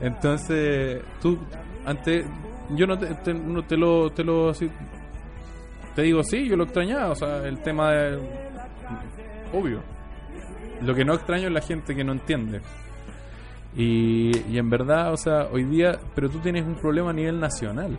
entonces, 0.00 1.02
tú, 1.20 1.38
antes, 1.84 2.24
yo 2.70 2.86
no 2.86 2.98
te, 2.98 3.06
te- 3.14 3.34
no 3.34 3.62
te 3.64 3.76
lo, 3.76 4.10
te 4.10 4.22
lo, 4.24 4.50
así- 4.50 4.70
te 5.94 6.02
digo, 6.02 6.22
sí, 6.22 6.46
yo 6.48 6.56
lo 6.56 6.64
extrañaba, 6.64 7.10
o 7.10 7.14
sea, 7.16 7.46
el 7.46 7.58
tema 7.60 7.92
de, 7.92 8.18
obvio. 9.52 9.82
Lo 10.82 10.94
que 10.94 11.04
no 11.04 11.14
extraño 11.14 11.46
es 11.48 11.52
la 11.54 11.62
gente 11.62 11.94
que 11.96 12.04
no 12.04 12.12
entiende. 12.12 12.60
Y, 13.74 14.30
y 14.50 14.58
en 14.58 14.70
verdad, 14.70 15.12
o 15.12 15.16
sea, 15.16 15.48
hoy 15.52 15.64
día, 15.64 15.98
pero 16.14 16.28
tú 16.30 16.38
tienes 16.38 16.64
un 16.66 16.74
problema 16.76 17.10
a 17.10 17.12
nivel 17.12 17.38
nacional. 17.40 17.98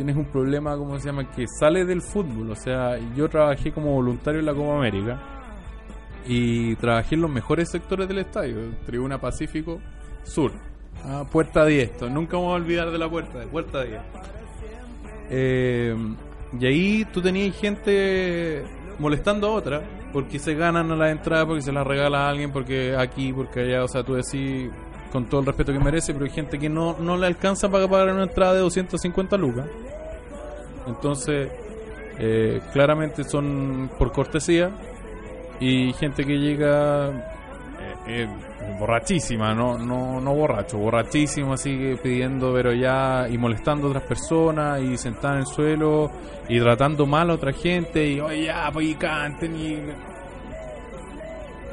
Tienes 0.00 0.16
un 0.16 0.24
problema, 0.24 0.78
¿cómo 0.78 0.98
se 0.98 1.08
llama? 1.08 1.30
Que 1.30 1.44
sale 1.46 1.84
del 1.84 2.00
fútbol. 2.00 2.52
O 2.52 2.54
sea, 2.54 2.98
yo 3.14 3.28
trabajé 3.28 3.70
como 3.70 3.92
voluntario 3.92 4.40
en 4.40 4.46
la 4.46 4.54
Copa 4.54 4.78
América 4.78 5.20
y 6.26 6.74
trabajé 6.76 7.16
en 7.16 7.20
los 7.20 7.30
mejores 7.30 7.70
sectores 7.70 8.08
del 8.08 8.20
estadio, 8.20 8.56
Tribuna 8.86 9.20
Pacífico 9.20 9.78
Sur, 10.22 10.52
Puerta 11.30 11.66
10, 11.66 11.90
esto, 11.90 12.08
nunca 12.08 12.38
vamos 12.38 12.52
a 12.52 12.54
olvidar 12.54 12.90
de 12.90 12.96
la 12.96 13.10
puerta, 13.10 13.40
de 13.40 13.46
Puerta 13.46 13.84
10. 13.84 14.00
Eh, 15.28 15.94
y 16.58 16.66
ahí 16.66 17.04
tú 17.12 17.20
tenías 17.20 17.54
gente 17.58 18.64
molestando 18.98 19.48
a 19.48 19.50
otra, 19.50 19.82
porque 20.14 20.38
se 20.38 20.54
ganan 20.54 20.90
a 20.92 20.96
la 20.96 21.10
entrada, 21.10 21.44
porque 21.44 21.60
se 21.60 21.72
las 21.72 21.86
regala 21.86 22.24
a 22.24 22.30
alguien, 22.30 22.52
porque 22.52 22.96
aquí, 22.96 23.34
porque 23.34 23.60
allá, 23.60 23.84
o 23.84 23.88
sea, 23.88 24.02
tú 24.02 24.14
decís 24.14 24.70
con 25.10 25.26
todo 25.26 25.40
el 25.40 25.46
respeto 25.46 25.72
que 25.72 25.78
merece, 25.78 26.12
pero 26.12 26.24
hay 26.24 26.30
gente 26.30 26.58
que 26.58 26.68
no, 26.68 26.96
no 26.98 27.16
le 27.16 27.26
alcanza 27.26 27.68
para 27.68 27.88
pagar 27.88 28.12
una 28.14 28.24
entrada 28.24 28.54
de 28.54 28.60
250 28.60 29.36
lucas. 29.36 29.66
Entonces, 30.86 31.50
eh, 32.18 32.60
claramente 32.72 33.24
son 33.24 33.90
por 33.98 34.12
cortesía 34.12 34.70
y 35.58 35.92
gente 35.94 36.24
que 36.24 36.38
llega 36.38 37.08
eh, 37.08 37.94
eh, 38.06 38.28
borrachísima, 38.78 39.54
no, 39.54 39.78
no, 39.78 40.20
no 40.20 40.34
borracho, 40.34 40.78
borrachísimo, 40.78 41.54
así 41.54 41.96
pidiendo, 42.02 42.52
pero 42.52 42.72
ya, 42.72 43.26
y 43.28 43.38
molestando 43.38 43.86
a 43.86 43.90
otras 43.90 44.04
personas, 44.04 44.80
y 44.82 44.96
sentada 44.96 45.34
en 45.34 45.40
el 45.40 45.46
suelo, 45.46 46.10
y 46.48 46.58
tratando 46.60 47.06
mal 47.06 47.30
a 47.30 47.34
otra 47.34 47.52
gente, 47.52 48.06
y 48.06 48.20
oye, 48.20 48.44
ya, 48.44 48.70
pues 48.72 48.86
y 48.86 48.94
canten, 48.94 49.56
y... 49.56 50.09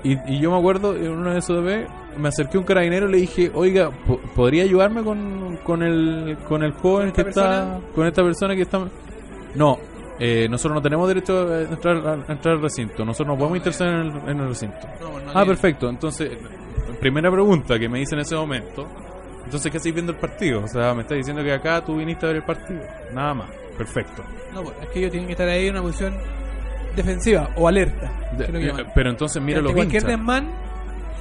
Y, 0.04 0.18
y 0.34 0.40
yo 0.40 0.52
me 0.52 0.58
acuerdo, 0.58 0.96
en 0.96 1.10
uno 1.12 1.32
de 1.34 1.40
esos 1.40 1.64
bebés, 1.64 1.88
me 2.18 2.30
acerqué 2.30 2.58
a 2.58 2.60
un 2.60 2.66
carabinero 2.66 3.08
y 3.10 3.12
le 3.12 3.18
dije, 3.18 3.52
oiga, 3.54 3.90
¿po- 3.92 4.20
¿podría 4.36 4.64
ayudarme 4.64 5.04
con, 5.04 5.58
con, 5.64 5.84
el, 5.84 6.38
con 6.48 6.64
el 6.64 6.72
joven 6.74 7.12
que 7.12 7.22
está, 7.22 7.80
con 7.96 8.08
esta 8.08 8.24
persona 8.24 8.56
que 8.56 8.62
está... 8.62 8.88
No, 9.56 9.78
eh, 10.20 10.48
nosotros 10.50 10.76
no 10.76 10.82
tenemos 10.82 11.08
derecho 11.08 11.48
a 11.52 11.62
entrar, 11.62 11.98
a 12.28 12.32
entrar 12.32 12.56
al 12.56 12.62
recinto, 12.62 13.04
nosotros 13.06 13.28
no 13.36 13.38
podemos 13.38 13.58
interceder 13.58 13.94
en 13.94 14.00
el, 14.02 14.30
en 14.30 14.40
el 14.40 14.48
recinto. 14.50 14.78
No, 15.02 15.20
no 15.20 15.32
Ah, 15.34 15.46
perfecto. 15.46 15.90
Entonces, 15.90 16.32
primera 17.00 17.32
pregunta 17.32 17.78
que 17.80 17.90
me 17.90 18.00
hice 18.02 18.16
en 18.16 18.22
ese 18.22 18.36
momento. 18.36 18.88
Entonces, 19.46 19.72
¿qué 19.72 19.78
estáis 19.78 19.96
viendo 19.96 20.12
el 20.12 20.18
partido? 20.18 20.64
O 20.64 20.68
sea, 20.68 20.94
me 20.94 21.02
estás 21.04 21.18
diciendo 21.18 21.42
que 21.44 21.54
acá 21.54 21.84
tú 21.84 21.96
viniste 21.98 22.26
a 22.26 22.30
ver 22.30 22.38
el 22.38 22.44
partido. 22.44 22.82
Nada 23.14 23.34
más. 23.34 23.50
Perfecto. 23.78 24.24
No, 24.54 24.64
pues, 24.64 24.76
es 24.82 24.90
que 24.90 25.00
ellos 25.00 25.12
tienen 25.12 25.28
que 25.28 25.34
estar 25.34 25.48
ahí 25.48 25.68
en 25.68 25.74
una 25.74 25.82
posición 25.84 26.16
defensiva 26.98 27.50
o 27.56 27.68
alerta. 27.68 28.12
De- 28.38 28.46
eh, 28.70 28.86
pero 28.94 29.10
entonces 29.10 29.42
mira 29.42 29.60
Ante 29.60 29.70
los 29.70 29.74
cualquier 29.74 30.04
hinchas. 30.04 30.18
desmán. 30.18 30.48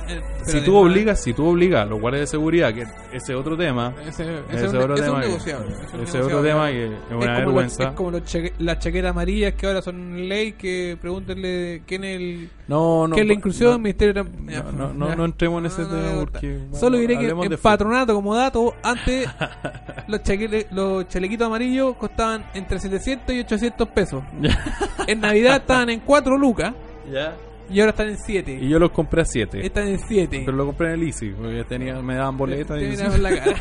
Eh, 0.09 0.21
Si 0.45 0.61
tú 0.63 0.77
obligas, 0.77 1.23
si 1.23 1.33
tú 1.33 1.47
obligas 1.49 1.83
a 1.83 1.85
los 1.87 2.01
guardias 2.01 2.23
de 2.23 2.27
seguridad, 2.27 2.73
que 2.75 2.83
ese 2.83 3.33
es 3.33 3.39
otro 3.39 3.57
tema. 3.57 3.95
Ese, 4.07 4.23
ese 4.23 4.43
Ese 4.51 4.65
es 4.67 4.73
un, 4.73 4.77
otro 4.79 4.95
ese 4.95 5.03
es 5.05 5.09
tema 5.09 5.21
que- 5.21 5.27
negociable. 5.29 5.75
es 5.87 5.95
un 5.95 6.01
ese 6.01 6.21
otro 6.21 6.43
tema 6.43 6.69
que 6.71 6.85
es 6.87 6.91
una 6.91 6.99
como 7.11 7.23
los- 7.27 7.37
vergüenza. 7.37 7.83
es 7.85 7.91
como 7.91 8.11
los 8.11 8.23
las 8.59 8.79
chaquetas 8.79 9.11
amarillas 9.11 9.55
que 9.55 9.67
ahora 9.67 9.83
son 9.83 10.29
ley. 10.29 10.53
Que 10.53 10.97
pregúntenle 11.01 11.83
quién 11.87 12.05
es 12.05 12.17
el. 12.21 12.51
No, 12.69 13.07
no. 13.09 13.15
¿Qué 13.15 13.23
es 13.23 13.27
la 13.27 13.33
inclusión? 13.35 13.71
no, 13.73 13.79
Ministerio 13.79 14.15
de- 14.15 14.25
no, 14.73 14.93
no, 14.93 15.15
no, 15.17 15.25
entremos 15.25 15.61
en 15.61 15.67
ese 15.67 15.83
No, 15.83 15.89
no, 15.89 15.95
tema 16.03 16.21
porque. 16.21 16.53
bueno, 16.59 16.77
Solo 16.77 16.99
diré 16.99 17.19
que 17.19 17.29
en 17.29 17.57
patronato, 17.59 18.15
como 18.15 18.35
dato, 18.35 18.75
antes 18.83 19.29
los, 20.09 20.21
los 20.73 21.09
chalequitos 21.09 21.47
amarillos 21.47 21.97
costaban 21.97 22.45
entre 22.55 22.79
700 22.79 23.35
y 23.35 23.41
800 23.41 23.89
pesos. 23.89 24.23
en 25.07 25.21
Navidad 25.21 25.57
estaban 25.57 25.91
en 25.91 26.01
4 26.01 26.37
lucas 26.39 26.73
Ya. 27.13 27.35
Y 27.71 27.81
ahora 27.81 27.91
están 27.91 28.09
en 28.09 28.19
7. 28.19 28.59
Y 28.63 28.69
yo 28.69 28.79
los 28.79 28.91
compré 28.91 29.23
a 29.23 29.25
7. 29.25 29.65
Están 29.67 29.89
en 29.89 29.99
7. 29.99 30.43
Pero 30.45 30.57
lo 30.57 30.67
compré 30.67 30.89
en 30.89 30.95
el 30.95 31.03
Easy, 31.07 31.31
porque 31.31 31.65
tenía, 31.65 32.01
me 32.03 32.15
daban 32.17 32.37
boletas. 32.37 32.79
Te 32.79 32.85
y- 32.87 32.91
miraban 32.91 33.23
la 33.23 33.37
cara. 33.37 33.57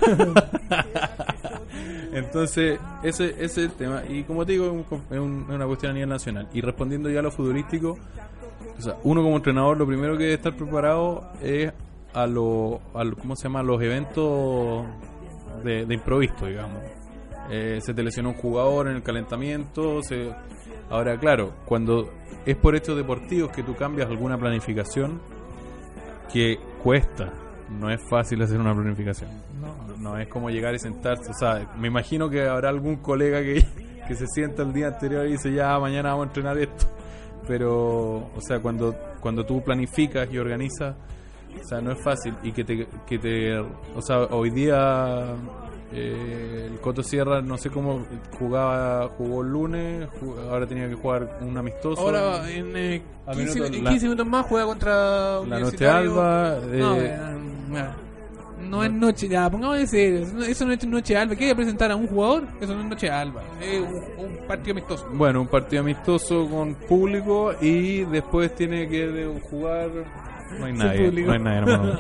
Entonces, 2.14 2.80
ese, 3.04 3.30
ese 3.32 3.44
es 3.46 3.58
el 3.58 3.72
tema. 3.72 4.04
Y 4.08 4.24
como 4.24 4.46
te 4.46 4.54
digo, 4.54 4.86
es, 5.12 5.18
un 5.20 5.46
una 5.50 5.66
cuestión 5.66 5.92
a 5.92 5.94
nivel 5.94 6.10
nacional. 6.10 6.48
Y 6.54 6.62
respondiendo 6.62 7.10
ya 7.10 7.20
a 7.20 7.24
lo 7.24 7.32
futbolístico, 7.32 7.98
o 8.78 8.82
sea, 8.82 8.96
uno 9.04 9.22
como 9.22 9.36
entrenador, 9.38 9.78
lo 9.78 9.86
primero 9.88 10.18
que 10.18 10.24
debe 10.24 10.36
estar 10.36 10.56
preparado 10.56 11.30
es 11.42 11.72
a 12.14 12.28
lo, 12.28 12.80
a 12.94 13.04
lo- 13.04 13.18
¿cómo 13.18 13.36
se 13.36 13.44
llama? 13.44 13.64
Los 13.64 13.82
eventos 13.82 14.86
de, 15.64 15.86
de 15.86 15.94
improviso, 15.94 16.46
digamos. 16.46 16.78
Eh, 17.50 17.80
se 17.82 17.94
te 17.94 18.02
lesionó 18.02 18.30
un 18.30 18.36
jugador 18.36 18.88
en 18.88 18.96
el 18.96 19.04
calentamiento. 19.04 20.02
Se... 20.02 20.32
Ahora, 20.90 21.18
claro, 21.18 21.54
cuando 21.66 22.10
es 22.46 22.56
por 22.56 22.76
hechos 22.76 22.96
deportivos 22.96 23.52
que 23.52 23.64
tú 23.64 23.76
cambias 23.76 24.08
alguna 24.10 24.38
planificación, 24.38 25.20
que 26.32 26.60
cuesta. 26.84 27.32
No 27.70 27.90
es 27.90 28.00
fácil 28.10 28.42
hacer 28.44 28.60
una 28.60 28.76
planificación. 28.76 29.30
No, 29.60 29.98
no 29.98 30.18
es 30.20 30.28
como 30.28 30.50
llegar 30.50 30.76
y 30.76 30.80
sentarse. 30.80 31.32
O 31.32 31.34
sea, 31.34 31.74
me 31.78 31.88
imagino 31.88 32.30
que 32.30 32.48
habrá 32.48 32.70
algún 32.70 32.98
colega 32.98 33.42
que, 33.42 33.66
que 34.08 34.16
se 34.16 34.28
sienta 34.28 34.62
el 34.62 34.72
día 34.72 34.88
anterior 34.88 35.26
y 35.26 35.32
dice, 35.32 35.52
ya, 35.52 35.80
mañana 35.80 36.10
vamos 36.10 36.26
a 36.26 36.28
entrenar 36.28 36.58
esto. 36.60 36.86
Pero, 37.48 38.32
o 38.36 38.42
sea, 38.42 38.60
cuando, 38.60 38.96
cuando 39.20 39.46
tú 39.46 39.64
planificas 39.64 40.32
y 40.32 40.38
organizas, 40.38 40.96
O 41.60 41.68
sea, 41.68 41.82
no 41.82 41.92
es 41.92 42.04
fácil. 42.04 42.36
Y 42.44 42.52
que 42.52 42.64
te. 42.64 42.88
Que 43.08 43.18
te 43.18 43.58
o 43.60 44.02
sea, 44.02 44.26
hoy 44.26 44.50
día. 44.52 45.36
Eh, 45.94 46.70
el 46.72 46.80
Coto 46.80 47.04
Sierra, 47.04 47.42
no 47.42 47.58
sé 47.58 47.70
cómo 47.70 48.06
jugaba, 48.40 49.08
jugó 49.18 49.42
el 49.42 49.50
lunes, 49.50 50.08
ahora 50.50 50.66
tenía 50.68 50.88
que 50.90 50.96
jugar 50.96 51.38
un 51.42 51.58
amistoso. 51.58 52.02
Ahora 52.02 52.50
en 52.50 52.76
eh, 52.76 53.02
A 53.26 53.32
15, 53.34 53.54
minutos, 53.60 53.78
en 53.78 53.84
la- 53.84 53.90
15 53.92 54.06
minutos 54.08 54.28
más 54.28 54.46
juega 54.48 54.66
contra 54.66 55.40
La 55.46 55.60
Noche. 55.60 55.88
Alba. 55.88 56.58
No, 56.74 56.96
eh, 56.96 57.16
eh, 57.16 57.86
no 58.70 58.84
es 58.84 58.92
noche, 58.92 59.28
ya, 59.28 59.50
pongamos 59.50 59.78
de 59.78 59.86
serio. 59.88 60.22
Eso 60.48 60.66
no- 60.66 60.74
es 60.74 60.88
noche 60.88 61.16
alba. 61.16 61.36
¿Qué 61.36 61.44
hay 61.46 61.50
que 61.52 61.56
presentar 61.56 61.92
a 61.92 61.96
un 61.96 62.08
jugador? 62.08 62.44
Eso 62.60 62.74
no 62.74 62.82
es 62.82 62.88
noche 62.88 63.10
alba. 63.10 63.44
Es 63.62 63.80
un, 63.80 64.26
un 64.26 64.48
partido 64.48 64.72
amistoso. 64.72 65.08
Bueno, 65.14 65.42
un 65.42 65.48
partido 65.48 65.82
amistoso 65.82 66.48
con 66.50 66.74
público 66.74 67.54
y 67.62 68.06
después 68.06 68.56
tiene 68.56 68.88
que 68.90 69.32
jugar. 69.50 69.90
No 70.60 70.66
hay 70.66 70.74
nadie. 70.74 71.12
No 71.26 71.32
hay 71.34 71.40
nadie, 71.40 71.58
hermano. 71.60 72.00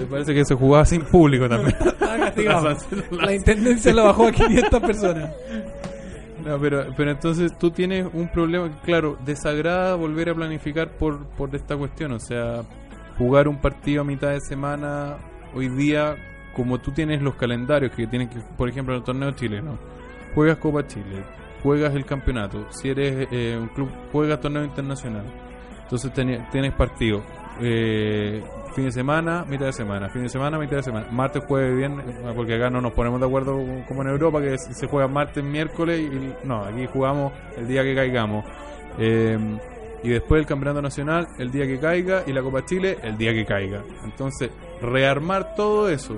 Me 0.00 0.06
parece 0.06 0.34
que 0.34 0.44
se 0.44 0.54
jugaba 0.54 0.84
sin 0.84 1.02
público 1.02 1.48
también. 1.48 1.76
Ah. 2.48 2.76
La 3.10 3.34
intendencia 3.34 3.92
lo 3.92 4.04
bajó 4.04 4.26
a 4.28 4.32
500 4.32 4.80
personas. 4.80 5.30
No, 6.44 6.58
pero, 6.58 6.86
pero 6.96 7.10
entonces 7.10 7.56
tú 7.58 7.70
tienes 7.70 8.06
un 8.12 8.28
problema, 8.28 8.70
claro, 8.82 9.16
desagrada 9.24 9.94
volver 9.94 10.30
a 10.30 10.34
planificar 10.34 10.90
por, 10.90 11.24
por 11.36 11.54
esta 11.54 11.76
cuestión, 11.76 12.12
o 12.12 12.20
sea, 12.20 12.62
jugar 13.18 13.48
un 13.48 13.60
partido 13.60 14.02
a 14.02 14.04
mitad 14.04 14.30
de 14.30 14.40
semana 14.40 15.16
hoy 15.54 15.68
día, 15.68 16.16
como 16.54 16.78
tú 16.80 16.92
tienes 16.92 17.22
los 17.22 17.34
calendarios 17.36 17.92
que 17.94 18.06
tienes 18.06 18.28
que, 18.30 18.40
por 18.56 18.68
ejemplo, 18.68 18.94
en 18.94 19.00
el 19.00 19.04
torneo 19.04 19.30
chileno, 19.32 19.78
juegas 20.34 20.58
Copa 20.58 20.86
Chile, 20.86 21.22
juegas 21.62 21.94
el 21.94 22.04
campeonato, 22.04 22.66
si 22.70 22.88
eres 22.90 23.28
eh, 23.30 23.56
un 23.60 23.68
club, 23.68 23.88
juegas 24.12 24.40
torneo 24.40 24.64
internacional, 24.64 25.24
entonces 25.82 26.12
teni- 26.12 26.50
tienes 26.50 26.72
partido. 26.74 27.22
Eh, 27.60 28.42
fin 28.74 28.86
de 28.86 28.92
semana, 28.92 29.44
mitad 29.48 29.66
de 29.66 29.72
semana, 29.72 30.08
fin 30.10 30.22
de 30.24 30.28
semana, 30.28 30.58
mitad 30.58 30.76
de 30.78 30.82
semana, 30.82 31.06
martes, 31.12 31.42
jueves, 31.46 31.76
viernes, 31.76 32.04
porque 32.34 32.54
acá 32.56 32.70
no 32.70 32.80
nos 32.80 32.92
ponemos 32.92 33.20
de 33.20 33.26
acuerdo 33.26 33.56
como- 33.86 34.02
en 34.02 34.08
Europa, 34.08 34.40
que 34.40 34.58
se 34.58 34.74
se 34.74 34.86
juega 34.88 35.06
martes, 35.06 35.44
miércoles, 35.44 36.00
y 36.00 36.46
no, 36.46 36.64
aquí 36.64 36.86
jugamos 36.92 37.32
el 37.56 37.68
día 37.68 37.82
que 37.84 37.94
caigamos. 37.94 38.44
Eh, 38.98 39.38
y 40.02 40.08
después 40.08 40.40
el 40.40 40.46
campeonato 40.46 40.82
nacional, 40.82 41.28
el 41.38 41.50
día 41.52 41.66
que 41.66 41.78
caiga, 41.78 42.24
y 42.26 42.32
la 42.32 42.42
Copa 42.42 42.64
Chile, 42.64 42.98
el 43.02 43.16
día 43.16 43.32
que 43.32 43.44
caiga. 43.46 43.82
Entonces, 44.04 44.50
rearmar 44.82 45.54
todo 45.54 45.88
eso, 45.88 46.16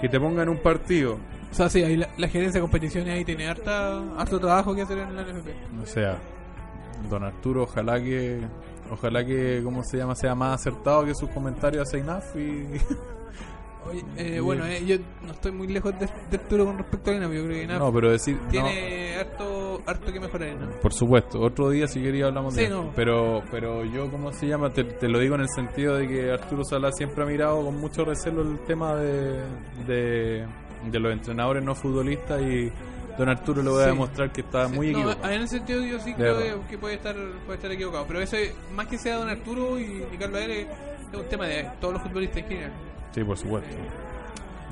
que 0.00 0.08
te 0.08 0.18
pongan 0.20 0.48
un 0.48 0.58
partido, 0.58 1.18
O 1.50 1.54
sea, 1.54 1.68
sí, 1.68 1.82
ahí 1.82 1.96
la, 1.98 2.08
la 2.16 2.28
gerencia 2.28 2.58
de 2.58 2.62
competiciones 2.62 3.12
ahí 3.12 3.24
tiene 3.26 3.46
harta, 3.48 3.98
harto 4.16 4.40
trabajo 4.40 4.74
que 4.74 4.82
hacer 4.82 4.96
en 4.98 5.14
la 5.14 5.22
NFP. 5.22 5.50
o 5.82 5.84
sea, 5.86 6.16
don 7.10 7.24
Arturo, 7.24 7.64
ojalá 7.64 8.00
que, 8.00 8.40
ojalá 8.92 9.24
que, 9.24 9.60
¿cómo 9.64 9.82
se 9.84 9.96
llama?, 9.98 10.14
sea 10.14 10.34
más 10.34 10.60
acertado 10.60 11.04
que 11.04 11.14
sus 11.14 11.28
comentarios 11.30 11.88
a 11.88 11.90
Seinaf 11.90 12.36
y... 12.36 12.66
Oye, 13.90 14.04
eh, 14.16 14.38
bueno, 14.38 14.64
eh, 14.64 14.80
yo 14.86 14.94
no 15.26 15.32
estoy 15.32 15.50
muy 15.50 15.66
lejos 15.66 15.92
de, 15.98 16.06
de 16.30 16.36
Arturo 16.36 16.66
con 16.66 16.78
respecto 16.78 17.10
a 17.10 17.14
Inap. 17.14 17.32
Yo 17.32 17.42
creo 17.42 17.56
que 17.56 17.62
Inap 17.64 17.78
No, 17.80 17.92
pero 17.92 18.12
decir... 18.12 18.36
no. 18.40 18.48
tiene 18.48 19.16
harto, 19.16 19.82
harto 19.84 20.12
que 20.12 20.20
mejorar. 20.20 20.50
Inap. 20.50 20.74
Por 20.80 20.92
supuesto, 20.92 21.40
otro 21.40 21.68
día 21.68 21.88
si 21.88 22.00
quería 22.00 22.26
hablamos 22.26 22.54
de 22.54 22.60
Sí, 22.60 22.66
eso. 22.66 22.84
no. 22.84 22.92
Pero, 22.94 23.42
pero 23.50 23.84
yo, 23.84 24.08
¿cómo 24.08 24.30
se 24.32 24.46
llama? 24.46 24.70
Te, 24.72 24.84
te 24.84 25.08
lo 25.08 25.18
digo 25.18 25.34
en 25.34 25.40
el 25.40 25.48
sentido 25.48 25.96
de 25.96 26.06
que 26.06 26.30
Arturo 26.30 26.62
Sala 26.62 26.92
siempre 26.92 27.24
ha 27.24 27.26
mirado 27.26 27.60
con 27.64 27.76
mucho 27.80 28.04
recelo 28.04 28.42
el 28.42 28.60
tema 28.60 28.94
de, 28.94 29.40
de, 29.88 30.46
de 30.88 31.00
los 31.00 31.12
entrenadores 31.12 31.64
no 31.64 31.74
futbolistas 31.74 32.40
y 32.40 32.70
don 33.18 33.28
Arturo 33.28 33.62
le 33.62 33.70
voy 33.70 33.80
a 33.80 33.84
Sí. 33.84 33.90
demostrar 33.90 34.32
que 34.32 34.40
está 34.42 34.68
muy 34.68 34.90
No, 34.92 34.98
equivocado. 35.00 35.32
en 35.34 35.42
ese 35.42 35.56
sentido 35.58 35.84
yo 35.84 35.98
sí 36.00 36.10
De 36.10 36.16
creo 36.16 36.36
verdad. 36.38 36.66
que, 36.68 36.78
puede 36.78 36.94
estar 36.94 37.14
puede 37.44 37.56
estar 37.56 37.70
equivocado. 37.72 38.04
Pero 38.06 38.20
eso, 38.20 38.36
es- 38.36 38.54
más 38.74 38.86
que 38.86 38.98
sea 38.98 39.16
Don 39.16 39.28
Arturo 39.28 39.78
y, 39.78 40.04
y 40.12 40.16
Carlos 40.18 40.40
Aire, 40.40 40.62
es 40.62 41.18
un 41.18 41.28
tema 41.28 41.46
de 41.46 41.70
todos 41.80 41.94
los 41.94 42.02
futbolistas 42.02 42.38
en 42.38 42.48
general. 42.48 42.72
Sí, 43.14 43.22
por 43.24 43.36
supuesto. 43.36 43.76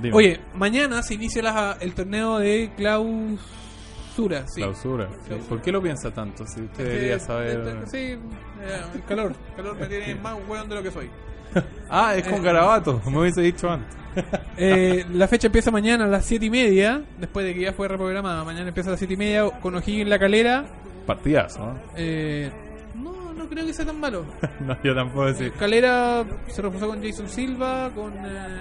Dime. 0.01 0.17
Oye, 0.17 0.41
mañana 0.55 1.03
se 1.03 1.15
inicia 1.15 1.43
la- 1.43 1.77
el 1.81 1.93
torneo 1.95 2.39
de 2.39 2.73
clausura. 2.77 4.45
Sí. 4.49 4.63
Clausura. 4.63 5.09
sí. 5.13 5.19
Clausura. 5.27 5.49
¿Por 5.49 5.63
qué 5.63 5.73
lo 5.73 5.83
piensa 5.83 6.11
tanto? 6.11 6.47
Si 6.47 6.63
usted 6.63 6.71
Es 6.85 6.89
que- 6.89 6.95
debería 6.95 7.19
saber. 7.19 7.85
Sí, 7.87 7.99
eh, 7.99 8.19
el 8.95 9.05
calor. 9.05 9.33
El 9.51 9.55
calor 9.57 9.77
me 9.79 9.87
tiene 9.89 10.15
más 10.17 10.39
hueón 10.49 10.69
de 10.69 10.75
lo 10.75 10.83
que 10.83 10.91
soy. 10.91 11.11
Ah, 11.93 12.15
es 12.17 12.23
con 12.25 12.35
Eh. 12.39 12.43
garabato. 12.43 13.01
Me 13.11 13.19
hubiese 13.19 13.41
dicho 13.43 13.69
antes. 13.71 13.97
Eh, 14.57 15.05
la 15.13 15.29
fecha 15.29 15.47
empieza 15.47 15.71
mañana 15.71 16.05
a 16.05 16.09
las 16.09 16.25
7 16.25 16.45
y 16.47 16.51
media, 16.51 17.01
después 17.19 17.47
de 17.47 17.55
que 17.55 17.61
ya 17.63 17.73
fue 17.73 17.87
reprogramada. 17.89 18.45
Mañana 18.45 18.69
empieza 18.69 18.91
a 18.91 18.93
las 18.93 18.99
7 19.01 19.15
y 19.15 19.17
media 19.17 19.49
con 19.61 19.75
O'Higgins 19.75 20.03
en 20.03 20.11
la 20.11 20.19
calera. 20.19 20.65
Partidazo, 21.07 21.61
¿no? 21.67 21.75
Eh, 21.97 22.51
no, 22.97 23.33
no 23.33 23.49
creo 23.49 23.65
que 23.65 23.73
sea 23.73 23.87
tan 23.87 23.99
malo. 24.01 24.25
no, 24.61 24.77
yo 24.83 24.95
tampoco 24.95 25.27
decir. 25.27 25.53
Calera 25.53 26.25
se 26.49 26.61
reforzó 26.61 26.89
con 26.89 27.03
Jason 27.03 27.29
Silva, 27.29 27.91
con. 27.95 28.13
eh, 28.15 28.59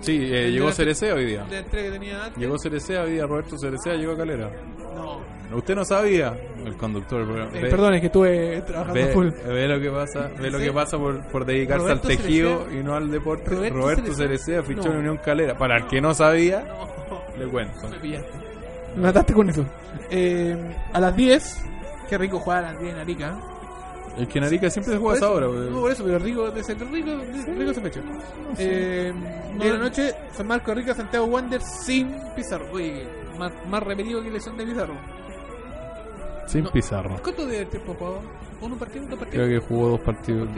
Sí, 0.00 0.18
eh, 0.22 0.50
llegó 0.50 0.70
Cerecea 0.70 1.14
hoy 1.14 1.24
día. 1.24 1.44
de 1.44 1.52
la 1.52 1.58
entrega 1.60 1.84
que 1.86 1.92
tenía 1.98 2.24
antes. 2.24 2.36
Llegó 2.38 2.58
Cerecea 2.58 3.02
hoy 3.04 3.12
día, 3.12 3.26
Roberto 3.26 3.56
Cerecea 3.56 3.94
llegó 3.94 4.12
a 4.12 4.16
Calera. 4.18 4.50
No. 4.94 5.20
¿Usted 5.52 5.74
no 5.76 5.84
sabía? 5.84 6.36
El 6.64 6.76
conductor. 6.76 7.22
Eh, 7.52 7.60
Ve- 7.62 7.70
perdón, 7.70 7.94
es 7.94 8.00
que 8.00 8.06
estuve 8.06 8.60
trabajando 8.62 8.94
Ve, 8.94 9.06
full. 9.12 9.28
ve 9.46 9.68
lo 9.68 9.80
que 9.80 9.90
pasa, 9.90 10.30
ve 10.40 10.50
lo 10.50 10.58
que 10.58 10.72
pasa 10.72 10.98
por, 10.98 11.24
por 11.28 11.44
dedicarse 11.44 11.82
Roberto 11.84 12.08
al 12.08 12.16
tejido 12.16 12.58
Cerecea. 12.60 12.80
y 12.80 12.82
no 12.84 12.94
al 12.94 13.10
deporte. 13.10 13.50
Roberto 13.50 13.76
Roberto, 13.78 14.02
Cerecea. 14.14 14.16
Cerecea 14.26 14.62
fichó 14.62 14.88
No. 14.88 14.92
en 14.94 14.98
Unión 15.00 15.16
Calera. 15.18 15.56
Para 15.56 15.76
el 15.76 15.86
que 15.86 16.00
no 16.00 16.12
sabía, 16.14 16.64
No. 17.08 17.22
le 17.38 17.46
cuento. 17.50 17.74
Me 18.96 19.02
mataste 19.02 19.32
con 19.32 19.48
eso. 19.50 19.64
Eh, 20.10 20.56
a 20.92 21.00
las 21.00 21.14
10. 21.16 21.62
Qué 22.08 22.18
rico 22.18 22.38
jugar 22.40 22.64
a 22.64 22.72
las 22.72 22.80
10 22.80 22.94
en 22.94 23.00
Arica. 23.00 23.38
El 24.16 24.28
que 24.28 24.38
en 24.38 24.44
Arica 24.44 24.70
siempre 24.70 24.92
se 24.94 24.98
juega 24.98 25.14
a 25.14 25.16
esa 25.16 25.30
hora. 25.30 25.46
No, 25.48 25.80
por 25.80 25.90
eso, 25.90 26.04
pero 26.04 26.18
rico, 26.20 26.50
de 26.50 26.62
ser 26.62 26.78
rico, 26.90 27.10
de- 27.16 27.54
rico 27.54 27.74
se 27.74 27.80
fecha. 27.80 28.00
Eh, 28.58 29.12
de 29.58 29.70
la 29.72 29.78
noche, 29.78 30.12
San 30.32 30.46
Marco 30.46 30.72
Rica, 30.74 30.94
Santiago 30.94 31.26
Wander 31.26 31.60
sin 31.60 32.14
Pizarro. 32.36 32.66
Oye, 32.72 33.04
más, 33.38 33.52
más 33.68 33.82
repetido 33.82 34.22
que 34.22 34.30
lesión 34.30 34.56
de 34.56 34.64
Pizarro. 34.66 34.94
Sin 36.46 36.64
no. 36.64 36.70
Pizarro. 36.70 37.16
¿Cuánto 37.22 37.46
de 37.46 37.64
tiempo 37.66 37.94
jugó? 37.98 38.20
¿Uno 38.60 38.76
partido? 38.76 39.04
¿Dos 39.06 39.18
partidos? 39.18 39.46
Creo 39.46 39.60
que 39.60 39.66
jugó 39.66 39.88
dos 39.90 40.00
partidos. 40.00 40.48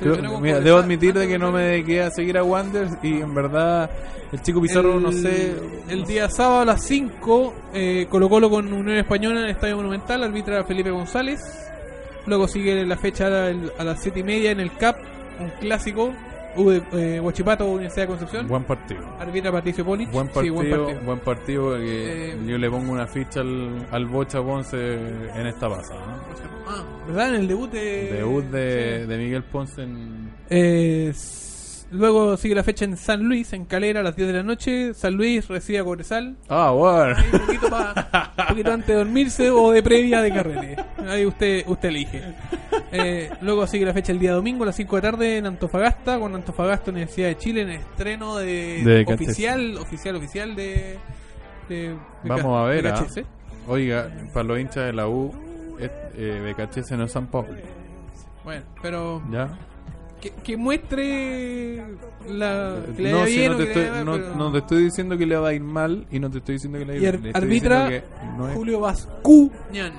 Creo- 0.00 0.40
mira, 0.40 0.60
debo 0.60 0.78
admitir 0.78 1.14
de 1.14 1.26
que 1.28 1.38
no 1.38 1.46
de- 1.46 1.52
me 1.52 1.62
dediqué 1.62 2.02
a 2.02 2.10
seguir 2.10 2.36
a 2.36 2.42
Wanderers 2.44 2.92
y 3.02 3.20
en 3.20 3.34
verdad 3.34 3.88
el 4.32 4.42
chico 4.42 4.60
Pizarro 4.60 4.96
el, 4.96 5.02
no 5.02 5.12
sé. 5.12 5.54
El 5.88 6.04
día 6.04 6.28
sábado 6.28 6.60
a 6.60 6.64
las 6.64 6.84
5, 6.84 7.54
eh, 7.72 8.06
Colo 8.10 8.28
Colo 8.28 8.50
con 8.50 8.70
Unión 8.72 8.98
Española 8.98 9.38
en 9.40 9.44
el 9.46 9.50
Estadio 9.52 9.76
Monumental, 9.76 10.22
arbitra 10.24 10.64
Felipe 10.64 10.90
González. 10.90 11.40
Luego 12.26 12.48
sigue 12.48 12.84
la 12.84 12.96
fecha 12.96 13.26
a, 13.26 13.30
la- 13.30 13.70
a 13.78 13.84
las 13.84 14.02
7 14.02 14.20
y 14.20 14.24
media 14.24 14.50
en 14.50 14.60
el 14.60 14.72
CAP, 14.76 14.96
un 15.40 15.50
clásico. 15.60 16.12
Eh, 16.56 17.20
Huachipato, 17.20 17.66
Universidad 17.66 18.02
de 18.04 18.08
Concepción. 18.08 18.48
Buen 18.48 18.64
partido. 18.64 19.00
Arbitra 19.18 19.50
Patricio 19.52 19.84
Poli. 19.84 20.06
Buen 20.06 20.26
Sí, 20.28 20.32
partido, 20.34 20.54
buen 20.54 20.70
buen 20.70 20.86
partido. 21.20 21.24
partido, 21.24 21.76
que 21.76 22.30
Eh, 22.32 22.38
yo 22.46 22.58
le 22.58 22.70
pongo 22.70 22.92
una 22.92 23.06
ficha 23.06 23.40
al, 23.40 23.86
al 23.90 24.06
Bocha 24.06 24.42
Ponce 24.42 24.94
en 25.34 25.46
esta 25.46 25.68
pasada. 25.68 26.00
¿no? 26.06 26.14
Ah, 26.66 26.84
¿verdad? 27.06 27.28
En 27.30 27.34
el 27.36 27.48
debut 27.48 27.70
de. 27.70 28.12
Debut 28.12 28.44
de, 28.44 29.00
sí. 29.02 29.06
de 29.08 29.18
Miguel 29.18 29.42
Ponce 29.44 29.82
en... 29.82 30.30
Eh, 30.48 31.12
luego 31.94 32.36
sigue 32.36 32.54
la 32.54 32.62
fecha 32.62 32.84
en 32.84 32.96
San 32.96 33.22
Luis, 33.22 33.52
en 33.52 33.64
Calera, 33.64 34.00
a 34.00 34.02
las 34.02 34.16
10 34.16 34.28
de 34.28 34.34
la 34.34 34.42
noche. 34.42 34.92
San 34.94 35.14
Luis 35.14 35.48
recibe 35.48 35.78
a 35.78 35.84
Cobresal. 35.84 36.36
Ah, 36.48 36.70
bueno. 36.70 37.14
Ahí 37.16 37.24
un 37.32 37.38
poquito, 37.40 37.70
pa- 37.70 38.32
un 38.38 38.46
poquito 38.48 38.72
antes 38.72 38.88
de 38.88 38.94
dormirse 38.94 39.50
o 39.50 39.70
de 39.70 39.82
previa 39.82 40.20
de 40.20 40.32
carrete. 40.32 40.76
Ahí 41.08 41.24
usted 41.24 41.64
usted 41.66 41.88
elige. 41.88 42.22
Eh, 42.92 43.30
luego 43.40 43.66
sigue 43.66 43.84
la 43.86 43.92
fecha 43.92 44.12
el 44.12 44.18
día 44.18 44.32
domingo 44.32 44.62
a 44.64 44.66
las 44.66 44.76
5 44.76 44.96
de 44.96 45.02
la 45.02 45.10
tarde 45.10 45.38
en 45.38 45.46
Antofagasta, 45.46 46.18
con 46.18 46.34
Antofagasta 46.34 46.90
Universidad 46.90 47.28
de 47.28 47.38
Chile 47.38 47.62
en 47.62 47.70
estreno 47.70 48.36
de, 48.36 49.04
oficial, 49.08 49.76
oficial, 49.78 50.16
oficial 50.16 50.54
de, 50.54 50.98
de, 51.68 51.76
de 51.90 51.96
Vamos 52.24 52.60
a 52.60 52.64
ver, 52.68 52.86
¿ah? 52.88 53.06
Oiga, 53.66 54.10
para 54.32 54.44
los 54.44 54.58
hinchas 54.60 54.86
de 54.86 54.92
la 54.92 55.08
U, 55.08 55.32
es, 55.80 55.90
eh, 56.16 56.54
BKHS 56.56 56.92
no 56.92 57.04
es 57.04 57.12
San 57.12 57.26
Pablo. 57.28 57.54
Bueno, 58.44 58.62
pero 58.82 59.22
¿Ya? 59.30 59.56
Que, 60.24 60.30
que 60.42 60.56
muestre 60.56 61.84
la 62.28 62.76
que 62.96 63.02
le 63.02 63.12
No, 63.12 63.26
si 63.26 63.46
no 63.48 63.56
te, 63.58 63.62
estoy, 63.64 63.90
mal, 63.90 64.04
no, 64.06 64.12
pero- 64.12 64.34
no 64.36 64.52
te 64.52 64.58
estoy 64.58 64.84
diciendo 64.84 65.18
que 65.18 65.26
le 65.26 65.36
va 65.36 65.48
a 65.48 65.52
ir 65.52 65.60
mal 65.62 66.06
y 66.10 66.18
no 66.18 66.30
te 66.30 66.38
estoy 66.38 66.54
diciendo 66.54 66.78
que 66.78 66.84
le 66.86 66.92
va 67.00 67.06
a 67.06 67.10
ir 67.14 67.18
bien. 67.20 67.36
Arbitra 67.36 67.90
no 68.36 68.48
es- 68.48 68.54
Julio 68.56 68.80
Bascuñán. 68.80 69.92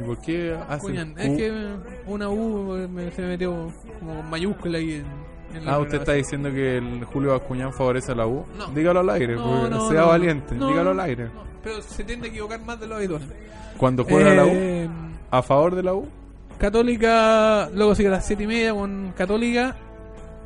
¿Y 0.00 0.04
por 0.06 0.18
qué 0.20 0.56
hace. 0.68 0.92
Es 1.18 1.36
que 1.36 1.52
una 2.06 2.28
U 2.30 2.88
me- 2.88 3.10
se 3.10 3.22
me 3.22 3.28
metió 3.28 3.72
como 3.98 4.14
con 4.16 4.30
mayúscula 4.30 4.78
ahí 4.78 5.02
en, 5.54 5.68
Ah, 5.68 5.78
usted 5.80 5.98
está 5.98 6.12
diciendo 6.14 6.50
que 6.50 6.78
el 6.78 7.04
Julio 7.04 7.32
Bascuñán 7.32 7.72
favorece 7.74 8.12
a 8.12 8.14
la 8.14 8.26
U. 8.26 8.46
No. 8.56 8.68
Dígalo 8.68 9.00
al 9.00 9.10
aire, 9.10 9.34
No, 9.34 9.42
porque 9.44 9.70
no, 9.70 9.90
sea 9.90 10.04
valiente. 10.04 10.54
Dígalo 10.54 10.90
al 10.92 11.00
aire. 11.00 11.24
no, 11.26 11.42
pero 11.62 11.82
se 11.82 12.04
tiende 12.04 12.28
a 12.28 12.30
equivocar 12.30 12.60
más 12.64 12.80
de 12.80 12.86
lo 12.86 12.94
habitual. 12.96 13.20
Cuando 13.76 14.04
juega 14.04 14.32
la 14.34 14.44
U, 14.46 14.50
Eh, 14.50 14.88
a 15.30 15.42
favor 15.42 15.74
de 15.74 15.82
la 15.82 15.92
U, 15.94 16.06
Católica, 16.62 17.68
luego 17.74 17.92
sigue 17.96 18.06
a 18.08 18.12
las 18.12 18.24
7 18.24 18.44
y 18.44 18.46
media 18.46 18.72
con 18.72 19.12
Católica 19.16 19.74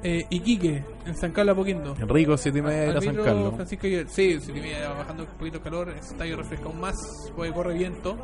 eh, 0.02 0.24
Iquique, 0.30 0.82
en 1.04 1.14
San 1.14 1.30
Carlos 1.32 1.52
Apoquindo. 1.52 1.94
Rico, 2.08 2.38
siete 2.38 2.60
y 2.60 2.62
media 2.62 2.92
de 2.94 3.00
San 3.02 3.16
Carlos. 3.16 3.54
Francisco. 3.54 3.86
Sí, 4.08 4.38
7 4.40 4.58
y 4.58 4.62
media, 4.62 4.88
bajando 4.94 5.24
un 5.24 5.28
poquito 5.38 5.58
el 5.58 5.62
calor, 5.62 5.90
el 5.90 5.96
estadio 5.96 6.38
refresca 6.38 6.64
aún 6.68 6.80
más, 6.80 6.94
porque 7.36 7.52
corre 7.52 7.74
viento. 7.74 8.16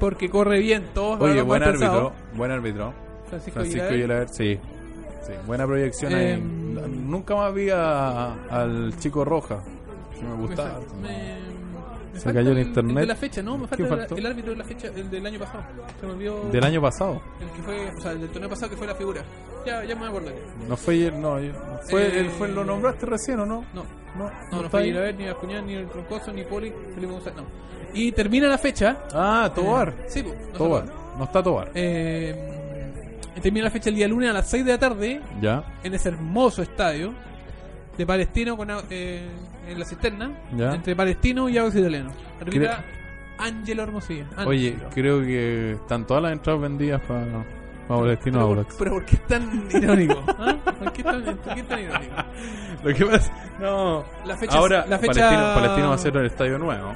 Porque 0.00 0.28
corre 0.28 0.58
viento. 0.58 1.10
Oye, 1.12 1.40
buen 1.42 1.62
árbitro, 1.62 2.12
buen 2.34 2.50
árbitro. 2.50 2.92
Francisco, 3.28 3.60
Francisco 3.60 3.88
sí. 4.32 4.58
sí. 5.22 5.32
Buena 5.46 5.66
proyección 5.66 6.12
Eh, 6.14 6.34
ahí. 6.34 6.40
nunca 6.40 7.36
más 7.36 7.54
vi 7.54 7.70
a- 7.70 8.32
al 8.50 8.92
chico 8.98 9.24
Roja, 9.24 9.62
que 10.18 10.24
me 10.24 10.34
gustaba. 10.34 10.80
Me, 11.00 11.45
me- 12.16 12.20
Se 12.20 12.32
cayó 12.32 12.50
el 12.52 12.58
el- 12.58 12.66
internet. 12.68 12.96
de 12.96 13.06
la 13.06 13.14
fecha, 13.16 13.42
no, 13.42 13.58
me 13.58 13.68
¿Qué 13.68 13.84
falta 13.86 14.14
el, 14.14 14.20
el 14.20 14.26
árbitro 14.26 14.50
de 14.52 14.58
la 14.58 14.64
fecha, 14.64 14.88
el 14.94 15.10
del 15.10 15.26
año 15.26 15.38
pasado. 15.38 15.64
Se 16.00 16.06
me 16.06 16.12
olvidó. 16.12 16.50
Del 16.50 16.64
año 16.64 16.80
pasado. 16.80 17.22
El 17.40 17.48
que 17.50 17.62
fue, 17.62 17.90
o 17.96 18.00
sea, 18.00 18.12
el 18.12 18.20
del 18.20 18.30
torneo 18.30 18.48
pasado 18.50 18.70
que 18.70 18.76
fue 18.76 18.86
la 18.86 18.94
figura. 18.94 19.22
Ya, 19.66 19.84
ya 19.84 19.96
me 19.96 20.06
acuerdo. 20.06 20.30
No 20.68 20.76
fue 20.76 20.94
ayer, 20.94 21.12
no, 21.14 21.38
fue, 21.90 22.06
Eh, 22.06 22.20
él 22.20 22.30
fue, 22.30 22.48
lo 22.48 22.64
nombraste 22.64 23.06
recién 23.06 23.40
o 23.40 23.46
no? 23.46 23.64
No, 23.74 23.84
No, 24.16 24.24
no, 24.24 24.30
no 24.50 24.56
está 24.58 24.70
fue 24.70 24.80
ahí. 24.82 24.92
Ver, 24.92 25.14
ni 25.16 25.28
Acuñán, 25.28 25.66
ni 25.66 25.74
el 25.74 25.88
Troncoso, 25.88 26.32
ni 26.32 26.42
Poli, 26.44 26.72
Felipe 26.94 27.12
González, 27.12 27.36
no. 27.38 27.44
Y 27.94 28.12
termina 28.12 28.48
la 28.48 28.58
fecha. 28.58 28.98
Ah, 29.12 29.50
Tobar. 29.54 29.88
Eh, 29.90 30.04
sí, 30.08 30.22
pues, 30.22 30.34
no 30.52 30.58
Tobar. 30.58 30.84
No 31.18 31.24
está 31.24 31.42
Tobar. 31.42 31.70
Eh, 31.74 33.18
termina 33.42 33.64
la 33.66 33.70
fecha 33.70 33.90
el 33.90 33.96
día 33.96 34.08
lunes 34.08 34.30
a 34.30 34.32
las 34.32 34.48
6 34.48 34.64
de 34.64 34.72
la 34.72 34.78
tarde 34.78 35.20
Ya. 35.40 35.64
en 35.82 35.94
ese 35.94 36.08
hermoso 36.10 36.62
estadio 36.62 37.12
de 37.96 38.06
Palestino 38.06 38.56
con, 38.56 38.68
eh, 38.90 39.26
en 39.66 39.78
la 39.78 39.84
cisterna 39.84 40.30
Ya. 40.56 40.72
entre 40.74 40.94
Palestino 40.96 41.48
y 41.48 41.58
Aguas 41.58 41.74
Italiano. 41.74 42.10
Arbitra 42.40 42.84
Ángelo 43.38 43.82
Hermosilla. 43.82 44.26
Oye, 44.46 44.76
creo 44.94 45.20
que 45.20 45.72
están 45.72 46.06
todas 46.06 46.22
las 46.22 46.32
entradas 46.32 46.62
vendidas 46.62 47.00
para 47.02 47.44
Palestino 47.88 48.38
pero, 48.38 48.48
por, 48.48 48.58
Audax. 48.58 48.76
pero 48.78 48.90
¿por 48.92 49.04
qué 49.04 49.16
es 49.16 49.26
tan 49.26 49.68
irónico? 49.70 50.24
¿Ah? 50.38 50.56
¿Por 50.78 50.92
qué 50.92 51.00
es 51.02 51.06
tan, 51.06 51.22
por 51.36 51.54
qué 51.54 51.60
es 51.60 51.68
tan 51.68 51.80
irónico? 51.80 52.14
Lo 52.82 52.94
que 52.94 53.06
pasa, 53.06 53.32
no. 53.60 54.04
La 54.24 54.36
fecha, 54.36 54.58
Ahora, 54.58 54.86
la 54.88 54.98
fecha... 54.98 55.12
Palestino, 55.20 55.54
Palestino 55.54 55.88
va 55.90 55.94
a 55.94 55.98
ser 55.98 56.16
el 56.16 56.26
estadio 56.26 56.58
nuevo. 56.58 56.94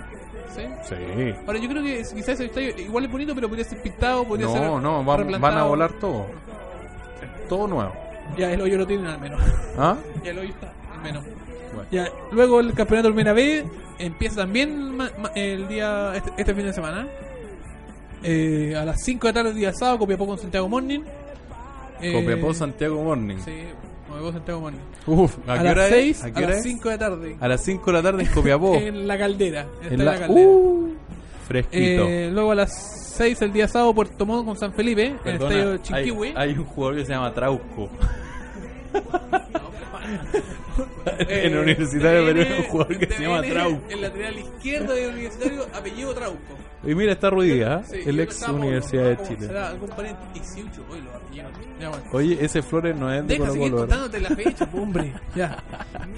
¿Sí? 0.49 0.63
Sí. 0.89 1.35
Ahora 1.47 1.59
yo 1.61 1.69
creo 1.69 1.83
que 1.83 2.03
quizás 2.15 2.41
el 2.41 2.47
estadio 2.47 2.77
igual 2.79 3.05
es 3.05 3.13
bonito, 3.13 3.35
pero 3.35 3.49
podría 3.49 3.65
ser 3.65 3.81
pintado, 3.83 4.25
podría 4.25 4.49
ser 4.49 4.63
No, 4.63 4.81
no, 4.81 5.05
van, 5.05 5.19
replantado. 5.19 5.55
van 5.55 5.63
a 5.63 5.67
volar 5.69 5.93
todo. 5.95 6.27
Todo 7.49 7.69
nuevo. 7.69 7.93
Ya 8.37 8.51
el 8.53 8.61
hoyo 8.61 8.79
lo 8.79 8.87
tienen 8.87 9.07
al 9.07 9.21
menos. 9.21 9.41
¿Ah? 9.79 9.97
Ya 10.25 10.31
el 10.31 10.39
hoyo 10.39 10.49
está, 10.51 10.73
al 10.93 11.01
menos. 11.03 11.25
Bueno. 11.75 11.89
Ya, 11.91 12.09
luego 12.33 12.61
el 12.61 12.73
campeonato 12.75 13.09
del 13.09 13.15
Mena 13.17 13.33
B 13.33 13.65
empieza 13.99 14.37
también 14.37 14.97
ma- 14.97 15.11
ma- 15.21 15.31
el 15.35 15.69
día 15.69 16.13
este, 16.17 16.31
este 16.39 16.55
fin 16.55 16.67
de 16.67 16.73
semana. 16.73 17.07
Eh, 18.23 18.75
a 18.77 18.85
las 18.85 19.03
5 19.03 19.27
de 19.27 19.33
la 19.33 19.35
tarde 19.35 19.51
el 19.51 19.57
día 19.57 19.73
sábado, 19.73 19.99
Copiapó 20.01 20.27
con 20.27 20.39
Santiago 20.39 20.69
Morning. 20.69 21.01
Eh, 22.01 22.13
Copiapó 22.13 22.53
Santiago 22.55 23.03
Morning. 23.03 23.37
Sí, 23.45 23.53
Copiapó 24.09 24.33
Santiago 24.33 24.61
Morning. 24.61 24.79
Uf, 25.07 25.37
¿a, 25.47 25.53
A, 25.55 25.59
qué 25.59 25.65
las 25.65 25.73
hora 25.73 25.89
6, 25.89 26.17
es? 26.19 26.23
a, 26.23 26.27
¿A 26.27 26.31
qué 26.33 26.39
hora 26.39 26.49
las 26.49 26.57
es? 26.59 26.63
5 26.65 26.89
de 26.89 26.95
la 26.95 26.99
tarde. 26.99 27.37
A 27.41 27.49
las 27.49 27.65
5 27.65 27.87
de 27.87 27.93
la 27.93 28.03
tarde 28.03 28.23
en 28.25 28.29
Copiapó. 28.31 28.75
En 28.77 29.07
la 29.09 29.19
caldera. 29.19 29.67
está 29.83 29.95
En 29.95 30.05
la- 30.05 30.13
la 30.13 30.19
caldera. 30.19 30.49
Uh, 30.49 30.95
fresquito. 31.47 32.07
Eh, 32.09 32.31
luego 32.33 32.53
a 32.53 32.55
las 32.57 32.97
6 33.17 33.41
el 33.43 33.53
día 33.53 33.69
sábado, 33.69 33.95
Puerto 33.95 34.27
Montt 34.27 34.45
con 34.47 34.57
San 34.59 34.73
Felipe, 34.73 35.07
en 35.07 35.13
el 35.13 35.19
Perdona, 35.19 35.55
estadio 35.55 35.71
hay, 35.73 35.79
Chinquihui. 35.81 36.33
hay 36.37 36.51
un 36.53 36.65
jugador 36.65 36.97
que 36.97 37.05
se 37.07 37.13
llama 37.13 37.33
Trauco. 37.33 37.89
Eh, 41.19 41.43
en 41.47 41.59
Universitario 41.59 42.23
TVN, 42.23 42.35
Perú 42.35 42.53
hay 42.55 42.59
un 42.61 42.65
jugador 42.67 42.99
que 42.99 43.07
se 43.07 43.23
llama 43.23 43.43
Trauco. 43.43 43.83
El 43.91 44.01
lateral 44.01 44.39
izquierdo 44.39 44.95
de 44.95 45.09
Universitario, 45.09 45.67
apellido 45.75 46.15
Trauco. 46.15 46.39
Y 46.87 46.95
mira, 46.95 47.13
está 47.13 47.29
Ruidía, 47.31 47.83
Sí, 47.85 47.99
el 48.07 48.21
ex 48.21 48.49
Universidad 48.49 49.17
¿cómo- 49.17 49.29
de 49.29 49.29
Chile. 49.37 49.47
¿Será 49.47 49.69
algún 49.69 49.89
pariente? 49.91 50.21
18, 50.35 50.87
hoy 50.91 51.01
lo 51.03 51.11
apellidos. 51.11 51.51
Ya, 51.81 51.89
bueno. 51.91 52.05
Oye, 52.13 52.39
ese 52.41 52.63
Flores 52.63 52.97
no 52.97 53.13
es 53.13 53.27
de 53.27 53.35
Deja 53.39 53.51
seguir 53.51 53.73
contándote 53.73 54.21
la 54.21 54.31
fecha, 54.31 54.69
hombre. 54.73 55.13
Ya. 55.37 55.63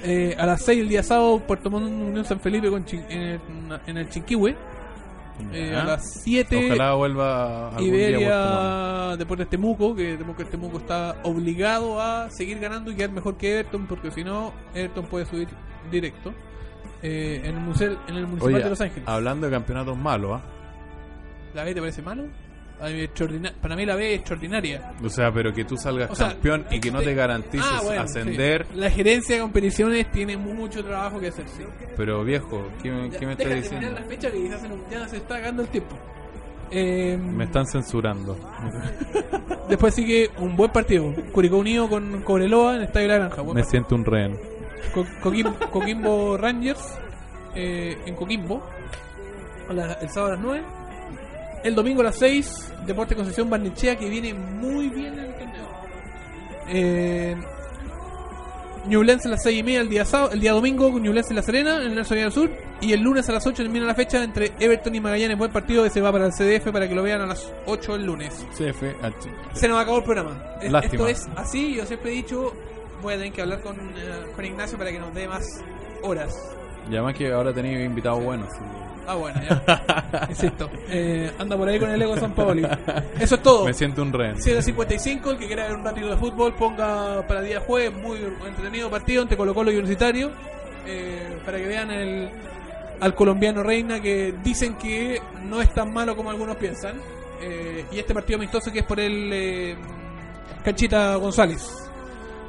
Eh, 0.04 0.36
a 0.38 0.46
las 0.46 0.62
6 0.62 0.80
el 0.82 0.88
día 0.88 1.02
sábado, 1.02 1.40
Puerto 1.40 1.68
Montt 1.70 1.86
Unión 1.88 2.24
San 2.24 2.38
Felipe 2.40 2.70
con 2.70 2.84
en, 2.92 3.20
el, 3.20 3.40
en 3.86 3.96
el 3.98 4.08
Chinquihue. 4.08 4.54
Eh, 5.52 5.74
a 5.74 5.84
las 5.84 6.22
7 6.22 6.66
Ojalá 6.66 6.94
vuelva 6.94 7.68
algún 7.68 7.84
día. 7.84 8.10
Iberia 8.10 9.16
Deportes 9.16 9.48
Temuco, 9.48 9.94
que 9.94 10.16
Temuco, 10.16 10.44
Temuco 10.44 10.78
está 10.78 11.16
obligado 11.22 12.00
a 12.00 12.30
seguir 12.30 12.58
ganando 12.58 12.90
y 12.90 12.96
quedar 12.96 13.10
mejor 13.10 13.36
que 13.36 13.52
Everton, 13.52 13.86
porque 13.86 14.10
si 14.10 14.24
no, 14.24 14.52
Everton 14.74 15.06
puede 15.06 15.26
subir 15.26 15.48
directo. 15.90 16.32
Eh, 17.02 17.40
en, 17.44 17.56
el 17.56 17.60
museo, 17.60 17.98
en 18.06 18.16
el 18.16 18.26
Municipal 18.26 18.54
Oye, 18.54 18.64
de 18.64 18.70
Los 18.70 18.80
Ángeles. 18.80 19.08
hablando 19.08 19.46
de 19.46 19.52
campeonatos 19.52 19.96
malos, 19.98 20.40
¿ah? 20.40 20.42
¿La 21.54 21.64
B 21.64 21.74
te 21.74 21.80
parece 21.80 22.00
malo? 22.00 22.24
Para 23.60 23.76
mí 23.76 23.86
la 23.86 23.94
B 23.96 24.12
es 24.14 24.18
extraordinaria. 24.20 24.92
O 25.04 25.08
sea, 25.08 25.32
pero 25.32 25.52
que 25.52 25.64
tú 25.64 25.76
salgas 25.76 26.10
O 26.10 26.14
sea, 26.16 26.28
campeón 26.30 26.66
y 26.70 26.80
que 26.80 26.90
no 26.90 27.00
te 27.00 27.14
garantices 27.14 27.66
Ah, 27.70 27.80
bueno, 27.84 28.02
ascender. 28.02 28.66
sí. 28.70 28.78
La 28.78 28.90
gerencia 28.90 29.36
de 29.36 29.40
competiciones 29.42 30.10
tiene 30.10 30.36
mucho 30.36 30.84
trabajo 30.84 31.20
que 31.20 31.28
hacer, 31.28 31.46
sí. 31.48 31.62
Pero 31.96 32.24
viejo, 32.24 32.66
¿qué, 32.82 32.90
me- 32.90 33.10
Ya, 33.10 33.18
qué 33.18 33.26
me 33.26 33.36
deja 33.36 33.50
estás 33.54 33.70
diciendo? 33.70 34.00
la 34.00 34.06
fecha 34.06 34.30
que 34.30 34.48
ya 34.48 34.58
se, 34.58 34.68
ya 34.90 35.08
se 35.08 35.16
está 35.18 35.36
acabando 35.36 35.62
el 35.62 35.68
tiempo. 35.68 35.96
Eh, 36.70 37.18
Me 37.20 37.44
están 37.44 37.66
censurando. 37.66 38.36
Después 39.68 39.94
sigue 39.94 40.30
un 40.38 40.56
buen 40.56 40.70
partido. 40.70 41.14
Curicó 41.32 41.58
Unido 41.58 41.88
con 41.88 42.22
Cobreloa 42.22 42.72
en 42.74 42.78
el 42.78 42.84
Estadio 42.86 43.08
La 43.08 43.14
Granja. 43.16 43.42
Buen 43.42 43.54
Me 43.56 43.62
partido. 43.62 43.70
siento 43.70 43.94
un 43.94 44.04
rehén. 44.04 44.38
Co- 44.94 45.06
Coquim- 45.22 45.54
Coquimbo 45.70 46.36
Rangers 46.36 46.98
eh, 47.54 47.96
en 48.06 48.14
Coquimbo 48.16 48.62
la- 49.70 49.92
el 49.94 50.08
sábado 50.10 50.32
a 50.32 50.36
las 50.36 50.44
9 50.44 50.62
el 51.64 51.74
domingo 51.74 52.00
a 52.00 52.04
las 52.04 52.18
6 52.18 52.72
Deporte 52.86 53.14
Concepción 53.14 53.48
Barnechea 53.48 53.96
que 53.96 54.08
viene 54.08 54.34
muy 54.34 54.88
bien 54.88 55.18
en 55.18 55.24
el 55.24 55.34
torneo 55.34 55.68
eh, 56.68 57.36
Ñublense 58.86 59.28
a 59.28 59.30
las 59.32 59.42
6 59.44 59.60
y 59.60 59.62
media 59.62 59.80
el 59.80 59.88
día, 59.88 60.04
sábado, 60.04 60.32
el 60.32 60.40
día 60.40 60.52
domingo 60.52 60.90
Ñublense 60.98 61.30
en 61.30 61.36
La 61.36 61.42
Serena 61.42 61.76
en 61.76 61.82
el 61.82 61.94
Nelson 61.94 62.18
del 62.18 62.32
Sur 62.32 62.50
y 62.80 62.92
el 62.92 63.00
lunes 63.00 63.28
a 63.28 63.32
las 63.32 63.46
8 63.46 63.62
termina 63.62 63.86
la 63.86 63.94
fecha 63.94 64.22
entre 64.22 64.52
Everton 64.58 64.94
y 64.94 65.00
Magallanes 65.00 65.38
buen 65.38 65.52
partido 65.52 65.84
que 65.84 65.90
se 65.90 66.00
va 66.00 66.10
para 66.10 66.26
el 66.26 66.32
CDF 66.32 66.72
para 66.72 66.88
que 66.88 66.94
lo 66.94 67.02
vean 67.02 67.20
a 67.20 67.26
las 67.26 67.52
8 67.66 67.94
el 67.94 68.06
lunes 68.06 68.44
CFH. 68.56 69.54
se 69.54 69.68
nos 69.68 69.80
acabó 69.80 69.98
el 69.98 70.04
programa. 70.04 70.42
Lástima. 70.62 71.08
Esto 71.08 71.08
es 71.08 71.28
así, 71.36 71.74
yo 71.74 71.86
siempre 71.86 72.10
he 72.10 72.14
dicho, 72.14 72.52
voy 73.00 73.14
a 73.14 73.16
tener 73.18 73.32
que 73.32 73.42
hablar 73.42 73.60
con, 73.60 73.76
eh, 73.76 74.32
con 74.34 74.44
Ignacio 74.44 74.76
para 74.76 74.90
que 74.90 74.98
nos 74.98 75.14
dé 75.14 75.28
más 75.28 75.44
horas. 76.02 76.34
Y 76.90 76.94
además 76.94 77.14
que 77.14 77.32
ahora 77.32 77.52
tenéis 77.52 77.86
invitados 77.86 78.22
buenos. 78.24 78.48
sí. 78.50 78.91
Ah, 79.06 79.14
bueno, 79.14 79.40
ya. 79.42 80.26
Insisto. 80.28 80.70
Eh, 80.88 81.30
anda 81.38 81.56
por 81.56 81.68
ahí 81.68 81.78
con 81.78 81.90
el 81.90 82.00
ego 82.00 82.16
San 82.16 82.34
Paoli. 82.34 82.66
Eso 83.18 83.34
es 83.34 83.42
todo. 83.42 83.64
Me 83.64 83.74
siento 83.74 84.02
un 84.02 84.12
rehén. 84.12 84.36
7.55, 84.36 85.30
el 85.32 85.38
que 85.38 85.46
quiera 85.46 85.66
ver 85.66 85.76
un 85.76 85.84
ratito 85.84 86.08
de 86.08 86.16
fútbol, 86.16 86.54
ponga 86.54 87.26
para 87.26 87.42
día 87.42 87.60
jueves, 87.60 87.92
muy 87.94 88.18
entretenido 88.46 88.90
partido 88.90 89.22
entre 89.22 89.36
Colo 89.36 89.54
Colo 89.54 89.70
y 89.70 89.74
Universitario, 89.74 90.30
eh, 90.86 91.40
para 91.44 91.58
que 91.58 91.66
vean 91.66 91.90
el, 91.90 92.30
al 93.00 93.14
colombiano 93.14 93.62
Reina, 93.62 94.00
que 94.00 94.34
dicen 94.42 94.76
que 94.76 95.20
no 95.44 95.60
es 95.60 95.72
tan 95.74 95.92
malo 95.92 96.16
como 96.16 96.30
algunos 96.30 96.56
piensan, 96.56 96.96
eh, 97.40 97.84
y 97.90 97.98
este 97.98 98.14
partido 98.14 98.38
amistoso 98.38 98.70
que 98.72 98.80
es 98.80 98.86
por 98.86 99.00
el 99.00 99.76
Canchita 100.64 101.16
González. 101.16 101.68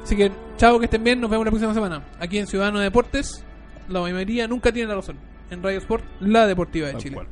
Así 0.02 0.16
que, 0.16 0.30
chao, 0.56 0.78
que 0.78 0.84
estén 0.84 1.02
bien, 1.02 1.20
nos 1.20 1.30
vemos 1.30 1.46
la 1.46 1.50
próxima 1.50 1.74
semana, 1.74 2.04
aquí 2.20 2.38
en 2.38 2.46
Ciudadano 2.46 2.78
de 2.78 2.84
Deportes, 2.84 3.44
la 3.88 4.00
mayoría 4.00 4.46
nunca 4.46 4.70
tiene 4.70 4.88
la 4.88 4.96
razón, 4.96 5.18
en 5.50 5.62
Radio 5.62 5.78
Sport, 5.78 6.04
la 6.20 6.46
deportiva 6.46 6.86
de 6.86 6.92
Tal 6.92 7.02
Chile. 7.02 7.14
cual. 7.16 7.28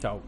Chao. 0.00 0.22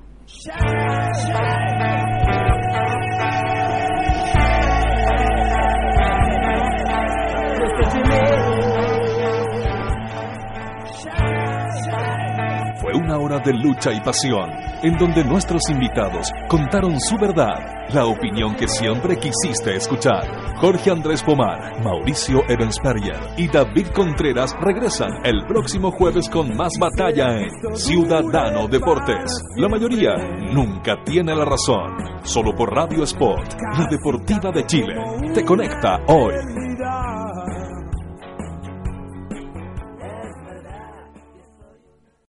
Una 12.95 13.19
hora 13.19 13.39
de 13.39 13.53
lucha 13.53 13.93
y 13.93 14.01
pasión, 14.01 14.51
en 14.83 14.97
donde 14.99 15.25
nuestros 15.25 15.63
invitados 15.71 16.33
contaron 16.49 16.99
su 17.01 17.17
verdad, 17.17 17.87
la 17.95 18.07
opinión 18.07 18.57
que 18.57 18.67
siempre 18.67 19.17
quisiste 19.17 19.77
escuchar. 19.77 20.57
Jorge 20.57 20.91
Andrés 20.91 21.23
Pomar, 21.23 21.83
Mauricio 21.85 22.43
Ebensperger 22.49 23.19
y 23.37 23.47
David 23.49 23.89
Contreras 23.95 24.57
regresan 24.61 25.11
el 25.25 25.47
próximo 25.47 25.93
jueves 25.93 26.29
con 26.29 26.57
más 26.57 26.73
batalla 26.81 27.39
en 27.39 27.77
Ciudadano 27.77 28.67
Deportes. 28.67 29.43
La 29.57 29.69
mayoría 29.69 30.17
nunca 30.53 30.97
tiene 31.05 31.35
la 31.35 31.45
razón, 31.45 31.97
solo 32.23 32.53
por 32.55 32.75
Radio 32.75 33.05
Sport, 33.05 33.55
la 33.79 33.87
deportiva 33.89 34.51
de 34.51 34.67
Chile. 34.67 34.95
Te 35.33 35.45
conecta 35.45 36.01
hoy. 36.09 36.70